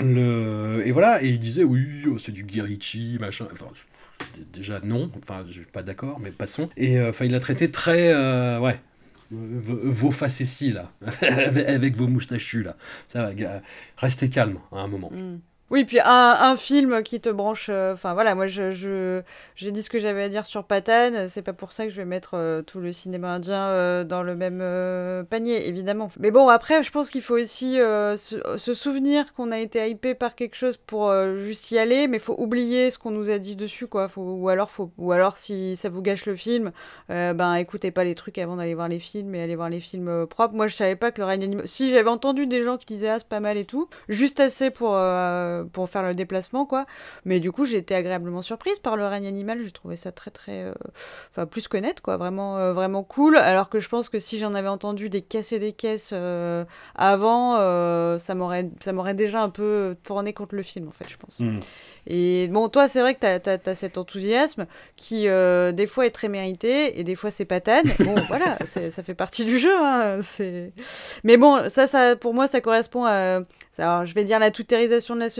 [0.00, 3.46] le et voilà et il disait oui oh, c'est du Guirichi machin.
[3.52, 3.66] Enfin
[4.52, 5.10] déjà non.
[5.18, 6.68] Enfin je suis pas d'accord mais passons.
[6.76, 8.80] Et euh, enfin il a traité très euh, ouais.
[9.30, 10.90] Vos facéties là.
[11.22, 12.76] Avec vos moustachus là.
[13.08, 13.60] Ça va
[13.96, 15.10] restez calme à un moment.
[15.12, 15.38] Mm.
[15.70, 17.68] Oui, puis un, un film qui te branche.
[17.70, 19.22] euh, Enfin voilà, moi je, je-
[19.54, 21.28] j'ai dit ce que j'avais à dire sur Patane.
[21.28, 24.24] C'est pas pour ça que je vais mettre euh, tout le cinéma indien euh, dans
[24.24, 26.10] le même panier, évidemment.
[26.18, 30.34] Mais bon, après, je pense qu'il faut aussi se, souvenir qu'on a été hypé par
[30.34, 33.86] quelque chose pour juste y aller, mais faut oublier ce qu'on nous a dit dessus,
[33.86, 34.08] quoi.
[34.16, 36.72] Ou alors, faut, ou alors, si ça vous gâche le film,
[37.08, 40.26] ben écoutez pas les trucs avant d'aller voir les films et allez voir les films
[40.26, 40.54] propres.
[40.54, 41.68] Moi, je savais pas que le règne animal.
[41.68, 44.94] Si j'avais entendu des gens qui disaient ah pas mal et tout, juste assez pour
[45.64, 46.86] pour faire le déplacement quoi.
[47.24, 49.62] Mais du coup, j'ai été agréablement surprise par le règne animal.
[49.62, 50.72] J'ai trouvé ça très très, euh,
[51.30, 53.36] enfin plus que net quoi, vraiment euh, vraiment cool.
[53.36, 56.64] Alors que je pense que si j'en avais entendu des caisses et des caisses euh,
[56.94, 57.56] avant,
[58.18, 61.40] ça m'aurait déjà un peu tourné contre le film en fait, je pense.
[61.40, 61.60] Mm.
[62.06, 64.66] Et bon, toi, c'est vrai que tu as, cet enthousiasme
[64.96, 67.84] qui, euh, des fois, est très mérité et des fois, c'est patane.
[68.00, 69.72] Bon, voilà, ça fait partie du jeu.
[69.80, 70.20] hein,
[71.22, 73.40] Mais bon, ça, ça, pour moi, ça correspond à.
[73.78, 75.30] Alors, je vais dire la toutérisation de la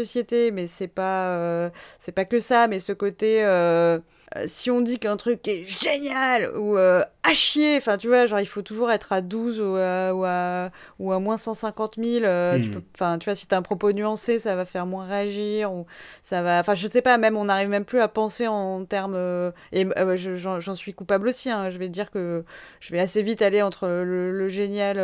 [0.53, 3.43] mais c'est pas, euh, c'est pas que ça, mais ce côté.
[4.37, 8.27] Euh, si on dit qu'un truc est génial ou euh, à chier, enfin tu vois,
[8.27, 11.97] genre il faut toujours être à 12 ou à, ou à, ou à moins 150
[11.97, 12.25] 000.
[12.25, 12.73] euh, tu Mm.
[12.73, 15.73] peux- Enfin, tu vois, si t'as un propos nuancé, ça va faire moins réagir.
[15.73, 15.87] Ou
[16.23, 19.15] ça va enfin je sais pas même on n'arrive même plus à penser en termes
[19.17, 21.71] euh, et euh, je- j'en suis coupable aussi hein.
[21.71, 22.45] je vais dire que
[22.81, 24.99] je vais assez vite aller entre le, le génial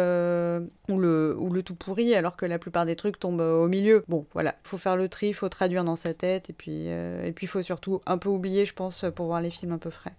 [0.89, 4.05] ou le ou le tout pourri alors que la plupart des trucs tombent au milieu
[4.09, 7.47] bon voilà faut faire le tri faut traduire dans sa tête et puis et puis
[7.47, 10.15] faut surtout un peu oublier je pense pour voir les films un peu frais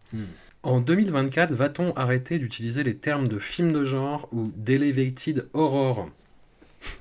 [0.63, 6.09] En 2024, va-t-on arrêter d'utiliser les termes de film de genre ou d'elevated horror?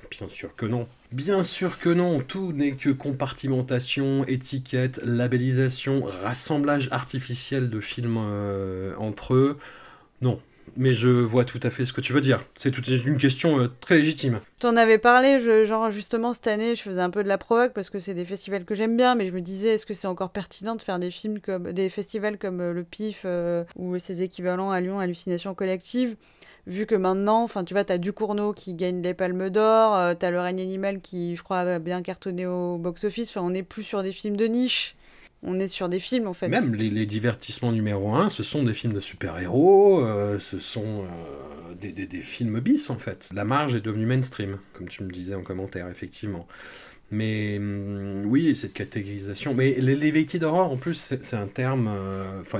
[0.09, 0.87] Bien sûr que non.
[1.11, 2.21] Bien sûr que non.
[2.21, 9.57] Tout n'est que compartimentation, étiquette, labellisation, rassemblage artificiel de films euh, entre eux.
[10.21, 10.41] Non.
[10.79, 12.43] Mais je vois tout à fait ce que tu veux dire.
[12.55, 14.39] C'est une question euh, très légitime.
[14.59, 17.73] T'en avais parlé, je- genre justement cette année, je faisais un peu de la provoque
[17.73, 20.07] parce que c'est des festivals que j'aime bien, mais je me disais, est-ce que c'est
[20.07, 23.97] encore pertinent de faire des films comme des festivals comme euh, le PIF euh, ou
[23.97, 26.15] ses équivalents à Lyon, Hallucination collective
[26.67, 30.39] Vu que maintenant, enfin tu vois, t'as Ducournau qui gagne les Palmes d'Or, t'as Le
[30.41, 33.29] règne animal qui, je crois, a bien cartonné au box-office.
[33.29, 34.97] Enfin, on n'est plus sur des films de niche,
[35.43, 36.47] on est sur des films en fait.
[36.47, 41.75] Même les, divertissements numéro un, ce sont des films de super-héros, euh, ce sont euh,
[41.75, 43.29] des films bis en fait.
[43.33, 46.47] La marge est devenue mainstream, comme tu me disais en commentaire, effectivement.
[47.09, 49.53] Mais hum, oui, cette catégorisation.
[49.53, 51.87] Mais l'elevated horror, en plus, c'est un terme.
[51.87, 52.59] euh, Enfin,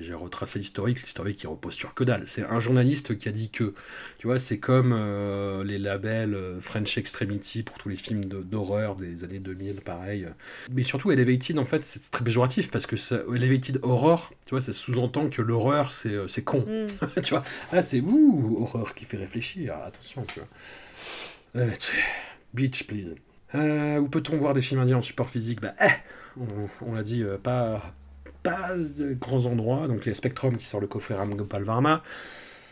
[0.00, 2.22] j'ai retracé l'historique, l'historique qui repose sur que dalle.
[2.26, 3.74] C'est un journaliste qui a dit que.
[4.18, 8.42] Tu vois, c'est comme euh, les labels euh, French Extremity pour tous les films de-
[8.42, 10.28] d'horreur des années 2000, pareil.
[10.70, 14.60] Mais surtout, elevated, en fait, c'est très péjoratif parce que ça, elevated horror, tu vois,
[14.60, 16.64] ça sous-entend que l'horreur, c'est c'est con.
[16.66, 17.20] Mm.
[17.22, 17.42] tu vois,
[17.72, 20.48] ah, c'est ouh, horreur qui fait réfléchir, attention, tu vois.
[21.56, 21.96] Euh, tu-
[22.54, 23.14] Beach, please.
[23.54, 25.60] Euh, où peut-on voir des films indiens en support physique?
[25.60, 25.90] Bah, eh,
[26.86, 27.94] on, l'a dit, euh, pas,
[28.42, 29.88] pas de grands endroits.
[29.88, 32.02] Donc, a Spectrum qui sort le coffret Ram Gopal Varma.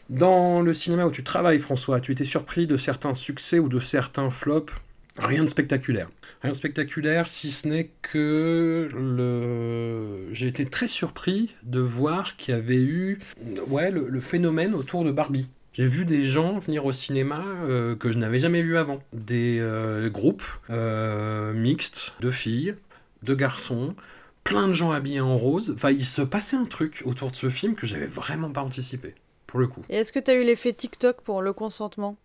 [0.08, 3.78] Dans le cinéma où tu travailles, François, tu étais surpris de certains succès ou de
[3.78, 4.72] certains flops?
[5.18, 6.08] Rien de spectaculaire.
[6.42, 10.32] Rien de spectaculaire, si ce n'est que le...
[10.32, 13.18] j'ai été très surpris de voir qu'il y avait eu
[13.66, 15.48] ouais, le phénomène autour de Barbie.
[15.78, 18.98] J'ai vu des gens venir au cinéma euh, que je n'avais jamais vu avant.
[19.12, 22.74] Des euh, groupes euh, mixtes de filles,
[23.22, 23.94] de garçons,
[24.42, 25.72] plein de gens habillés en rose.
[25.76, 29.14] Enfin, il se passait un truc autour de ce film que j'avais vraiment pas anticipé,
[29.46, 29.84] pour le coup.
[29.88, 32.16] Et est-ce que t'as eu l'effet TikTok pour le consentement?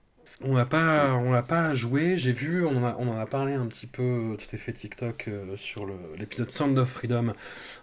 [0.41, 2.17] On n'a pas, l'a pas joué.
[2.17, 5.87] J'ai vu, on en, a, parlé un petit peu de cet effet TikTok euh, sur
[6.17, 7.33] l'épisode Sound of Freedom,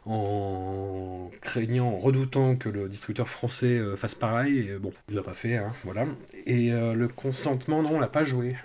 [0.04, 4.58] en craignant, en redoutant que le distributeur français euh, fasse pareil.
[4.58, 6.06] Et bon, il l'a pas fait, hein, voilà.
[6.46, 8.56] Et euh, le consentement, non, on l'a pas joué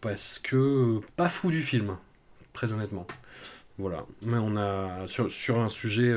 [0.00, 1.96] parce que pas fou du film,
[2.52, 3.06] très honnêtement.
[3.78, 6.14] Voilà, mais on a sur, un sujet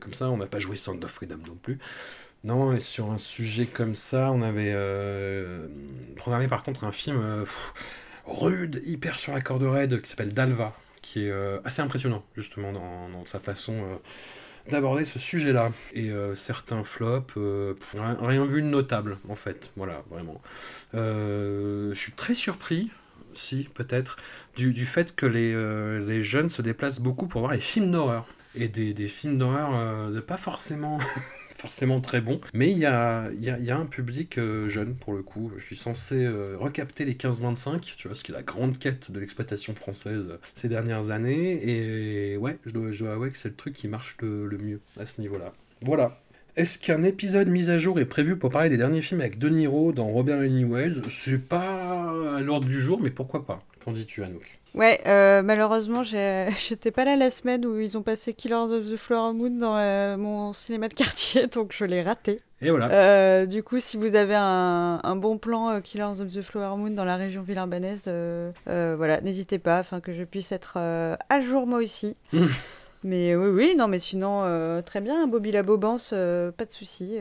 [0.00, 1.78] comme ça, on n'a pas joué Sound of Freedom non plus.
[2.44, 5.66] Non, et sur un sujet comme ça, on avait euh,
[6.14, 7.44] programmé par contre un film euh,
[8.26, 12.72] rude, hyper sur la corde raide, qui s'appelle Dalva, qui est euh, assez impressionnant, justement,
[12.72, 15.72] dans, sa façon euh, d'aborder ce sujet-là.
[15.94, 19.70] Et euh, certains flops, euh, rien, vu de notable, en fait.
[19.76, 20.40] Voilà, vraiment.
[20.94, 22.90] Euh, je suis très surpris,
[23.32, 24.16] si, peut-être,
[24.56, 28.26] du, fait que les, euh, jeunes se déplacent beaucoup pour voir les films d'horreur.
[28.56, 30.98] Et des, des films d'horreur euh, de pas forcément
[31.64, 32.40] forcément très bons.
[32.52, 33.30] Mais il y a,
[33.70, 35.50] un public euh, jeune, pour le coup.
[35.56, 39.10] Je suis censé euh, recapter les 15-25, tu vois, ce qui est la grande quête
[39.10, 41.66] de l'exploitation française euh, ces dernières années.
[41.66, 45.06] Et ouais, je dois, je avouer que c'est le truc qui marche le, mieux à
[45.06, 45.54] ce niveau-là.
[45.80, 46.20] Voilà.
[46.56, 49.48] Est-ce qu'un épisode mis à jour est prévu pour parler des derniers films avec De
[49.48, 53.64] Niro dans Robert Anyways C'est pas à l'ordre du jour, mais pourquoi pas?
[53.82, 54.60] Qu'en dis-tu, Anouk?
[54.74, 58.96] Ouais, euh, malheureusement, j'étais pas là la semaine où ils ont passé Killers of the
[58.96, 62.40] Flower Moon dans euh, mon cinéma de quartier, donc je l'ai raté.
[62.60, 62.90] Et voilà.
[62.90, 66.90] Euh, du coup, si vous avez un, un bon plan Killers of the Flower Moon
[66.90, 71.66] dans la région villeurbannaise, euh, voilà, n'hésitez pas, afin que je puisse être à jour
[71.66, 72.16] moi aussi.
[73.04, 74.42] mais oui, oui, non, mais sinon,
[74.84, 77.16] très bien, Bobby la Bobance, pas de souci,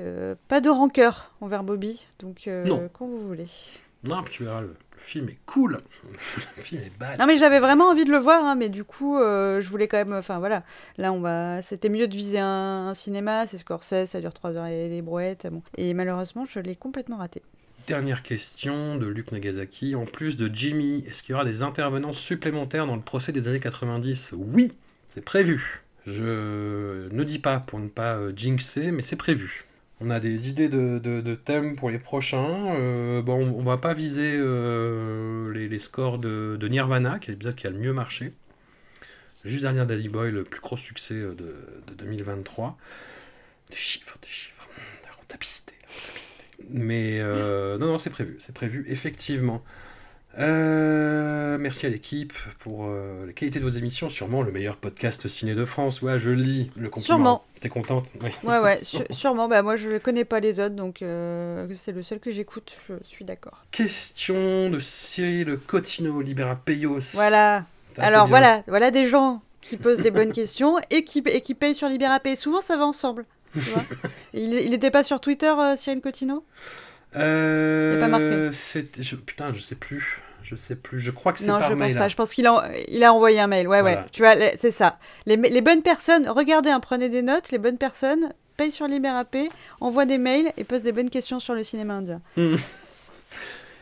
[0.48, 2.90] pas de rancœur envers Bobby, donc Non.
[2.94, 3.48] quand vous voulez.
[4.06, 5.82] Non, puis tu verras, le film est cool.
[6.58, 7.20] le film est bad.
[7.20, 9.88] Non mais j'avais vraiment envie de le voir, hein, mais du coup, euh, je voulais
[9.88, 10.14] quand même.
[10.14, 10.64] Enfin voilà,
[10.98, 11.62] là on va.
[11.62, 15.02] C'était mieux de viser un, un cinéma, c'est Scorsese, ça dure 3 heures et des
[15.02, 15.48] brouettes.
[15.52, 15.62] Bon.
[15.78, 17.42] Et malheureusement, je l'ai complètement raté.
[17.86, 19.94] Dernière question de Luc Nagasaki.
[19.96, 23.50] En plus de Jimmy, est-ce qu'il y aura des intervenants supplémentaires dans le procès des
[23.50, 24.72] années 90 Oui,
[25.08, 25.84] c'est prévu.
[26.06, 29.66] Je ne dis pas pour ne pas euh, jinxer, mais c'est prévu.
[30.06, 32.76] On a des idées de, thèmes pour les prochains.
[32.76, 37.70] Euh, on va pas viser euh, les, scores de, Nirvana, qui est l'épisode qui a
[37.70, 38.34] le mieux marché.
[39.46, 41.56] Juste derrière Daddy Boy, le plus gros succès euh, de,
[41.88, 42.78] de 2023.
[43.70, 44.68] Des chiffres, des chiffres.
[45.06, 46.70] La rentabilité, la rentabilité.
[46.70, 49.64] Mais non, non, c'est prévu, c'est prévu, effectivement.
[50.40, 54.10] Euh, merci à l'équipe pour euh, la qualité de vos émissions.
[54.10, 56.02] Sûrement le meilleur podcast ciné de France.
[56.02, 57.18] Ouais, je lis le compliment.
[57.18, 57.44] Sûrement.
[57.60, 58.06] T'es contente?
[58.22, 58.32] Oui.
[58.44, 58.80] Ouais, ouais,
[59.12, 59.48] sûrement.
[59.48, 62.76] Bah moi, je connais pas les autres, donc euh, c'est le seul que j'écoute.
[62.90, 63.64] Je suis d'accord.
[63.72, 67.00] Question de Cyril Cotino, Libera Payos.
[67.14, 67.66] Voilà.
[67.94, 71.54] Ça, Alors voilà, voilà des gens qui posent des bonnes questions et qui, et qui
[71.54, 72.36] payent sur Libérapay.
[72.36, 73.26] Souvent, ça va ensemble.
[73.54, 73.84] Tu vois
[74.34, 76.44] il, il était pas sur Twitter, euh, Cyril Cotino?
[77.16, 78.50] Euh, Il pas marqué.
[79.02, 80.22] je- Putain, je sais plus.
[80.44, 81.00] Je sais plus.
[81.00, 81.90] Je crois que c'est Non, par je mail.
[81.90, 82.00] pense hein.
[82.00, 82.08] pas.
[82.10, 83.68] Je pense qu'il a, il a envoyé un mail.
[83.68, 84.02] Ouais, Voilà.
[84.02, 84.06] ouais.
[84.12, 84.98] Tu vois, c'est ça.
[85.26, 87.52] Les, les bonnes personnes, regardez, hein, prenez des notes.
[87.52, 89.48] Les bonnes personnes payent sur Libérapay,
[89.82, 92.22] envoient des mails et posent des bonnes questions sur le cinéma indien.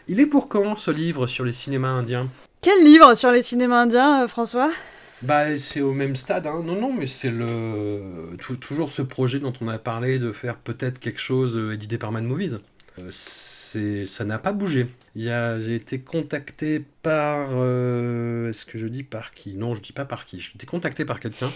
[0.08, 2.28] Il est pour quand ce livre sur les cinémas indiens?
[2.62, 4.72] Quel livre sur les cinémas indiens, euh, François?
[5.22, 6.62] Bah, c'est au même stade, hein.
[6.66, 10.58] Non, non, mais c'est le tou- toujours ce projet dont on a parlé de faire
[10.58, 12.60] peut-être quelque chose euh, édité par Mad Movies.
[13.00, 14.88] Euh, c'est, ça n'a pas bougé.
[15.16, 19.54] J'ai été contacté par, euh, est-ce que je dis par qui?
[19.54, 20.40] Non, je dis pas par qui.
[20.40, 21.50] J'ai été contacté par quelqu'un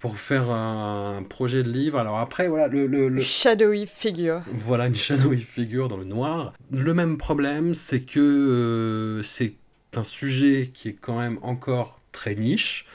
[0.00, 1.98] pour faire un, projet de livre.
[1.98, 4.42] Alors après, voilà, le, le- le- Shadowy Figure.
[4.52, 6.54] voilà une shadowy figure dans le noir.
[6.70, 9.54] Le même problème, c'est que euh, c'est
[9.94, 12.86] un sujet qui est quand même encore très niche.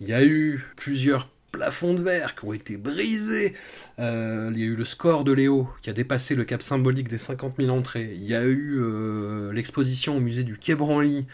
[0.00, 3.54] Il y a eu plusieurs plafonds de verre qui ont été brisés.
[3.98, 7.08] Euh, il y a eu le score de Léo qui a dépassé le cap symbolique
[7.08, 8.12] des 50 000 entrées.
[8.14, 11.26] Il y a eu euh, l'exposition au musée du Quai Branly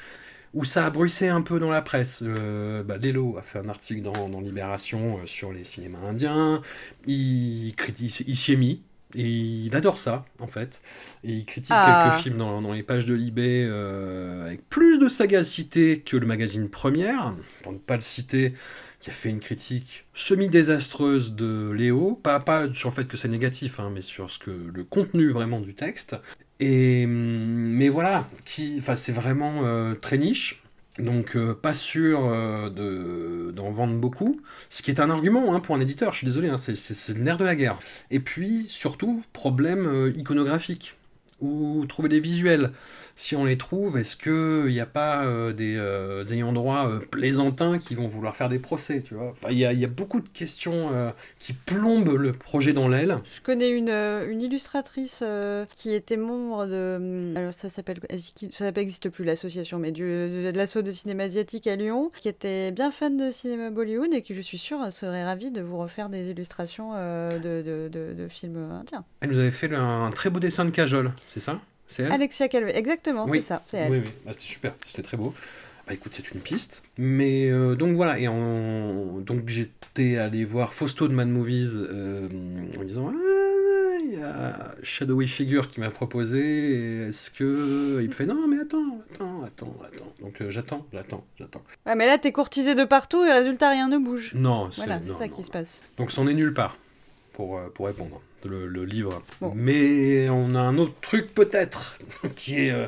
[0.55, 2.23] où ça a bruissé un peu dans la presse.
[2.23, 6.61] Euh, bah, Lélo a fait un article dans, dans Libération euh, sur les cinémas indiens.
[7.07, 7.75] Il,
[8.09, 8.83] s'y est mis.
[9.15, 10.81] Et il adore ça, en fait.
[11.23, 12.09] Et il critique Ah.
[12.11, 16.27] quelques films dans, dans les pages de Libé euh, avec plus de sagacité que le
[16.27, 18.55] magazine Première, pour ne pas le citer,
[19.03, 22.15] qui a fait une critique semi-désastreuse de Léo.
[22.23, 25.31] Pas, pas sur le fait que c'est négatif, hein, mais sur ce que, le contenu
[25.33, 26.17] vraiment du texte.
[26.61, 30.63] Et, hum, mais voilà, qui, c'est vraiment euh, très niche.
[30.99, 35.61] Donc euh, pas sûr euh, de- d'en vendre beaucoup, ce qui est un argument hein,
[35.61, 37.79] pour un éditeur, je suis désolé, hein, c'est- c'est le nerf de la guerre.
[38.11, 40.97] Et puis surtout, problème iconographique,
[41.43, 42.71] ou trouver des visuels.
[43.15, 46.99] Si on les trouve, est-ce qu'il n'y a pas euh, des euh, ayants droit euh,
[46.99, 49.33] plaisantins qui vont vouloir faire des procès, tu vois?
[49.33, 52.73] Enfin, Il y, a, il y a beaucoup de questions euh, qui plombent le projet
[52.73, 53.19] dans l'aile.
[53.37, 56.97] Je connais une, euh, une illustratrice euh, qui était membre de.
[56.97, 58.01] hum, Alors, ça s'appelle.
[58.53, 62.29] Ça n'existe plus l'association, mais du, de, de l'assaut de cinéma asiatique à Lyon, qui
[62.29, 65.77] était bien fan de cinéma Bollywood et qui, je suis sûre, serait ravie de vous
[65.79, 69.05] refaire des illustrations euh, de, de, de- de films indiens.
[69.21, 71.61] Elle nous avait fait un très beau dessin de Cajol, c'est ça?
[71.89, 72.13] C'est elle?
[72.13, 73.39] Alexia Calvé, exactement, Oui.
[73.39, 73.91] c'est ça, c'est elle.
[73.93, 75.35] Oui, oui, Bah, c'était super, c'était très beau.
[75.87, 76.83] Bah écoute, c'est une piste.
[76.97, 79.19] Mais euh, donc voilà, et en...
[79.21, 82.29] donc j'étais allé voir Fausto de Mad Movies euh,
[82.79, 87.09] en disant Ah, il y a- shadowy figure qui m'a proposé.
[87.09, 90.13] Est-ce que il me fait non mais attends, attends, attends, attends.
[90.21, 91.63] Donc euh, j'attends, j'attends, j'attends.
[91.85, 94.33] Ouais, mais là, t'es courtisé de partout et résultat, rien ne bouge.
[94.35, 95.35] Non, c'est Voilà, non, ça non.
[95.35, 95.81] qui se passe.
[95.99, 96.77] Donc c'en est nulle part
[97.33, 99.23] pour, pour répondre, le, le livre.
[99.41, 99.53] Bon.
[99.55, 101.99] Mais on a un autre truc peut-être
[102.37, 102.87] qui est, euh,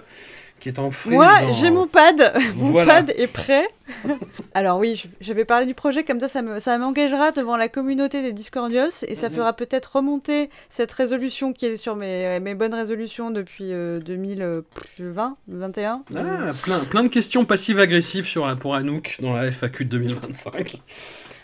[0.61, 1.13] qui est en frise.
[1.15, 2.33] Moi, dans- j'ai mon pad.
[2.57, 2.95] mon Voilà.
[2.95, 3.67] pad est prêt.
[4.55, 7.57] Alors oui, je, je vais parler du projet comme ça, ça me- ça m'engagera devant
[7.57, 9.35] la communauté des Discordios et ça Mhm.
[9.37, 15.37] fera peut-être remonter cette résolution qui est sur mes, mes bonnes résolutions depuis euh, 2020,
[15.49, 16.03] 21.
[16.17, 20.81] Ah, plein, plein de questions passives-agressives sur, pour Anouk dans la FAQ de 2025.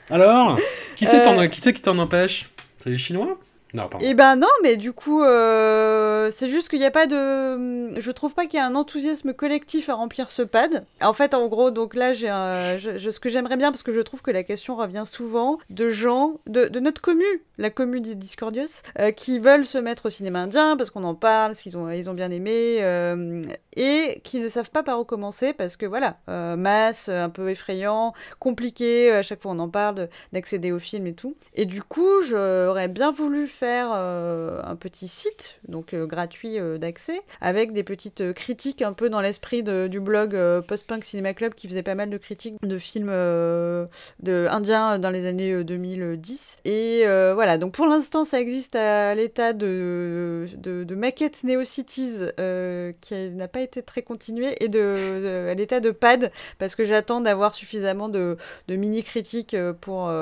[0.08, 0.58] Alors,
[0.96, 1.46] qui c'est Euh.
[1.48, 2.50] qui c'est qui t'en empêche?
[2.78, 3.38] C'est les Chinois?
[3.74, 4.04] Non, pardon.
[4.08, 7.98] Eh ben non, mais du coup, euh, c'est juste qu'il n'y a pas de...
[8.00, 10.84] Je trouve pas qu'il y a un enthousiasme collectif à remplir ce pad.
[11.02, 12.78] En fait, en gros, donc là, j'ai un...
[12.78, 16.38] ce que j'aimerais bien, parce que je trouve que la question revient souvent, de gens,
[16.46, 17.24] de, notre commu,
[17.58, 21.14] la commu des Discordios, euh, qui veulent se mettre au cinéma indien, parce qu'on en
[21.14, 23.42] parle, parce qu'ils ont, ils ont bien aimé, euh,
[23.76, 27.50] et qui ne savent pas par où commencer, parce que voilà, euh, masse, un peu
[27.50, 31.36] effrayant, compliqué, à chaque fois on en parle, de- d'accéder au film et tout.
[31.54, 37.20] Et du coup, j'aurais bien voulu euh, un petit site, donc euh, gratuit euh, d'accès,
[37.40, 41.82] avec des petites critiques un peu dans l'esprit du blog Post-Punk Cinema Club qui faisait
[41.82, 43.10] pas mal de critiques de films
[44.22, 46.58] de indiens dans les années euh, 2010.
[46.64, 47.04] Et
[47.34, 53.48] voilà, donc pour l'instant, ça existe à l'état de, de, maquette NeoCities euh, qui n'a
[53.48, 58.08] pas été très continuée et de, à l'état de pad parce que j'attends d'avoir suffisamment
[58.08, 58.36] de,
[58.68, 60.12] de mini critiques pour,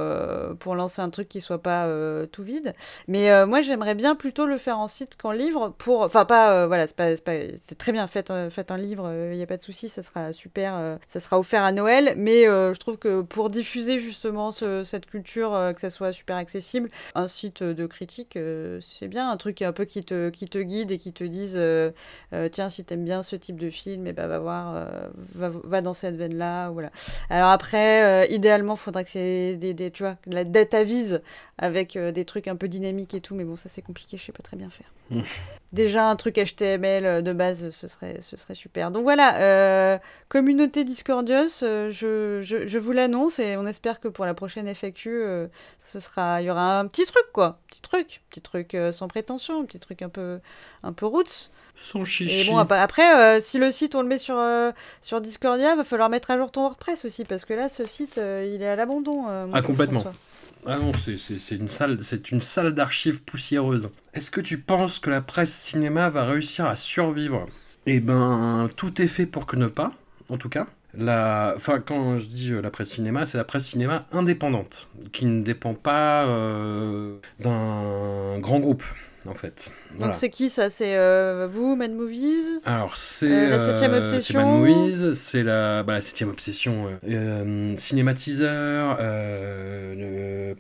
[0.58, 1.88] pour lancer un truc qui soit pas
[2.30, 2.74] tout vide.
[3.08, 6.02] Mais euh, moi, j'aimerais bien plutôt le faire en site qu'en livre pour.
[6.02, 6.52] Enfin, pas.
[6.52, 9.88] euh, voilà, c'est très bien, faites, euh, un livre, il n'y a pas de souci,
[9.88, 10.74] ça sera super.
[10.76, 12.14] euh, ça sera offert à Noël.
[12.16, 16.12] Mais euh, je trouve que pour diffuser justement ce- cette culture, euh, que ça soit
[16.12, 19.30] super accessible, un site de critique, euh, c'est bien.
[19.30, 20.28] Un truc un peu qui te,
[20.58, 21.90] guide et qui te dise euh,
[22.34, 25.80] euh, tiens, si t'aimes bien ce type de film, et ben va voir, euh, va,
[25.80, 26.70] dans cette veine-là.
[26.70, 26.90] Voilà.
[27.30, 31.22] Alors après, euh, idéalement, faudrait que c'est des, tu vois, de la data vise
[31.58, 34.32] avec euh, des trucs un peu dynamiques tout, mais bon, ça c'est compliqué, je sais
[34.32, 34.86] pas très bien faire.
[35.10, 35.20] Mm.
[35.72, 38.90] Déjà, un truc HTML euh, de base, ce serait, ce serait super.
[38.90, 39.98] Donc voilà, euh,
[40.30, 44.66] communauté Discordios, euh, je, je, je vous l'annonce et on espère que pour la prochaine
[44.66, 45.46] FAQ, euh,
[45.86, 49.08] ce sera, il y aura un petit truc quoi, petit truc, petit truc euh, sans
[49.08, 50.38] prétention, petit truc un peu,
[50.82, 51.50] un peu roots.
[51.80, 52.50] Sans Et chichi.
[52.50, 54.72] bon, ap- après, euh, si le site on le met sur, euh,
[55.02, 58.18] sur Discordia, va falloir mettre à jour ton WordPress aussi, parce que là, ce site,
[58.18, 59.26] euh, il est à l'abandon.
[59.52, 60.00] Ah, complètement.
[60.00, 60.20] François.
[60.66, 63.90] Ah non, c'est- une salle, c'est une salle d'archives poussiéreuse.
[64.12, 67.46] Est-ce que tu penses que la presse cinéma va réussir à survivre?
[67.86, 69.92] Eh ben, tout est fait pour que ne pas,
[70.28, 70.66] en tout cas.
[70.94, 75.26] La, enfin, quand je dis euh, la presse cinéma, c'est la presse cinéma indépendante, qui
[75.26, 78.82] ne dépend pas euh, d'un grand groupe,
[79.28, 79.70] en fait.
[79.92, 80.06] Voilà.
[80.06, 80.70] Donc c'est qui ça?
[80.70, 82.60] C'est euh, vous, Mad Movies?
[82.64, 84.38] Alors, c'est Euh, la septième euh, obsession.
[84.40, 86.88] c'est Mad Movies, c'est la, bah, la septième obsession.
[87.08, 88.96] euh, cinématiseur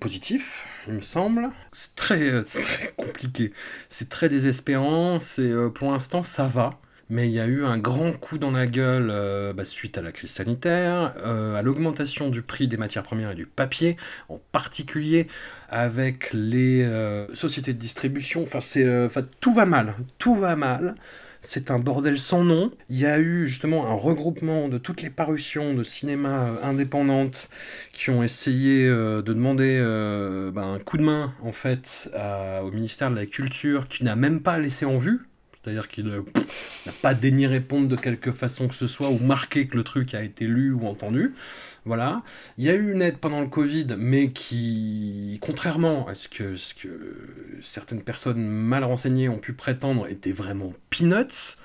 [0.00, 1.48] positif, il me semble.
[1.72, 3.52] C'est très, très compliqué.
[3.88, 5.18] C'est très désespérant.
[5.20, 6.70] C'est pour l'instant, ça va.
[7.10, 10.02] Mais il y a eu un grand coup dans la gueule euh, bah, suite à
[10.02, 13.96] la crise sanitaire, euh, à l'augmentation du prix des matières premières et du papier,
[14.28, 15.26] en particulier
[15.70, 18.42] avec les euh, sociétés de distribution.
[18.42, 18.86] Enfin, c'est,
[19.40, 20.96] tout va mal, tout va mal.
[21.40, 22.72] C'est un bordel sans nom.
[22.90, 27.48] Il y a eu justement un regroupement de toutes les parutions de cinéma indépendantes
[27.92, 29.80] qui ont essayé de demander
[30.52, 32.10] ben, un coup de main en fait
[32.62, 35.28] au ministère de la Culture qui n'a même pas laissé en vue.
[35.62, 39.76] C'est-à-dire qu'il n'a pas daigné répondre de quelque façon que ce soit ou marquer que
[39.76, 41.34] le truc a été lu ou entendu.
[41.84, 42.22] Voilà.
[42.58, 46.56] Il y a eu une aide pendant le Covid, mais qui, contrairement à ce que,
[46.56, 46.88] ce que
[47.62, 51.56] certaines personnes mal renseignées ont pu prétendre, était vraiment peanuts.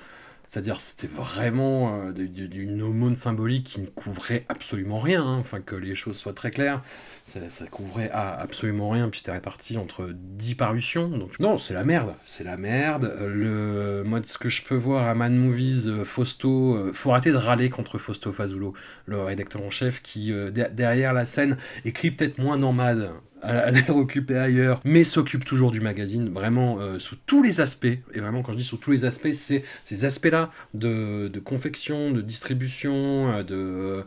[0.54, 5.38] C'est-à-dire c'était vraiment euh, d'une aumône symbolique qui ne couvrait absolument rien, hein.
[5.40, 6.80] enfin que les choses soient très claires,
[7.24, 11.82] ça, ça couvrait absolument rien, puis c'était réparti entre 10 parutions, donc non, c'est la
[11.82, 13.16] merde, c'est la merde.
[13.20, 17.10] Le, moi, de ce que je peux voir à Man Movies, euh, Fausto, euh, faut
[17.10, 18.74] arrêter de râler contre Fausto Fazulo,
[19.06, 23.10] le rédacteur en chef, qui de- derrière la scène écrit peut-être moins dans Mad,
[23.44, 27.86] à l'air occupé ailleurs, mais s'occupe toujours du magazine, vraiment euh, sous tous les aspects.
[27.86, 32.20] Et vraiment, quand je dis sous tous les aspects, c'est ces aspects-là de, confection, de
[32.20, 34.04] distribution, euh, de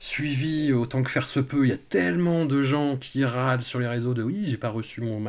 [0.00, 1.64] suivi autant que faire se peut.
[1.64, 4.68] Il y a tellement de gens qui râlent sur les réseaux de oui, j'ai pas
[4.68, 5.20] reçu mon,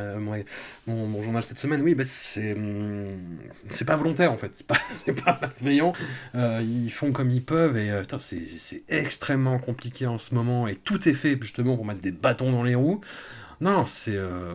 [1.24, 1.82] journal cette semaine.
[1.82, 3.18] Oui, bah, c'est hum,
[3.70, 4.78] c'est pas volontaire en fait, c'est pas,
[5.26, 5.94] pas malveillant.
[6.36, 10.76] Euh, ils font comme ils peuvent et euh, c'est extrêmement compliqué en ce moment et
[10.76, 13.02] tout est fait justement pour mettre des bâtons dans les roues.
[13.62, 14.54] Non, c'est euh,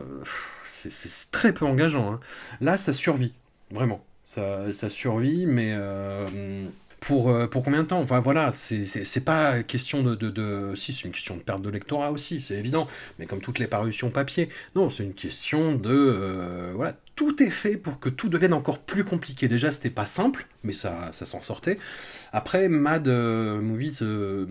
[0.65, 2.15] c'est- très peu engageant.
[2.15, 2.21] hein.
[2.61, 3.35] Là, ça survit,
[3.71, 4.05] vraiment.
[4.25, 6.67] Ça, survit, mais euh,
[7.07, 8.01] pour, euh, pour combien de temps?
[8.01, 11.69] Enfin voilà, c'est pas question de, de, de- Si, c'est une question de perte de
[11.71, 12.89] lectorat aussi, c'est évident.
[13.19, 15.91] Mais comme toutes les parutions papier, non, c'est une question de...
[15.91, 19.49] euh, voilà, tout est fait pour que tout devienne encore plus compliqué.
[19.49, 21.79] Déjà, c'était pas simple, mais ça, ça s'en sortait.
[22.37, 24.45] Après, Mad euh, Movies, euh,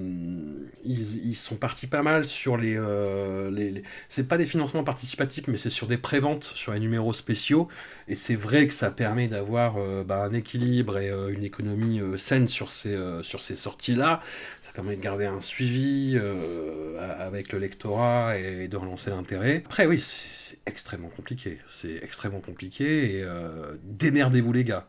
[0.85, 2.77] ils, sont partis pas mal sur les...
[2.77, 7.11] euh, les, C'est pas des financements participatifs, mais c'est sur des préventes, sur les numéros
[7.11, 7.67] spéciaux.
[8.07, 12.47] Et c'est vrai que ça permet d'avoir euh, bah, un équilibre et une économie saine
[12.47, 14.21] sur ces, sur ces sorties-là.
[14.61, 16.17] Ça permet de garder un suivi
[17.19, 19.61] avec le lectorat et de relancer l'intérêt.
[19.65, 21.57] Après, oui, c'est extrêmement compliqué.
[21.67, 23.25] C'est extrêmement compliqué et
[23.83, 24.87] démerdez-vous les gars.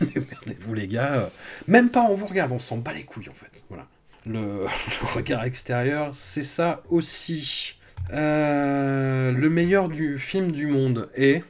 [0.00, 1.30] Démerdez-vous les gars.
[1.66, 3.62] Même pas on vous regarde, on s'en bat les couilles en fait.
[3.68, 3.86] Voilà.
[4.26, 7.76] Le, le regard extérieur, c'est ça aussi.
[8.12, 11.42] Euh, le meilleur du film du monde est.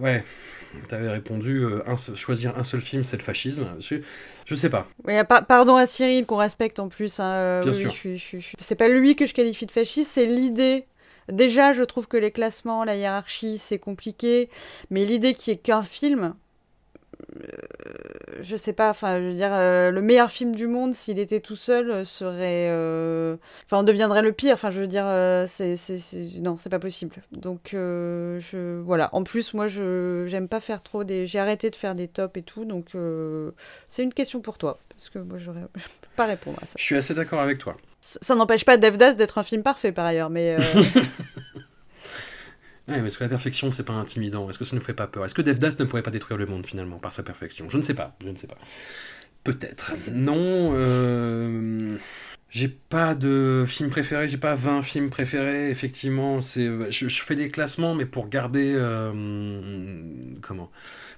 [0.00, 0.24] Ouais,
[0.88, 3.66] t'avais répondu euh, un choisir un seul film, c'est le fascisme.
[3.80, 3.96] Je,
[4.46, 4.88] je sais pas.
[5.04, 5.14] Oui,
[5.48, 7.18] pardon à Cyril qu'on respecte en plus.
[7.20, 7.94] hein, euh, Bien oui, sûr.
[8.04, 10.86] je je C'est pas lui que je qualifie de fasciste, c'est l'idée.
[11.30, 14.48] Déjà, je trouve que les classements, la hiérarchie, c'est compliqué,
[14.90, 16.34] mais l'idée qu'il n'y ait qu'un film,
[18.40, 21.40] je sais pas, enfin, je veux dire, euh, le meilleur film du monde, s'il était
[21.40, 22.68] tout seul, euh, serait.
[22.70, 23.36] euh,
[23.66, 25.76] Enfin, on deviendrait le pire, enfin, je veux dire, euh, c'est.
[25.76, 27.16] c'est- c'est- Non, c'est pas possible.
[27.32, 28.80] Donc, euh, je.
[28.80, 29.10] Voilà.
[29.12, 31.26] En plus, moi, je j'aime pas faire trop des.
[31.26, 33.50] J'ai arrêté de faire des tops et tout, donc euh,
[33.88, 35.60] c'est une question pour toi, parce que moi, je peux
[36.16, 36.72] pas répondre à ça.
[36.78, 37.76] Je suis assez d'accord avec toi.
[38.00, 40.56] Ça ça n'empêche pas Devdas d'être un film parfait, par ailleurs, mais.
[42.90, 44.50] Ouais, mais est-ce que la perfection, c'est pas intimidant?
[44.50, 45.24] Est-ce que ça nous fait pas peur?
[45.24, 47.70] Est-ce que Devdas ne pourrait pas détruire le monde finalement par sa perfection?
[47.70, 48.16] Je ne sais pas.
[48.24, 48.58] Je ne sais pas.
[49.44, 49.92] Peut-être.
[50.10, 50.72] Non.
[50.74, 51.96] Euh...
[52.50, 56.40] J'ai pas de film préféré, j'ai pas 20 films préférés, effectivement.
[56.42, 58.72] C'est, je, je fais des classements, mais pour garder.
[58.76, 59.12] euh,
[60.42, 60.70] comment?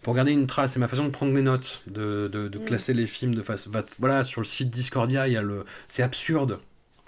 [0.02, 2.64] Pour garder une trace, c'est ma façon de prendre des notes, de, de, de Mm.
[2.64, 3.68] classer les films de face.
[3.98, 5.64] Voilà, sur le site Discordia, il y a le.
[5.88, 6.58] C'est absurde,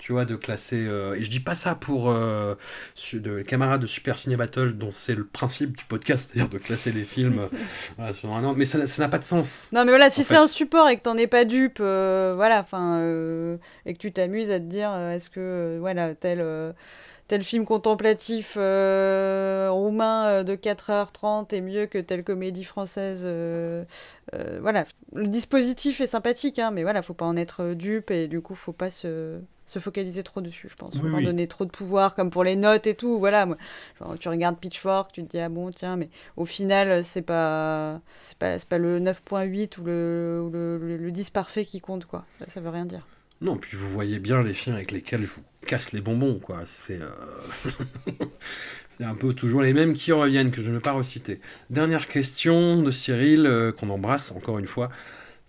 [0.04, 0.84] tu vois, de classer.
[0.86, 2.10] euh, Et je dis pas ça pour.
[2.10, 2.54] euh,
[2.94, 6.58] su- de camarades de Super Ciné Battle, dont c'est le principe du podcast, c'est-à-dire de
[6.58, 7.48] classer les films euh,
[7.96, 8.58] voilà, sur un ordre.
[8.58, 9.68] Mais ça n'a pas de sens.
[9.72, 12.60] Non, mais voilà, si c'est un support et que t'en es pas dupe, euh, voilà,
[12.60, 12.98] enfin,
[13.86, 16.44] et que tu t'amuses à te dire, est-ce que, voilà, tel,
[17.34, 23.84] tel film contemplatif euh, roumain euh, de 4h30 est mieux que telle comédie française, euh,
[24.34, 24.84] euh, voilà.
[25.14, 28.54] Le dispositif est sympathique, hein, mais voilà, faut pas en être dupe et du coup,
[28.54, 30.94] faut pas se, se focaliser trop dessus, je pense.
[30.96, 31.24] Faut Oui, pas oui.
[31.24, 33.46] donner trop de pouvoir, comme pour les notes et tout, voilà.
[33.98, 38.00] genre, tu regardes Pitchfork, tu te dis, ah bon, tiens, mais au final, c'est pas,
[38.26, 41.80] c'est pas, c'est pas le 9.8 ou le, ou le, le- le 10 parfait qui
[41.80, 42.24] compte, quoi.
[42.38, 43.06] Ça, ça veut rien dire.
[43.44, 46.62] Non, puis vous voyez bien les films avec lesquels je vous casse les bonbons, quoi.
[46.64, 47.10] C'est euh,
[48.88, 51.40] c'est un peu toujours les mêmes qui reviennent, que je ne vais pas reciter.
[51.68, 54.88] Dernière question de Cyril, euh, qu'on embrasse encore une fois.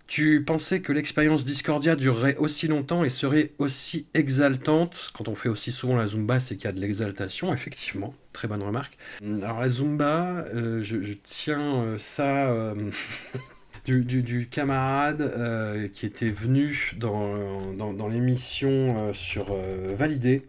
[0.06, 5.10] Tu pensais que l'expérience Discordia durerait aussi longtemps et serait aussi exaltante?
[5.14, 8.14] Quand on fait aussi souvent la Zumba, c'est qu'il y a de l'exaltation, effectivement.
[8.34, 8.98] Très bonne remarque.
[9.22, 12.74] Alors la Zumba, euh, je, tiens ça...
[13.86, 17.60] du, camarade euh, qui était venu dans,
[17.92, 20.42] dans, l'émission euh, sur euh, Validé,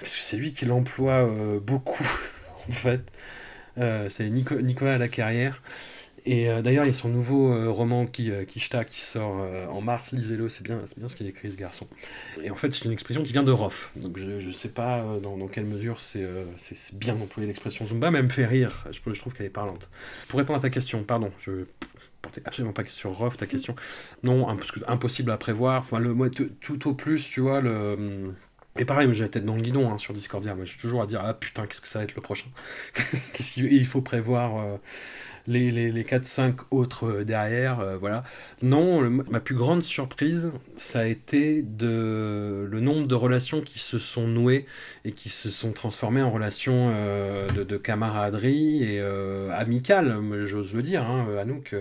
[0.00, 1.28] parce que c'est lui qui l'emploie
[1.62, 2.06] beaucoup,
[2.68, 3.00] en fait.
[3.76, 5.62] C'est Nico- Nicolas Lacarrière.
[6.26, 10.12] Et d'ailleurs, il y a son nouveau roman qui, Kishta qui sort en mars.
[10.12, 11.86] Lisez-le, c'est bien, bien ce qu'il écrit, ce garçon.
[12.42, 13.90] Et en fait, c'est une expression qui vient de Roff.
[13.96, 16.26] Donc je ne sais pas dans, quelle mesure c'est
[16.92, 18.86] bien d'employer l'expression Zumba, mais elle me fait rire.
[18.90, 19.88] Je, je trouve qu'elle est parlante.
[20.28, 21.64] Pour répondre à ta question, pardon, je
[22.20, 23.74] portais absolument pas sur Roff ta question.
[24.22, 24.48] Non,
[24.86, 25.80] impossible à prévoir.
[25.80, 28.32] Enfin, le, tout, au plus, tu vois, le.
[28.78, 30.54] Et pareil, j'ai la tête dans le guidon hein, sur Discordia.
[30.54, 32.48] Moi, je suis toujours à dire Ah putain, qu'est-ce que ça va être le prochain?
[33.56, 34.76] Il faut prévoir euh,
[35.48, 38.22] les, les, les 4-5 autres euh, derrière euh, Voilà.
[38.62, 43.98] Non, ma plus grande surprise, ça a été de, le nombre de relations qui se
[43.98, 44.66] sont nouées
[45.04, 46.90] et qui se sont transformées en relations
[47.54, 49.00] de, de camaraderie et
[49.52, 51.02] amicales, j'ose le dire.
[51.02, 51.74] Hein, Anouk,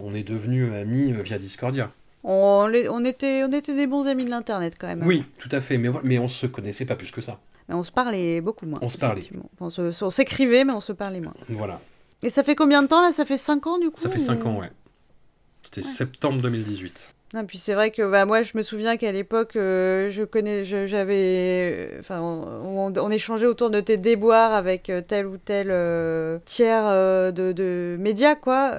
[0.00, 1.92] on est devenus amis euh, via Discordia.
[2.24, 5.06] On, les- on, était, on était des bons amis de l'Internet, quand même.
[5.06, 7.38] Oui, tout à fait, mais, mais on se connaissait pas plus que ça.
[7.68, 8.78] Mais on se parlait beaucoup moins.
[8.82, 9.22] On se parlait.
[9.60, 11.34] On se- on s'écrivait, mais on se parlait moins.
[11.48, 11.80] Voilà,
[12.22, 13.12] Et ça fait combien de temps, là?
[13.12, 14.70] Ça fait 5 ans, du coup ça fait ou- 5 ans, ouais.
[15.62, 15.86] C'était Ouais.
[15.92, 17.12] septembre 2018.
[17.34, 20.64] Non, puis c'est vrai que bah, moi, je me souviens qu'à l'époque, euh, je connais,
[20.64, 26.84] j'avais, enfin, on, échangeait autour de tes déboires avec euh, tel ou tel euh, tiers
[27.34, 28.72] de, médias, quoi.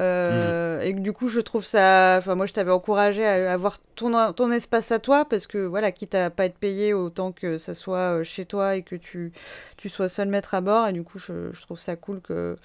[0.84, 4.91] Et du coup, je trouve ça, enfin, moi, je t'avais encouragé à avoir ton, espace
[4.91, 8.45] à toi, parce que voilà, quitte à pas être payé, autant que ça soit chez
[8.45, 9.31] toi et que tu,
[9.77, 10.88] tu sois seul maître à bord.
[10.88, 12.57] Et du coup, je trouve ça cool que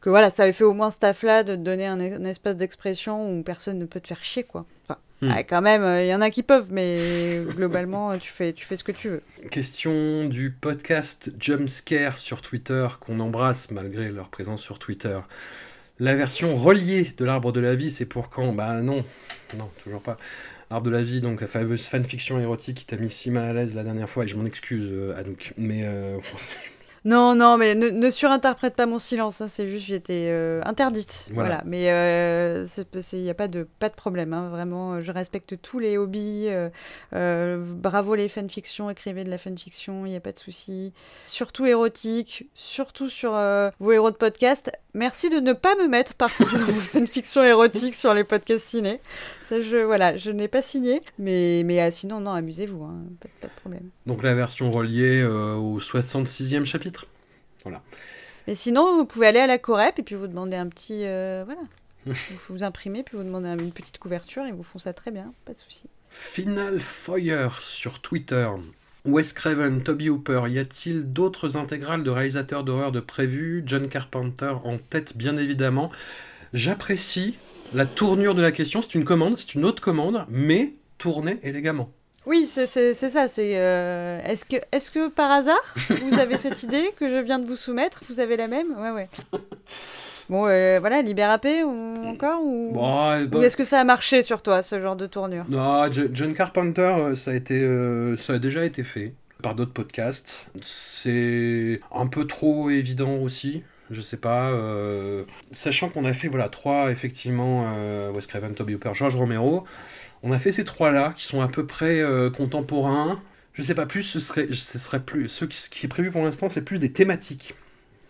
[0.00, 2.56] que voilà, ça avait fait au moins ce taf-là de te donner un, un espace
[2.56, 4.66] d'expression où personne ne peut te faire chier, quoi.
[4.84, 5.32] Enfin, Hmm.
[5.32, 8.64] ouais, quand même, il y en a qui peuvent, mais globalement, euh, tu fais, tu
[8.64, 9.22] fais ce que tu veux.
[9.50, 15.18] Question du podcast Jumpscare sur Twitter, qu'on embrasse malgré leur présence sur Twitter.
[15.98, 18.52] La version reliée de l'arbre de la vie, c'est pour quand?
[18.52, 19.04] Bah non,
[19.56, 20.18] non, toujours pas.
[20.70, 23.52] Arbre de la vie, donc la fameuse fanfiction érotique qui t'a mis si mal à
[23.54, 26.18] l'aise la dernière fois, et je m'en excuse, euh, Anouk, mais euh,
[27.04, 31.26] Non, non, mais ne, ne surinterprète pas mon silence, hein, c'est juste j'étais euh, interdite.
[31.32, 31.48] Voilà.
[31.48, 32.66] Voilà, mais euh,
[33.12, 35.96] il n'y a pas de, pas de problème, hein, vraiment, euh, je respecte tous les
[35.96, 36.46] hobbies.
[36.48, 36.68] euh,
[37.14, 40.92] euh, bravo les fanfictions, écrivez de la fanfiction, il n'y a pas de souci.
[41.26, 44.70] Surtout érotique, surtout sur euh, vos héros de podcast.
[44.94, 49.00] Merci de ne pas me mettre par contre vos fanfictions érotiques sur les podcasts ciné.
[49.48, 53.28] Ça, je, voilà, je n'ai pas signé, mais, mais ah, sinon, non, amusez-vous, hein, pas,
[53.40, 53.88] pas de problème.
[54.04, 56.97] donc la version reliée euh, au 66e chapitre.
[58.46, 61.04] Mais sinon, vous pouvez aller à la Corep et puis vous demandez un petit.
[61.04, 61.60] euh, voilà.
[62.06, 62.14] vous,
[62.48, 65.52] vous imprimez, puis vous demandez une petite couverture, ils vous font ça très bien, pas
[65.52, 65.84] de souci.
[66.10, 68.48] Final Fire sur Twitter.
[69.04, 74.54] Wes Craven, Toby Hooper, y a-t-il d'autres intégrales de réalisateurs d'horreur de prévues John Carpenter
[74.64, 75.90] en tête, bien évidemment.
[76.52, 77.36] J'apprécie
[77.74, 78.82] la tournure de la question.
[78.82, 81.90] C'est une commande, c'est une autre commande, mais tournée élégamment.
[82.28, 83.26] Oui, c'est ça.
[83.28, 85.56] C'est euh, est-ce que, est que par hasard
[85.88, 88.66] vous avez cette idée que je viens de vous soumettre Vous avez la même?
[88.78, 89.08] Ouais, ouais.
[90.28, 94.22] Bon, euh, voilà, Libérapé ou encore ou, Bon, ou ben, est-ce que ça a marché
[94.22, 95.46] sur toi ce genre de tournure?
[95.48, 99.54] Non, Jo- John Carpenter, euh, ça a, été, euh, ça a déjà été fait par
[99.54, 100.48] d'autres podcasts.
[100.60, 103.62] C'est un peu trop évident aussi.
[103.90, 104.50] Je sais pas.
[104.50, 109.64] euh, sachant qu'on a fait voilà trois effectivement euh, Wes Craven, Toby Hooper, George Romero.
[110.22, 113.20] On a fait ces trois-là qui sont à peu près euh, contemporains.
[113.52, 117.54] Je sais pas plus, ce qui, est prévu pour l'instant, c'est plus des thématiques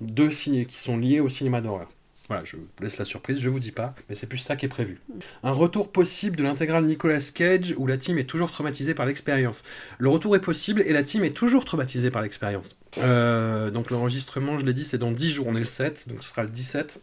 [0.00, 1.88] qui sont liées au cinéma d'horreur.
[2.28, 4.66] Voilà, je vous laisse la surprise, je vous dis pas, mais c'est plus ça qui
[4.66, 5.00] est prévu.
[5.42, 9.64] Un retour possible de l'intégrale Nicolas Cage où la team est toujours traumatisée par l'expérience.
[9.98, 12.76] Le retour est possible et la team est toujours traumatisée par l'expérience.
[12.98, 16.22] Euh, donc l'enregistrement, je l'ai dit, c'est dans 10 jours, on est le 7, donc
[16.22, 17.00] ce sera le 17.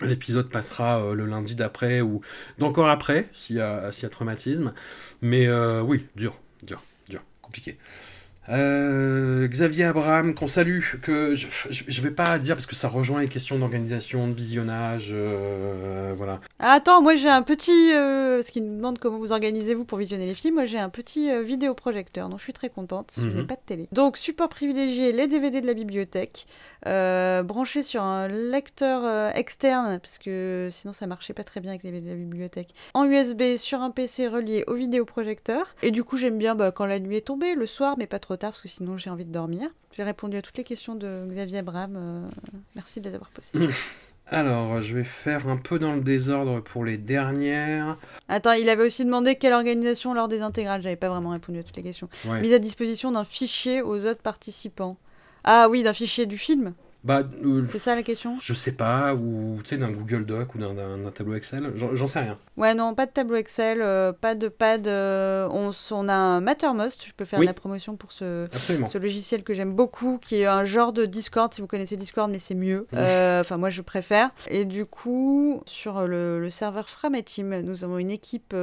[0.00, 2.20] L'épisode passera euh, le lundi d'après ou
[2.58, 4.72] d'encore après, s'il y, a- y traumatisme.
[5.22, 7.78] Mais euh, oui, dur, dur, dur, compliqué.
[8.50, 13.20] Euh, Xavier Abraham, qu'on salue, que je, je vais pas dire parce que ça rejoint
[13.20, 16.40] les questions d'organisation, de visionnage, euh, voilà.
[16.58, 17.92] Ah, Attends, moi j'ai un petit.
[17.94, 20.54] Euh, parce qu'il nous demande comment vous organisez-vous pour visionner les films.
[20.54, 23.10] Moi j'ai un petit euh, vidéoprojecteur dont je suis très contente.
[23.16, 23.34] Je Mhm.
[23.36, 23.88] n'ai pas de télé.
[23.92, 26.46] Donc, support privilégié les DVD de la bibliothèque.
[26.84, 31.90] branché sur un lecteur externe, parce que sinon ça marchait pas très bien avec les
[31.90, 32.72] DVD de la bibliothèque.
[32.94, 35.74] En USB sur un PC relié au vidéoprojecteur.
[35.82, 38.18] Et du coup, j'aime bien bah, quand la nuit est tombée, le soir, mais pas
[38.20, 39.68] trop parce que sinon j'ai envie de dormir.
[39.96, 41.96] J'ai répondu à toutes les questions de Xavier Abraham.
[41.96, 42.28] euh,
[42.74, 43.68] merci de les avoir posées.
[44.30, 47.96] Alors, je vais faire un peu dans le désordre pour les dernières.
[48.28, 50.82] Attends, il avait aussi demandé quelle organisation lors des intégrales.
[50.82, 52.10] J'avais pas vraiment répondu à toutes les questions.
[52.26, 52.42] Ouais.
[52.42, 54.98] Mise à disposition d'un fichier aux autres participants.
[55.44, 56.74] Ah oui, d'un fichier du film.
[57.04, 58.36] Bah, euh, C'est ça la question?
[58.40, 62.18] je sais pas, ou tu sais, d'un Google Doc ou d'un- tableau Excel, j'en sais
[62.20, 62.38] rien.
[62.56, 64.86] Ouais, non, pas de tableau Excel, euh, pas de pad.
[64.88, 67.04] euh, on, a un Mattermost.
[67.06, 67.46] Je peux faire Oui.
[67.46, 68.46] la promotion pour ce,
[68.98, 72.38] logiciel que j'aime beaucoup, qui est un genre de Discord, si vous connaissez Discord, mais
[72.40, 72.86] c'est mieux.
[72.92, 74.30] Enfin, moi, je préfère.
[74.48, 78.54] Et du coup, sur le, le serveur Frameteam, nous avons une équipe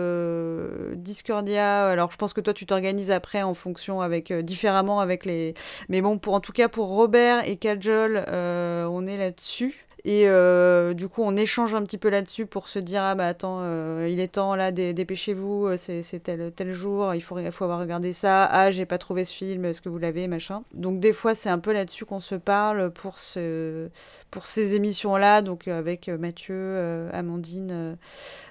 [0.96, 1.88] Discordia.
[1.88, 5.54] Alors, je pense que toi, tu t'organises après en fonction avec différemment avec les.
[5.90, 9.86] Mais bon, pour en tout cas pour Robert et Kajol, on est là-dessus.
[10.08, 13.26] Et euh, du coup, on échange un petit peu là-dessus pour se dire ah bah
[13.26, 17.40] attends, euh, il est temps là, dé- dépêchez-vous, euh, c'est tel tel jour, il faut
[17.40, 18.46] il faut avoir regardé ça.
[18.46, 20.62] Ah, j'ai pas trouvé ce film, est-ce que vous l'avez, machin.
[20.76, 23.90] Donc des fois, c'est un peu là-dessus qu'on se parle pour ce
[24.30, 27.96] pour ces émissions-là, donc euh, avec euh, Mathieu, euh, Amandine euh,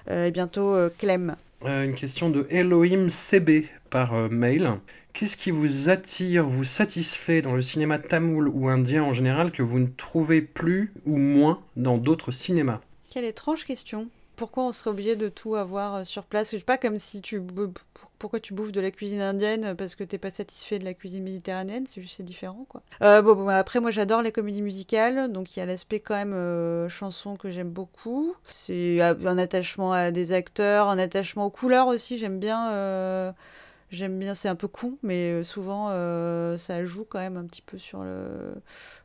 [0.09, 1.37] euh, et bientôt euh, Clem.
[1.63, 4.79] Euh, une question de Elohim CB par euh, mail.
[5.13, 9.63] Qu'est-ce qui vous attire, vous satisfait dans le cinéma tamoul ou indien en général que
[9.63, 12.81] vous ne trouvez plus ou moins dans d'autres cinémas?
[13.09, 14.09] Quelle étrange question.
[14.35, 16.49] Pourquoi on serait obligé de tout avoir euh, sur place?
[16.49, 17.41] C'est pas comme si tu
[18.17, 21.23] pourquoi tu bouffes de la cuisine indienne parce que t'es pas satisfait de la cuisine
[21.23, 22.81] méditerranéenne, c'est juste différent quoi.
[23.01, 26.15] Euh, bon, bon, après moi j'adore les comédies musicales, donc il y a l'aspect quand
[26.15, 28.35] même euh, chanson que j'aime beaucoup.
[28.49, 33.33] C'est un attachement à des acteurs, un attachement aux couleurs aussi, j'aime bien.
[33.91, 35.89] J'aime bien, c'est un peu con, mais souvent
[36.57, 38.55] ça joue quand même un petit peu sur le,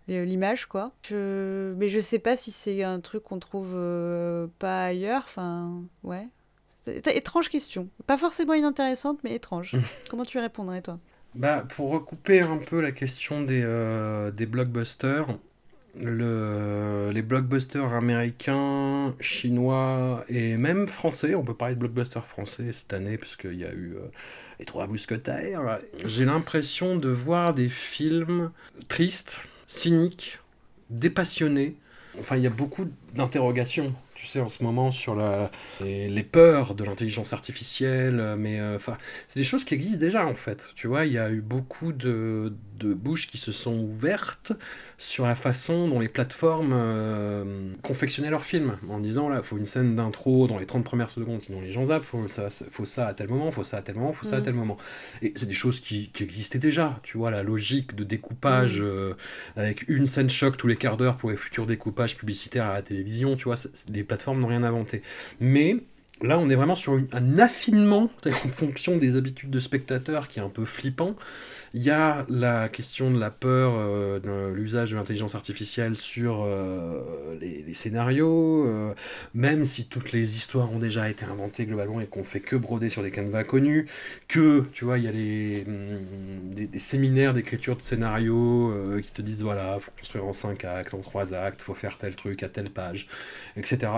[0.09, 0.93] l'image quoi.
[1.09, 1.75] Je...
[1.77, 5.23] Mais je sais pas si c'est un truc qu'on trouve euh, pas ailleurs.
[5.25, 6.27] Enfin, ouais.
[6.87, 7.89] Étrange question.
[8.07, 9.77] Pas forcément inintéressante, mais étrange.
[10.11, 10.99] Comment tu répondrais toi?
[11.35, 15.39] Bah, Pour recouper un peu la question des, euh, des blockbusters,
[15.99, 22.93] le, les blockbusters américains, chinois et même français, on peut parler de blockbusters français cette
[22.93, 24.07] année, puisqu'il y a eu euh,
[24.59, 25.79] Les Trois Mousquetaires.
[26.05, 28.51] J'ai l'impression de voir des films
[28.89, 30.39] tristes cynique,
[30.91, 31.77] dépassionné.
[32.19, 35.51] Enfin, il y a beaucoup d'interrogations tu sais, en ce moment sur la,
[35.81, 40.35] les, peurs de l'intelligence artificielle, mais euh, enfin, c'est des choses qui existent déjà en
[40.35, 40.73] fait.
[40.77, 44.53] Tu vois, il y a eu beaucoup de, de bouches qui se sont ouvertes
[44.99, 49.59] sur la façon dont les plateformes euh, confectionnaient leurs films, en disant là, il faut
[49.59, 52.85] une scène d'intro dans les 30 premières secondes, sinon les gens zappent, faut ça, faut
[52.85, 54.45] ça à tel moment, faut ça à tel moment, faut ça à mm.
[54.45, 54.77] tel moment.
[55.23, 58.85] Et c'est des choses qui, qui, existaient déjà, tu vois, la logique de découpage mm.
[58.85, 59.15] euh,
[59.57, 62.83] avec une scène choc tous les quarts d'heure pour les futurs découpages publicitaires à la
[62.83, 63.57] télévision, tu vois,
[63.89, 65.03] les plateformes n'ont rien inventé.
[65.41, 65.77] Mais
[66.23, 70.43] Là, on est vraiment sur un affinement en fonction des habitudes de spectateurs qui est
[70.43, 71.17] un peu flippant.
[71.73, 76.43] Il y a la question de la peur, euh, de l'usage de l'intelligence artificielle sur
[76.43, 77.01] euh,
[77.41, 78.93] les, scénarios, euh,
[79.35, 82.89] même si toutes les histoires ont déjà été inventées globalement et qu'on fait que broder
[82.89, 83.87] sur des canevas connus,
[84.27, 89.43] que, tu vois, il y a les, mm, séminaires d'écriture de scénarios qui te disent,
[89.43, 92.71] voilà, faut construire en 5 actes, en 3 actes, faut faire tel truc à telle
[92.71, 93.07] page,
[93.57, 93.93] etc.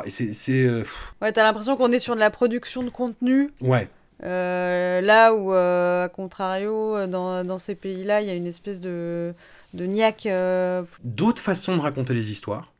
[1.22, 3.50] Ouais, t'as l'impression qu'on est sur de la production de contenu.
[3.60, 3.88] Ouais.
[4.24, 8.80] Euh, là où, euh, à contrario, dans, dans ces pays-là, il y a une espèce
[8.80, 9.34] de,
[9.74, 10.26] de niaque.
[10.26, 12.72] Euh, D'autres façons de raconter les histoires.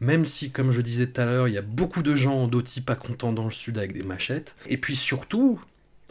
[0.00, 2.80] Même si, comme je disais tout à l'heure, il y a beaucoup de gens d'Oti
[2.80, 4.56] pas contents dans le sud avec des machettes.
[4.66, 5.60] Et puis surtout,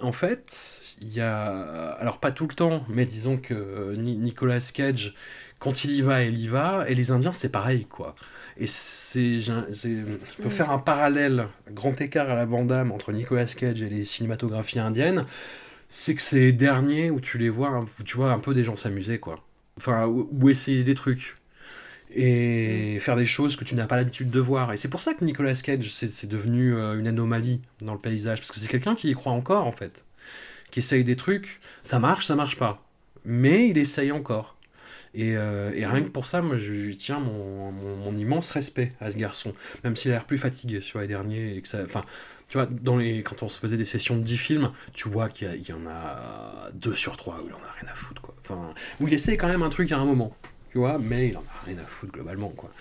[0.01, 1.91] en fait, il y a.
[1.99, 5.15] Alors, pas tout le temps, mais disons que Nicolas Cage,
[5.57, 6.85] quand il y va, il y va.
[6.87, 8.15] Et les Indiens, c'est pareil, quoi.
[8.59, 9.53] Et c'est, je
[10.37, 10.51] peux mm.
[10.51, 15.25] faire un parallèle, grand écart à la Vandame entre Nicolas Cage et les cinématographies indiennes,
[15.87, 18.75] c'est que c'est derniers où tu les vois, où tu vois un peu des gens
[18.75, 19.43] s'amuser, quoi.
[19.77, 21.37] Enfin, ou, essayer des trucs.
[22.13, 22.99] Et mm.
[22.99, 24.73] faire des choses que tu n'as pas l'habitude de voir.
[24.73, 28.39] Et c'est pour ça que Nicolas Cage, c'est devenu euh, une anomalie dans le paysage.
[28.39, 30.05] Parce que c'est quelqu'un qui y croit encore, en fait.
[30.69, 31.61] Qui essaye des trucs.
[31.81, 32.83] Ça marche, ça marche pas.
[33.23, 34.58] Mais il essaye encore.
[35.17, 39.53] Euh, et, rien que pour ça, moi, je tiens mon, immense respect à ce garçon.
[39.83, 41.55] Même s'il a l'air plus fatigué sur les derniers.
[41.55, 42.03] Et que ça, enfin,
[42.49, 45.29] tu vois, dans les, quand on se faisait des sessions de 10 films, tu vois
[45.29, 48.21] qu'il y, en a 2 sur 3 où il en a rien à foutre.
[48.21, 48.35] Quoi.
[48.43, 50.35] Enfin, où il essaie quand même un truc à un moment.
[50.71, 52.49] Tu vois, mais il en a rien à foutre globalement.
[52.49, 52.71] Quoi.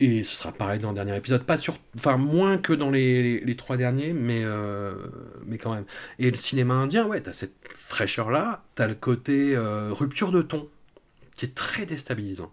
[0.00, 1.44] Et ce sera pareil dans le dernier épisode.
[1.44, 4.94] Pas sur, enfin, moins que dans les, les, trois derniers, mais, euh,
[5.46, 5.84] mais quand même.
[6.18, 10.68] Et le cinéma indien, ouais, t'as cette fraîcheur-là, t'as le côté euh, rupture de ton
[11.40, 12.52] qui est très déstabilisant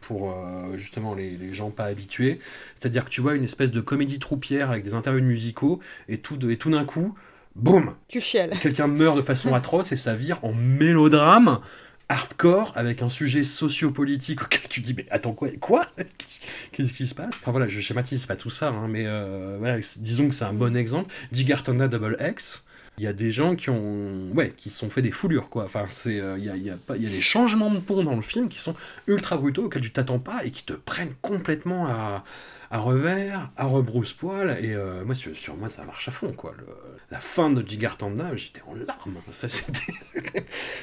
[0.00, 2.40] pour euh, justement les, gens pas habitués.
[2.74, 6.38] C'est-à-dire que tu vois une espèce de comédie troupière avec des interviews musicaux et tout,
[6.48, 7.14] et tout d'un coup,
[7.56, 8.58] boum Tu chiales.
[8.62, 11.60] Quelqu'un meurt de façon atroce et ça vire en mélodrame
[12.08, 15.86] hardcore avec un sujet sociopolitique auquel tu dis mais attends quoi quoi?
[16.72, 17.36] Qu'est-ce qui se passe?
[17.38, 20.74] Enfin voilà je schématise pas tout ça hein, mais euh, disons que c'est un bon
[20.74, 22.64] exemple Digartona Double X
[22.98, 25.64] il y a des gens qui ont ouais qui se sont fait des foulures quoi.
[25.64, 28.14] Enfin c'est euh, il y, a, y, a y a des changements de ton dans
[28.16, 28.74] le film qui sont
[29.06, 32.24] ultra brutaux auxquels tu t'attends pas et qui te prennent complètement à,
[32.70, 34.58] à revers à rebrousse-poil.
[34.62, 36.54] Et euh, moi sur, moi ça marche à fond quoi.
[37.10, 39.16] La fin de Gigartanda j'étais en larmes.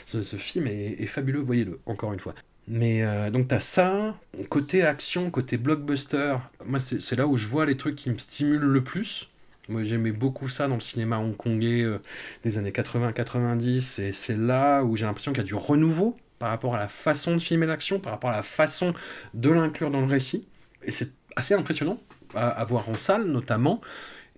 [0.06, 2.34] Ce, ce, film est, fabuleux voyez-le encore une fois.
[2.68, 4.16] Mais euh, donc t'as ça,
[4.50, 8.62] côté action, côté blockbuster, moi c'est là où je vois les trucs qui me stimulent
[8.62, 9.30] le plus.
[9.70, 12.00] Moi, j'aimais beaucoup ça dans le cinéma hongkongais euh,
[12.44, 16.50] des années 80-90, et c'est là où j'ai l'impression qu'il y a du renouveau par
[16.50, 18.94] rapport à la façon de filmer l'action, par rapport à la façon
[19.34, 20.48] de l'inclure dans le récit.
[20.84, 22.00] Et c'est assez impressionnant
[22.36, 23.82] à voir en salle, notamment.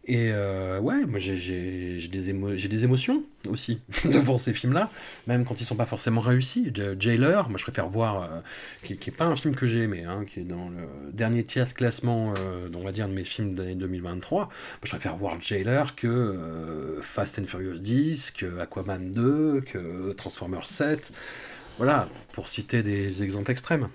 [0.06, 1.36] Et euh, ouais, moi j'ai
[2.08, 4.90] des, émotions aussi devant ces films-là,
[5.28, 6.74] même quand ils sont pas forcément réussis.
[7.00, 8.28] Jailer, moi je préfère voir, euh,
[8.84, 11.44] qui, qui est pas un film que j'ai aimé, hein, qui est dans le dernier
[11.44, 14.40] tiers de classement, euh, on va dire, de mes films d'année 2023.
[14.40, 14.52] Moi
[14.84, 21.14] je préfère voir Jailer que Fast and Furious 10, que Aquaman 2, que Transformers 7.
[21.78, 23.88] Voilà, pour citer des exemples extrêmes.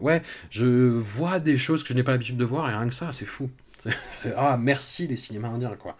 [0.00, 2.94] Ouais, je vois des choses que je n'ai pas l'habitude de voir et rien que
[2.94, 3.50] ça, c'est fou.
[4.36, 5.96] Ah, merci les cinémas indiens, quoi.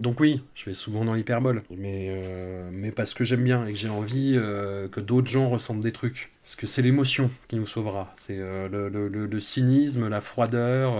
[0.00, 3.72] Donc oui, je vais souvent dans l'hyperbole, mais, euh, mais parce que j'aime bien et
[3.72, 6.32] que j'ai envie euh, que d'autres gens ressentent des trucs.
[6.42, 8.12] Parce que c'est l'émotion qui nous sauvera.
[8.16, 10.96] C'est euh, le, le- le- cynisme, la froideur,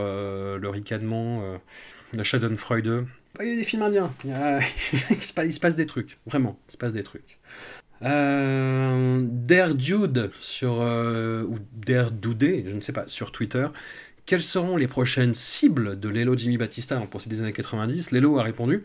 [0.58, 1.42] le ricanement,
[2.14, 3.06] la schadenfreude.
[3.36, 4.12] Bah, Il y a des films indiens,
[5.10, 7.38] il, se passe, des trucs, vraiment, il se passe des trucs.
[8.02, 9.22] Euh,
[9.74, 11.58] Dude sur, ou
[12.12, 13.66] Dudé, je ne sais pas, sur Twitter.
[14.26, 18.38] Quelles seront les prochaines cibles de Lelo Jimmy Batista en procès des années 90 Lelo
[18.38, 18.82] a répondu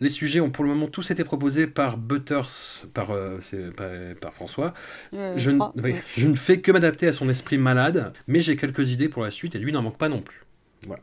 [0.00, 3.88] Les sujets ont pour le moment tous été proposés par Butters, par, euh, c'est- par,
[4.20, 4.74] par François.
[5.14, 6.02] Euh, Je, ne- trois, oui, ouais.
[6.16, 9.30] je ne fais que m'adapter à son esprit malade, mais j'ai quelques idées pour la
[9.30, 10.42] suite et lui n'en manque pas non plus.
[10.86, 11.02] Voilà,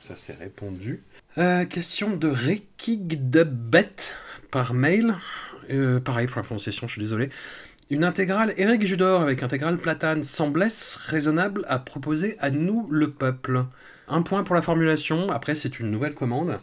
[0.00, 1.02] ça c'est répondu.
[1.38, 3.96] Euh, question de Rekig de Bet
[4.52, 5.16] par mail.
[6.04, 7.30] Pareil pour la prononciation, je suis désolé.
[7.90, 10.68] Une intégrale Eric Judor avec intégrale platane semblait
[11.06, 13.66] raisonnable à proposer à nous, le peuple.
[14.08, 16.58] Un point pour la formulation, après c'est une nouvelle commande.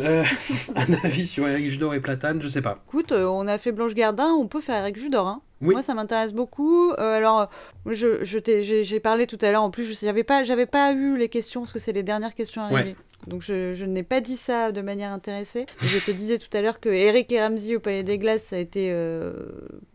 [0.00, 0.24] Euh,
[0.76, 2.82] un avis sur Eric Judor et platane, je sais pas.
[2.88, 5.28] Écoute, euh, on a fait Blanche Gardin, on peut faire Eric Judor.
[5.28, 5.42] Hein.
[5.60, 5.74] Oui.
[5.74, 6.90] Moi, ça m'intéresse beaucoup.
[6.92, 7.48] Euh, alors,
[7.86, 9.62] je, j'ai parlé tout à l'heure.
[9.62, 12.34] En plus, je n'avais pas, j'avais pas eu les questions parce que c'est les dernières
[12.34, 12.96] questions arrivées.
[13.26, 15.66] Donc, je, je n'ai pas dit ça de manière intéressée.
[15.80, 18.56] Je te disais tout à l'heure que Eric et Ramsey au Palais des Glaces, ça
[18.56, 19.32] a été euh,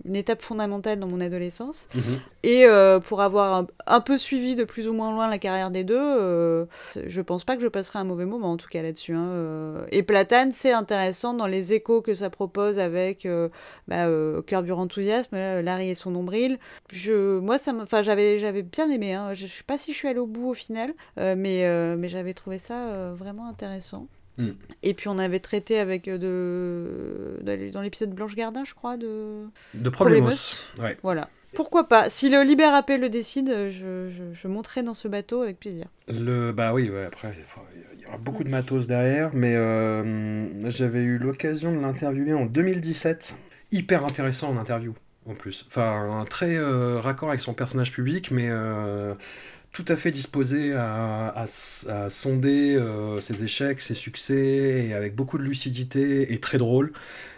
[0.06, 1.88] une étape fondamentale dans mon adolescence.
[1.94, 2.02] Mhm.
[2.44, 5.70] Et euh, pour avoir un, un peu suivi de plus ou moins loin la carrière
[5.72, 6.66] des deux, euh,
[7.06, 9.14] je pense pas que je passerai un mauvais moment en tout cas là-dessus.
[9.14, 9.28] hein.
[9.32, 13.28] Euh, Et Platane, c'est intéressant dans les échos que ça propose avec
[13.88, 14.08] bah,
[14.45, 16.58] Carburant Enthousiasme, Larry et son nombril.
[16.91, 19.14] Je, moi, ça, j'avais, j'avais bien aimé.
[19.14, 19.34] hein.
[19.34, 22.34] Je, je sais pas si je suis allée au bout au final, mais, mais j'avais
[22.34, 24.07] trouvé ça vraiment intéressant.
[24.38, 24.52] Mm.
[24.84, 29.45] Et puis on avait traité avec euh, de, dans- l'épisode Blanche Gardin, je crois, de
[29.73, 30.30] De Problemos.
[30.80, 30.98] Ouais.
[31.03, 31.30] voilà.
[31.53, 32.10] Pourquoi pas?
[32.10, 35.60] Si le Liber AP le décide, euh, je, je, je monterai dans ce bateau avec
[35.60, 35.88] plaisir.
[36.07, 37.34] Le, bah oui, ouais, après,
[37.95, 42.45] il y aura beaucoup de matos derrière, mais euh, j'avais eu l'occasion de l'interviewer en
[42.45, 43.38] 2017.
[43.72, 44.94] Hyper intéressant en interview,
[45.26, 45.65] en plus.
[45.68, 49.14] Enfin, un très euh, raccord avec son personnage public, mais euh,
[49.78, 51.45] tout à fait disposé à,
[52.10, 56.94] sonder euh, ses échecs, ses succès, et avec beaucoup de lucidité, et très drôle,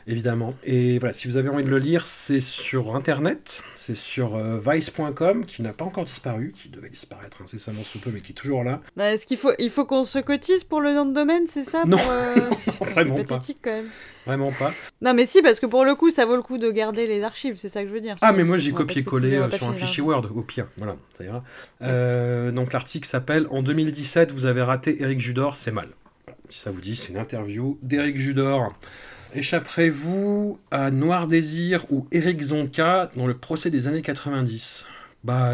[0.07, 0.53] évidemment.
[0.63, 4.59] Et voilà, si vous avez envie de le lire, c'est sur Internet, c'est sur euh,
[4.65, 8.35] vice.com, qui n'a pas encore disparu, qui devait disparaître incessamment sous peu, mais qui est
[8.35, 8.81] toujours là.
[8.95, 11.63] Bah, Est-ce qu'il faut, il faut qu'on se cotise pour le nom de domaine, c'est
[11.63, 11.85] ça?
[11.85, 11.97] Non.
[11.97, 12.35] pour, euh,
[12.91, 13.23] Vraiment pas.
[13.23, 13.89] pathétique quand même.
[14.25, 14.73] Vraiment pas.
[15.01, 17.23] Non mais si, parce que pour le coup, ça vaut le coup de garder les
[17.23, 18.15] archives, c'est ça que je veux dire.
[18.21, 20.03] Ah, mais moi j'ai copié-collé euh, sur un fichier.
[20.03, 20.67] Word, au pire.
[20.77, 21.43] Voilà, ça ira.
[21.81, 25.87] Euh, donc l'article s'appelle En 2017, vous avez raté Eric Judor, c'est mal.
[26.25, 26.37] Voilà.
[26.49, 28.71] Si ça vous dit, c'est une interview d'Eric Judor.
[29.35, 34.87] Échapperez-vous à Noir Désir ou Eric Zonka dans le procès des années 90
[35.23, 35.53] Bah.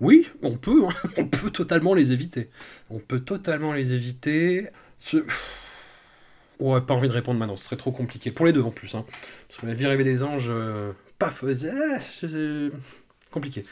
[0.00, 1.08] Oui, on peut, hein.
[1.18, 2.48] on peut totalement les éviter.
[2.90, 4.68] On peut totalement les éviter.
[4.98, 5.24] Ce-
[6.60, 8.30] Ouais, pas envie de répondre maintenant, ce serait trop compliqué.
[8.30, 8.94] Pour les deux en plus.
[8.94, 9.04] Hein.
[9.48, 11.54] Parce que la vie rêvée des anges, euh, paf, euh,
[11.98, 12.70] c'est
[13.32, 13.64] compliqué.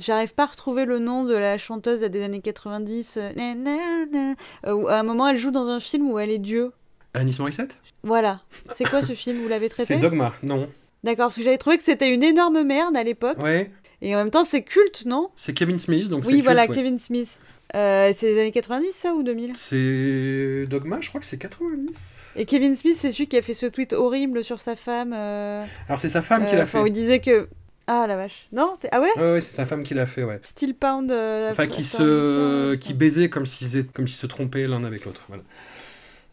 [0.00, 3.18] J'arrive pas à retrouver le nom de la chanteuse des années 90.
[3.18, 4.34] euh,
[4.66, 6.70] euh, où à un moment, elle joue dans un film où elle est Dieu.
[7.14, 8.40] Alanis Morissette Voilà.
[8.76, 9.38] C'est quoi ce film?
[9.42, 9.94] Vous l'avez traité?
[9.94, 10.68] C'est Dogma, non.
[11.04, 13.38] D'accord, parce que j'avais trouvé que c'était une énorme merde à l'époque.
[13.38, 13.70] Ouais,
[14.02, 15.30] Et en même temps, c'est culte, non?
[15.36, 16.74] C'est Kevin Smith, donc c'est Oui, culte, voilà, ouais.
[16.74, 17.38] Kevin Smith.
[17.74, 22.32] Euh, c'est les années 90, ça, ou 2000 C'est Dogma, je crois que c'est 90.
[22.36, 25.12] Et Kevin Smith, c'est celui qui a fait ce tweet horrible sur sa femme.
[25.14, 26.84] euh, Alors c'est sa femme qui euh, l'a enfin, fait.
[26.84, 27.48] où il disait que.
[27.86, 28.48] Ah la vache.
[28.52, 29.08] Non t'es- Ah ouais?
[29.16, 30.40] Ouais, ouais, c'est sa femme qui l'a fait, ouais.
[30.42, 31.10] Steel Pound.
[31.10, 35.04] euh, Enfin, qui se, qui baisaient comme s'ils étaient- comme s'ils se trompaient l'un avec
[35.04, 35.22] l'autre.
[35.28, 35.42] Voilà.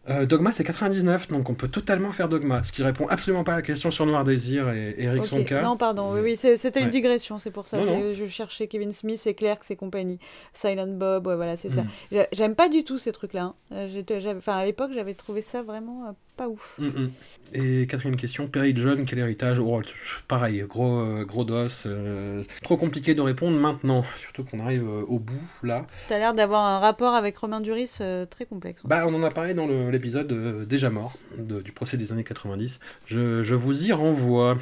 [0.07, 3.53] Euh, Dogma, c'est 99, donc on peut totalement faire Dogma, ce qui répond absolument pas
[3.53, 5.61] à la question sur Noir Désir et Eric Ok, Sonka.
[5.64, 6.86] Non, pardon, oui, oui, c'était Ouais.
[6.86, 7.77] une digression, c'est pour ça.
[7.77, 10.19] Non, Je cherchais Kevin Smith et Clerks et compagnie.
[10.53, 11.82] Silent Bob, ouais, voilà, c'est ça.
[11.82, 11.88] Mm.
[12.11, 13.41] J'ai- J'aime pas du tout ces trucs-là.
[13.44, 13.56] hein.
[13.72, 16.76] Euh, Enfin, à l'époque, j'avais trouvé ça vraiment euh, pas ouf.
[16.80, 17.12] Mm, mm.
[17.53, 19.82] Et quatrième question, Perry John, quel héritage oh,
[20.28, 21.68] Pareil, gros, euh, gros dos.
[21.86, 25.34] euh, trop compliqué de répondre maintenant, surtout qu'on arrive euh, au bout,
[25.64, 25.86] là.
[26.10, 28.82] T'as l'air d'avoir un rapport avec Romain Duris euh, très complexe.
[28.84, 32.24] Bah, on en a parlé dans l'épisode euh, déjà mort, de- du procès des années
[32.24, 32.80] 90.
[33.06, 34.57] Je, je vous y renvoie.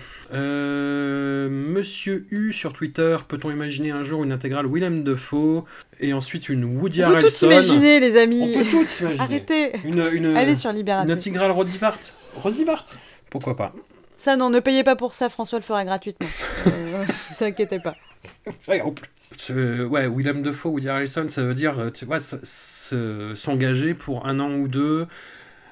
[1.50, 5.64] Monsieur U sur Twitter, peut-on imaginer un jour une intégrale Willem Dafoe
[6.00, 7.48] et ensuite une Woody On peut tout Harrelson?
[7.52, 8.42] imaginer, les amis.
[8.56, 9.20] On peut tout imaginer.
[9.20, 9.72] Arrêtez.
[9.86, 10.78] Une, une, Allez sur une
[11.72, 12.14] Libération.
[12.36, 12.84] intégrale Rosivart.
[12.84, 12.86] Rosivart
[13.30, 13.74] Pourquoi pas
[14.18, 16.28] Ça, non, ne payez pas pour ça, François le fera gratuitement.
[16.68, 17.94] euh, vous inquiétez pas.
[18.68, 19.10] Ouais, en plus.
[19.20, 24.40] Ce- ouais, Willem Dafoe, Woody Harrelson, ça veut dire, euh, tu vois, s'engager pour un
[24.40, 25.08] an ou deux.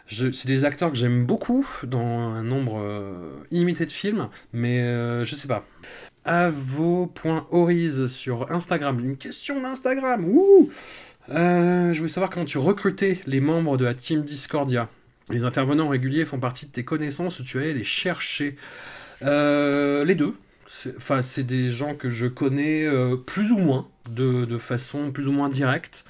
[0.08, 3.14] C'est des acteurs que j'aime beaucoup dans un nombre euh,
[3.50, 5.66] illimité de films, mais euh, je sais pas.
[6.26, 9.00] avo.oriz sur Instagram.
[9.00, 10.26] Une question d'Instagram.
[11.30, 14.90] Euh, je voulais savoir comment tu recrutais les membres de la team Discordia.
[15.32, 18.56] Les intervenants réguliers font partie de tes connaissances tu allais les chercher
[19.24, 20.34] Euh, Les deux.
[20.96, 25.32] Enfin, c'est des gens que je connais euh, plus ou moins, de, façon plus ou
[25.32, 26.06] moins directe.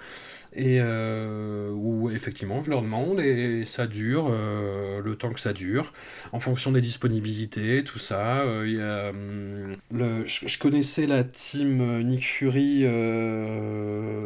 [0.53, 5.93] Et euh, où effectivement, je leur demande et ça dure le temps que ça dure,
[6.33, 8.45] en fonction des disponibilités, tout ça.
[8.45, 12.81] Hum, je, connaissais la team Nick Fury,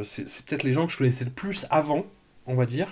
[0.03, 2.07] c'est peut-être les gens que je connaissais le plus avant,
[2.47, 2.87] on va dire.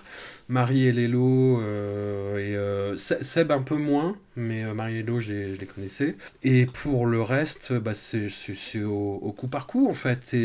[0.50, 4.98] Marie et Lélo, euh, et euh, Se- Seb un peu moins, mais euh, Marie et
[4.98, 6.16] Lélo, je les, connaissais.
[6.44, 10.36] Et pour le reste, bah, c'est au, coup par coup, en fait.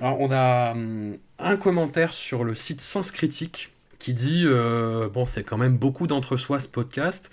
[0.00, 4.46] Alors, on a hum, un commentaire sur le site Sens Critique qui dit
[5.12, 7.30] Bon, c'est quand même beaucoup d'entre-soi ce podcast.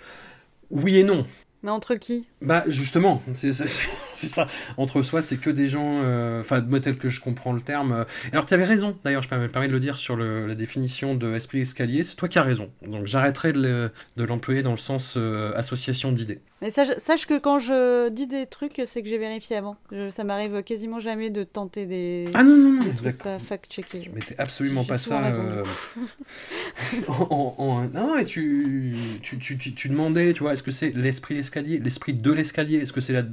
[0.70, 1.26] Oui et non.
[1.62, 2.26] Mais entre qui?
[2.40, 4.46] Bah justement, c'est ça.
[4.78, 7.92] Entre soi, c'est que des gens, euh, enfin moi tel que je comprends le terme.
[7.92, 8.04] euh.
[8.32, 11.34] Alors tu avais raison, d'ailleurs je me permets de le dire sur la définition de
[11.34, 12.70] esprit escalier, c'est toi qui as raison.
[12.86, 16.40] Donc j'arrêterai de l'employer dans le sens euh, association d'idées.
[16.62, 19.76] Mais sache, sache que quand je dis des trucs, c'est que j'ai vérifié avant.
[19.90, 23.38] Je- ça m'arrive quasiment jamais de tenter des, Ah non, non, non, des trucs pas
[23.38, 24.10] fact-checkés.
[24.12, 25.24] Mais t'es absolument pas ça.
[25.24, 25.64] euh,
[27.08, 30.70] en, en- en- non, et tu, tu, tu, tu, tu demandais, tu vois, est-ce que
[30.70, 33.24] c'est l'esprit escalier, l'esprit de l'escalier, est-ce que c'est la-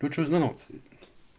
[0.00, 0.30] l'autre chose?
[0.30, 0.54] Non, non.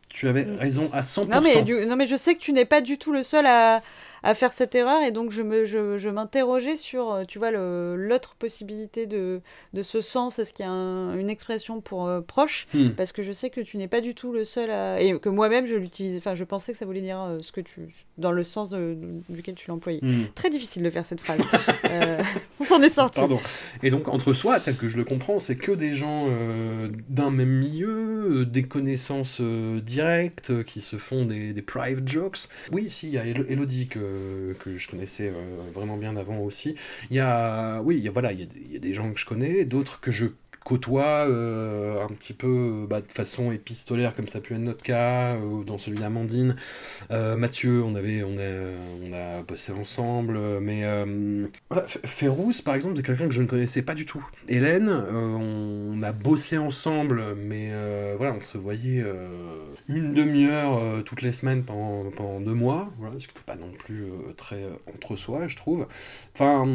[0.09, 1.29] Tu avais raison à 100%.
[1.29, 3.45] Non mais, du- non mais je sais que tu n'es pas du tout le seul
[3.45, 3.81] à,
[4.23, 7.51] à faire cette erreur et donc je me je, je m'interrogeais sur euh, tu vois
[7.51, 9.41] le- l'autre possibilité de,
[9.73, 12.67] de ce sens est-ce qu'il y a un- une expression pour euh, proche?
[12.73, 12.89] Hmm.
[12.89, 15.29] parce que je sais que tu n'es pas du tout le seul à et que
[15.29, 17.81] moi-même je l'utilise enfin je pensais que ça voulait dire euh, ce que tu
[18.17, 20.23] dans le sens de- de- duquel tu l'employais Hmm.
[20.35, 21.39] très difficile de faire cette phrase
[21.85, 22.21] Euh,
[22.59, 23.39] on s'en est sorti Pardon.
[23.83, 26.27] Et donc, entre soi, tel que je le comprends, c'est que des gens
[27.09, 32.47] d'un même milieu, des connaissances directes, qui se font des, des private jokes.
[32.71, 33.99] Oui, si, il y a Elo- Elodie que,
[34.59, 36.75] que je connaissais euh, vraiment bien avant aussi.
[37.09, 38.43] Il y a, oui, y a, voilà, y
[38.75, 40.27] a des gens que je connais, d'autres que je
[40.63, 44.83] côtoie euh, un petit peu bah, de façon épistolaire comme ça a pu être notre
[44.83, 46.55] cas ou dans celui d'Amandine
[47.11, 51.85] Euh, Mathieu on avait on a, bossé ensemble euh, mais euh, voilà,
[52.63, 54.25] par exemple, c'est quelqu'un que je ne connaissais pas du tout.
[54.47, 60.77] Hélène, euh, on a bossé ensemble, mais euh, voilà, on se voyait euh, une demi-heure
[60.77, 62.89] euh, toutes les semaines pendant, pendant deux mois.
[62.99, 65.87] Voilà, ce qui n'était pas non plus euh, très euh, entre soi, je trouve.
[66.33, 66.65] Enfin,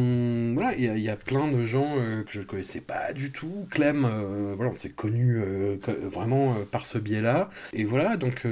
[0.54, 3.32] voilà, il y, y a plein de gens euh, que je ne connaissais pas du
[3.32, 3.66] tout.
[3.76, 7.50] Clem, euh, voilà, on s'est connus euh, vraiment euh, par ce biais-là.
[7.74, 8.46] Et voilà, donc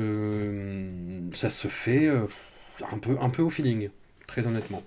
[1.35, 3.89] ça se fait un, peu, un peu au feeling,
[4.27, 4.83] très honnêtement.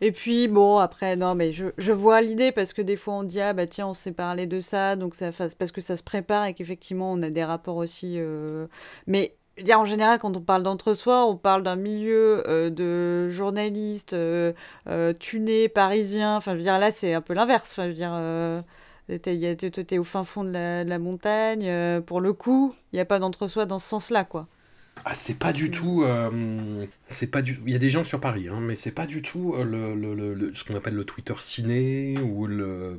[0.00, 3.40] Et puis, bon, après, non, mais je, vois l'idée parce que des fois on dit,
[3.40, 6.46] ah bah tiens, on s'est parlé de ça, donc ça, parce que ça se prépare
[6.46, 8.16] et qu'effectivement on a des rapports aussi.
[8.18, 8.66] euh,
[9.06, 9.36] Mais
[9.72, 14.52] en général, quand on parle d'entre-soi, on parle d'un milieu de journalistes euh,
[15.20, 16.36] tunés, parisiens.
[16.36, 17.78] Enfin, je veux dire, là, c'est un peu l'inverse.
[19.10, 21.66] Euh, T'es au fin fond de la, de la montagne.
[21.68, 24.48] euh, pour le coup, il n'y a pas d'entre-soi dans ce sens-là, quoi.
[25.04, 26.02] Ah, c'est pas du tout.
[26.04, 27.58] euh, c'est pas du.
[27.66, 29.94] Il y a des gens sur Paris, hein, mais c'est pas du tout euh, le,
[29.94, 32.98] le- le- ce qu'on appelle le Twitter ciné ou le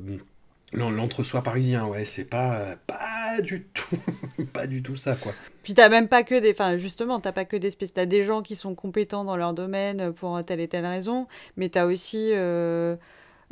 [0.72, 1.86] l'en- l'entre-soi parisien.
[1.86, 3.98] Ouais, c'est pas pas du tout,
[4.52, 5.34] pas du tout ça quoi.
[5.62, 8.24] Puis t'as même pas que des, enfin justement, t'as pas que des spécialistes, t'as des
[8.24, 11.26] gens qui sont compétents dans leur domaine pour telle et telle raison,
[11.56, 12.96] mais t'as aussi euh,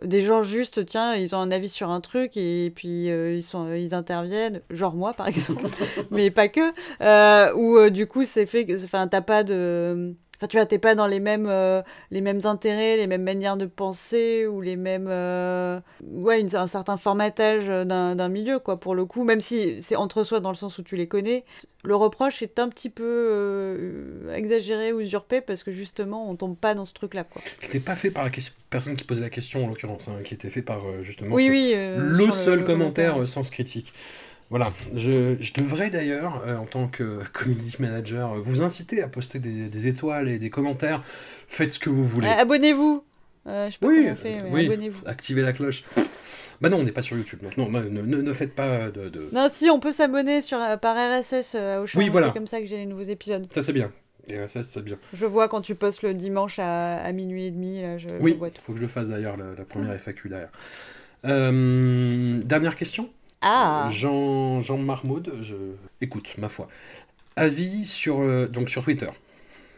[0.02, 3.42] des gens juste, tiens, ils ont un avis sur un truc et puis euh, ils
[3.42, 5.64] sont, ils interviennent, genre moi par exemple,
[6.10, 10.14] mais pas que, euh, ou euh, du coup c'est fait, que, enfin t'as pas de
[10.36, 11.80] Enfin, tu vois, t'es pas dans les mêmes, euh,
[12.10, 15.08] les mêmes intérêts, les mêmes manières de penser ou les mêmes.
[15.10, 19.24] euh, ouais, une- un certain formatage d'un milieu, quoi, pour le coup.
[19.24, 21.44] Même si c'est entre soi dans le sens où tu les connais,
[21.84, 26.56] le reproche est un petit peu euh, exagéré ou usurpé parce que justement, on tombe
[26.56, 27.42] pas dans ce truc-là, quoi.
[27.60, 28.30] Qui n'était pas fait par la
[28.70, 31.50] personne qui posait la question en l'occurrence, hein, qui était fait par justement Oui, ce-
[31.50, 31.74] oui.
[32.26, 33.92] le seul le commentaire euh, sans critique.
[34.50, 39.08] Voilà, je, je devrais d'ailleurs, euh, en tant que community manager, euh, vous inciter à
[39.08, 41.02] poster des, des étoiles et des commentaires.
[41.48, 42.28] Faites ce que vous voulez.
[42.28, 43.02] Ah, Abonnez-vous
[43.50, 44.66] Euh, Je sais pas Oui, comment on fait, mais oui.
[44.66, 45.02] abonnez-vous.
[45.06, 45.82] Activez la cloche.
[46.60, 47.40] Bah non, on n'est pas sur YouTube.
[47.42, 50.58] donc non, ne, ne- ne faites pas de, de- Non, si, on peut s'abonner sur,
[50.80, 52.28] par RSS euh, au Oui, voilà.
[52.28, 53.46] C'est comme ça que j'ai les nouveaux épisodes.
[53.52, 53.90] Ça c'est bien.
[54.28, 54.96] Et ça c'est bien.
[55.12, 58.14] Je vois quand tu postes le dimanche à, à minuit et demi, là, je, je
[58.20, 58.62] Oui, vois il tout.
[58.62, 60.50] faut que je le fasse d'ailleurs, la, la première FAQ derrière.
[61.24, 63.10] Euh, dernière question?
[63.48, 65.54] Ah Jean, Jean Marmaud, je...
[66.00, 66.66] écoute, ma foi.
[67.36, 69.08] Avis sur, euh, donc sur Twitter,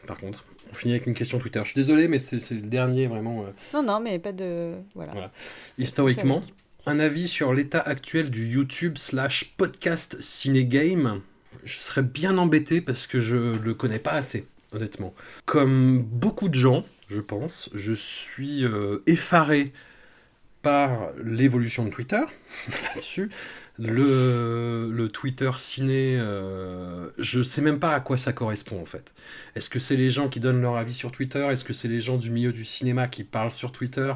[0.06, 0.44] par contre.
[0.70, 1.60] On finit avec une question Twitter.
[1.64, 3.42] Je suis désolé, mais c'est le dernier vraiment.
[3.42, 4.72] euh, Non, non, mais pas de...
[4.94, 5.12] Voilà.
[5.12, 5.30] Voilà.
[5.78, 6.42] historiquement,
[6.86, 11.20] un avis sur l'état actuel du YouTube slash podcast ciné-game.
[11.64, 15.12] Je serais bien embêté parce que je le connais pas assez, honnêtement.
[15.46, 19.72] Comme beaucoup de gens, je pense, je suis euh, effaré
[20.62, 22.22] par l'évolution de Twitter
[22.82, 23.30] là-dessus.
[23.80, 29.14] Le, Twitter ciné, euh, je sais même pas à quoi ça correspond en fait.
[29.54, 31.46] Est-ce que c'est les gens qui donnent leur avis sur Twitter?
[31.50, 34.12] Est-ce que c'est les gens du milieu du cinéma qui parlent sur Twitter?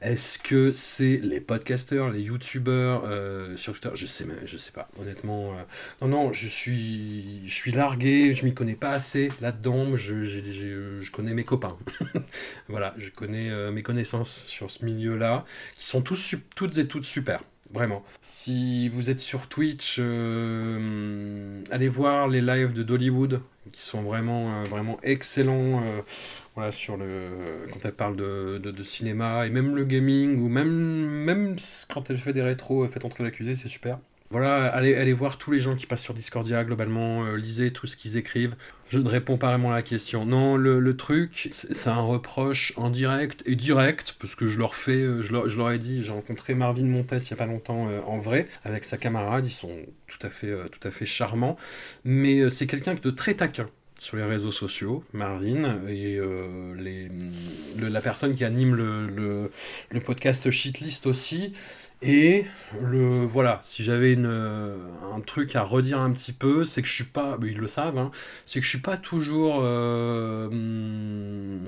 [0.00, 3.90] Est-ce que c'est les podcasteurs, les youtubeurs euh, sur Twitter?
[3.94, 4.88] Je sais je sais pas.
[5.00, 5.62] Honnêtement, euh,
[6.02, 8.32] non, non, je suis, je suis largué.
[8.32, 9.96] Je m'y connais pas assez là-dedans.
[9.96, 11.76] Je, je, connais mes copains.
[12.68, 15.44] voilà, je connais euh, mes connaissances sur ce milieu-là,
[15.74, 17.42] qui sont tous, toutes et toutes super.
[17.72, 18.04] Vraiment.
[18.22, 23.42] Si vous êtes sur Twitch, allez voir les lives de Dollywood,
[23.72, 25.82] qui sont vraiment, vraiment excellents
[26.58, 31.54] voilà, sur le, quand elle parle de, cinéma et même le gaming ou même, même
[31.88, 34.00] quand elle fait des rétros, elle fait entrer l'accusé, c'est super.
[34.30, 37.86] Voilà, allez, allez voir tous les gens qui passent sur Discordia globalement, euh, lisez tout
[37.86, 38.56] ce qu'ils écrivent.
[38.88, 40.26] Je ne réponds pas vraiment à la question.
[40.26, 44.74] Non, le, le truc, c'est un reproche en direct et direct, parce que je leur
[44.74, 47.36] fais, euh, je leur, je leur ai dit, j'ai rencontré Marvin Montes il n'y a
[47.36, 49.76] pas longtemps euh, en vrai, avec sa camarade, ils sont
[50.08, 51.56] tout à fait, tout à fait charmants,
[52.04, 56.74] mais c'est quelqu'un de très taquin sur les réseaux sociaux, Marvin, et euh,
[57.76, 59.50] la personne qui anime le,
[59.90, 61.52] le, podcast Shitlist aussi.
[62.00, 62.46] Et
[62.80, 66.92] le voilà, si j'avais une, un truc à redire un petit peu, c'est que je
[66.94, 68.12] suis pas, ils le savent, hein,
[68.46, 70.48] c'est que je suis pas toujours euh,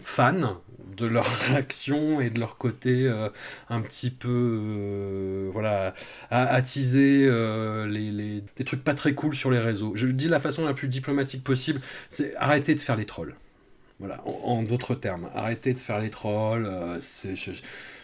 [0.04, 0.54] fan
[0.96, 3.28] de leur réaction et de leur côté euh,
[3.68, 5.94] un petit peu euh, voilà
[6.30, 9.92] attiser euh, les, les, des trucs pas très cool sur les réseaux.
[9.94, 13.06] Je le dis de la façon la plus diplomatique possible, c'est arrêter de faire les
[13.06, 13.34] trolls.
[13.98, 16.66] Voilà, en, d'autres termes, arrêter de faire les trolls.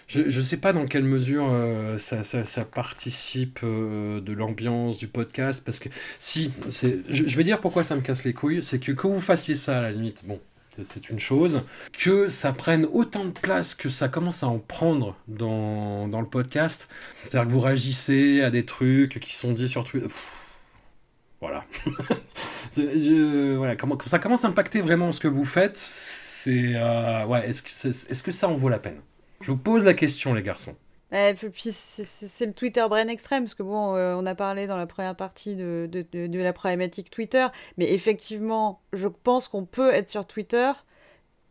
[0.08, 1.50] Je, ne sais pas dans quelle mesure
[1.98, 5.88] ça, ça, participe de l'ambiance du podcast, parce que
[6.18, 9.20] si, je, je vais dire pourquoi ça me casse les couilles, c'est que que vous
[9.20, 10.40] fassiez ça à la limite, bon,
[10.82, 11.62] c'est une chose.
[11.92, 16.26] Que ça prenne autant de place que ça commence à en prendre dans, dans le
[16.26, 16.88] podcast,
[17.24, 20.08] c'est-à-dire que vous réagissez à des trucs qui sont dits sur Twitter.
[21.40, 21.64] Voilà.
[23.56, 23.76] voilà.
[23.76, 26.72] Quand ça commence à impacter vraiment ce que vous faites, c'est.
[26.74, 29.00] Euh, ouais, est-ce que, est, ce que ça en vaut la peine?
[29.40, 30.74] Je vous pose la question, les garçons.
[31.12, 34.76] Et puis c'est le Twitter brain extrême, parce que bon, euh, on a parlé dans
[34.76, 37.46] la première partie de, la problématique Twitter,
[37.78, 40.72] mais effectivement, je pense qu'on peut être sur Twitter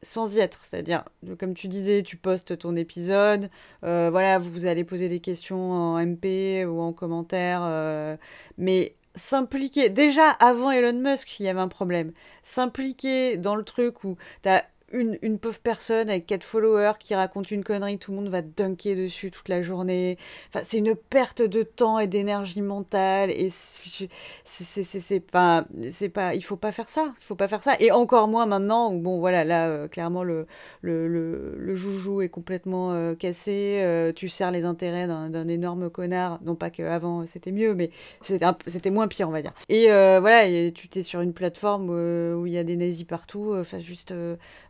[0.02, 0.66] sans y être.
[0.66, 1.06] C'est-à-dire,
[1.40, 3.50] comme tu disais, tu postes ton épisode,
[3.84, 8.18] euh, voilà, vous allez poser des questions en MP ou en commentaire, euh,
[8.58, 12.12] mais s'impliquer, déjà avant Elon Musk, il y avait un problème.
[12.44, 14.50] S'impliquer dans le truc où tu
[14.96, 18.96] une, pauvre personne avec quatre followers qui raconte une connerie, tout le monde va dunker
[18.96, 20.18] dessus toute la journée.
[20.50, 26.44] Enfin, c'est une perte de temps et d'énergie mentale et c'est pas, c'est pas, il
[26.44, 27.76] faut pas faire ça, il faut pas faire ça.
[27.80, 30.48] Et encore moins maintenant bon voilà là euh, clairement le,
[30.82, 35.90] le, le, le, joujou est complètement euh, cassé, euh, tu sers les intérêts d'un énorme
[35.90, 36.40] connard.
[36.44, 37.90] Non pas qu'avant c'était mieux, mais
[38.22, 39.54] c'était moins pire on va dire.
[39.70, 43.80] Et voilà, tu t'es sur une plateforme où il y a des nazis partout, enfin
[43.80, 44.14] juste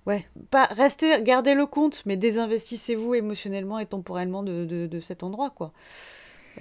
[0.05, 5.49] ouais, pas restez, gardez le compte, mais désinvestissez-vous émotionnellement et temporellement de, de, cet endroit,
[5.49, 5.71] quoi.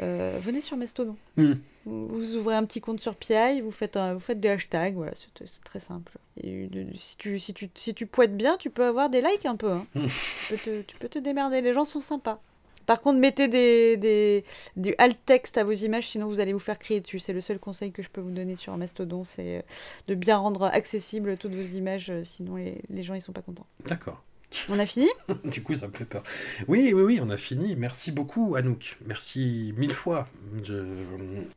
[0.01, 1.17] Euh, venez sur Mastodon.
[1.37, 1.55] Hmm.
[1.87, 5.65] Vous, ouvrez un petit compte sur PI, vous faites, vous faites des hashtags, voilà, c'est
[5.65, 6.13] très simple.
[6.43, 6.69] Et
[6.99, 9.71] si, tu, si, tu, si tu poètes bien, tu peux avoir des likes un peu.
[9.71, 9.87] Hein.
[9.95, 10.07] Hmm.
[10.07, 12.41] tu, peux te, tu peux te démerder, les gens sont sympas.
[12.87, 14.45] Par contre, mettez des, des,
[14.77, 17.19] du alt texte à vos images, sinon vous allez vous faire crier dessus.
[17.19, 19.63] C'est le seul conseil que je peux vous donner sur Mastodon, c'est euh,
[20.09, 23.43] de bien rendre accessibles toutes vos images, euh, sinon les, les gens ils sont pas
[23.43, 23.67] contents.
[23.87, 24.23] D'accord.
[24.69, 25.09] On a fini?
[25.45, 26.23] Du coup, ça me fait peur.
[26.69, 27.75] Oui, oui, oui, on a fini.
[27.77, 28.97] Merci beaucoup, Anouk.
[29.07, 30.29] Merci mille fois.
[30.63, 30.85] Je...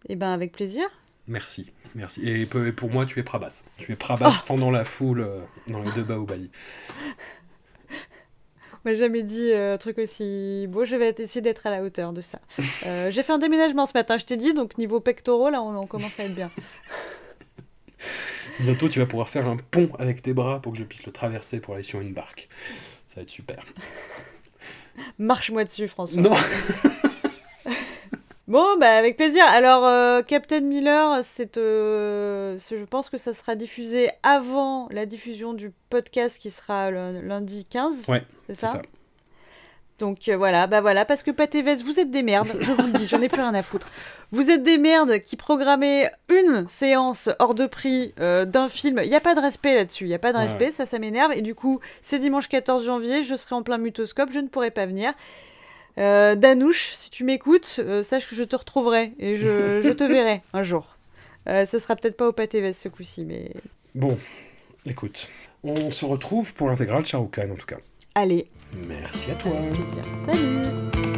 [0.10, 0.88] Eh ben, avec plaisir.
[1.28, 2.22] Merci, merci.
[2.28, 3.66] Et pour moi, tu es Prabas.
[3.78, 6.50] Tu es Prabas oh pendant la foule euh, dans les deux Baobali
[8.88, 10.86] m'a jamais dit euh, un truc aussi beau.
[10.86, 12.40] Je vais essayer d'être à la hauteur de ça.
[12.86, 15.88] Euh, j'ai fait un déménagement ce matin, je t'ai dit, donc niveau pectoraux, là, on,
[15.88, 16.50] commence à être bien.
[18.60, 21.12] Bientôt, tu vas pouvoir faire un pont avec tes bras pour que je puisse le
[21.12, 22.50] traverser pour aller sur une barque.
[23.08, 23.64] Ça va être super.
[25.20, 26.22] Marche-moi dessus, François.
[26.22, 26.32] Non
[28.48, 29.44] Bon, bah avec plaisir.
[29.46, 35.74] Alors, euh, Captain Miller, c'est, je pense que ça sera diffusé avant la diffusion du
[35.90, 38.06] podcast qui sera le lundi 15.
[38.08, 38.82] Ouais, c'est ça,
[40.00, 42.98] Donc euh, voilà, bah voilà, parce que Patévez, vous êtes des merdes, je vous le
[42.98, 43.90] dis, j'en ai plus rien à foutre.
[44.32, 49.02] Vous êtes des merdes qui programmaient une séance hors de prix euh, d'un film.
[49.04, 51.00] Il n'y a pas de respect là-dessus, il n'y a pas de respect, ça, ça
[51.00, 51.34] m'énerve.
[51.34, 54.72] Et du coup, c'est dimanche 14 janvier, je serai en plein mutoscope, je ne pourrai
[54.72, 55.12] pas venir.
[55.98, 60.64] Danouche, si tu m'écoutes, sache que je te retrouverai et je, je te verrai un
[60.64, 60.98] jour.
[61.48, 63.52] Euh, ce sera peut-être pas au pâté ce coup-ci, mais.
[63.96, 64.18] Bon,
[64.86, 65.28] écoute,
[65.64, 67.78] on se retrouve pour l'intégrale Shah Rukh Khan en tout cas.
[68.16, 68.48] Allez.
[68.88, 69.54] Merci à toi.
[70.26, 71.17] Salut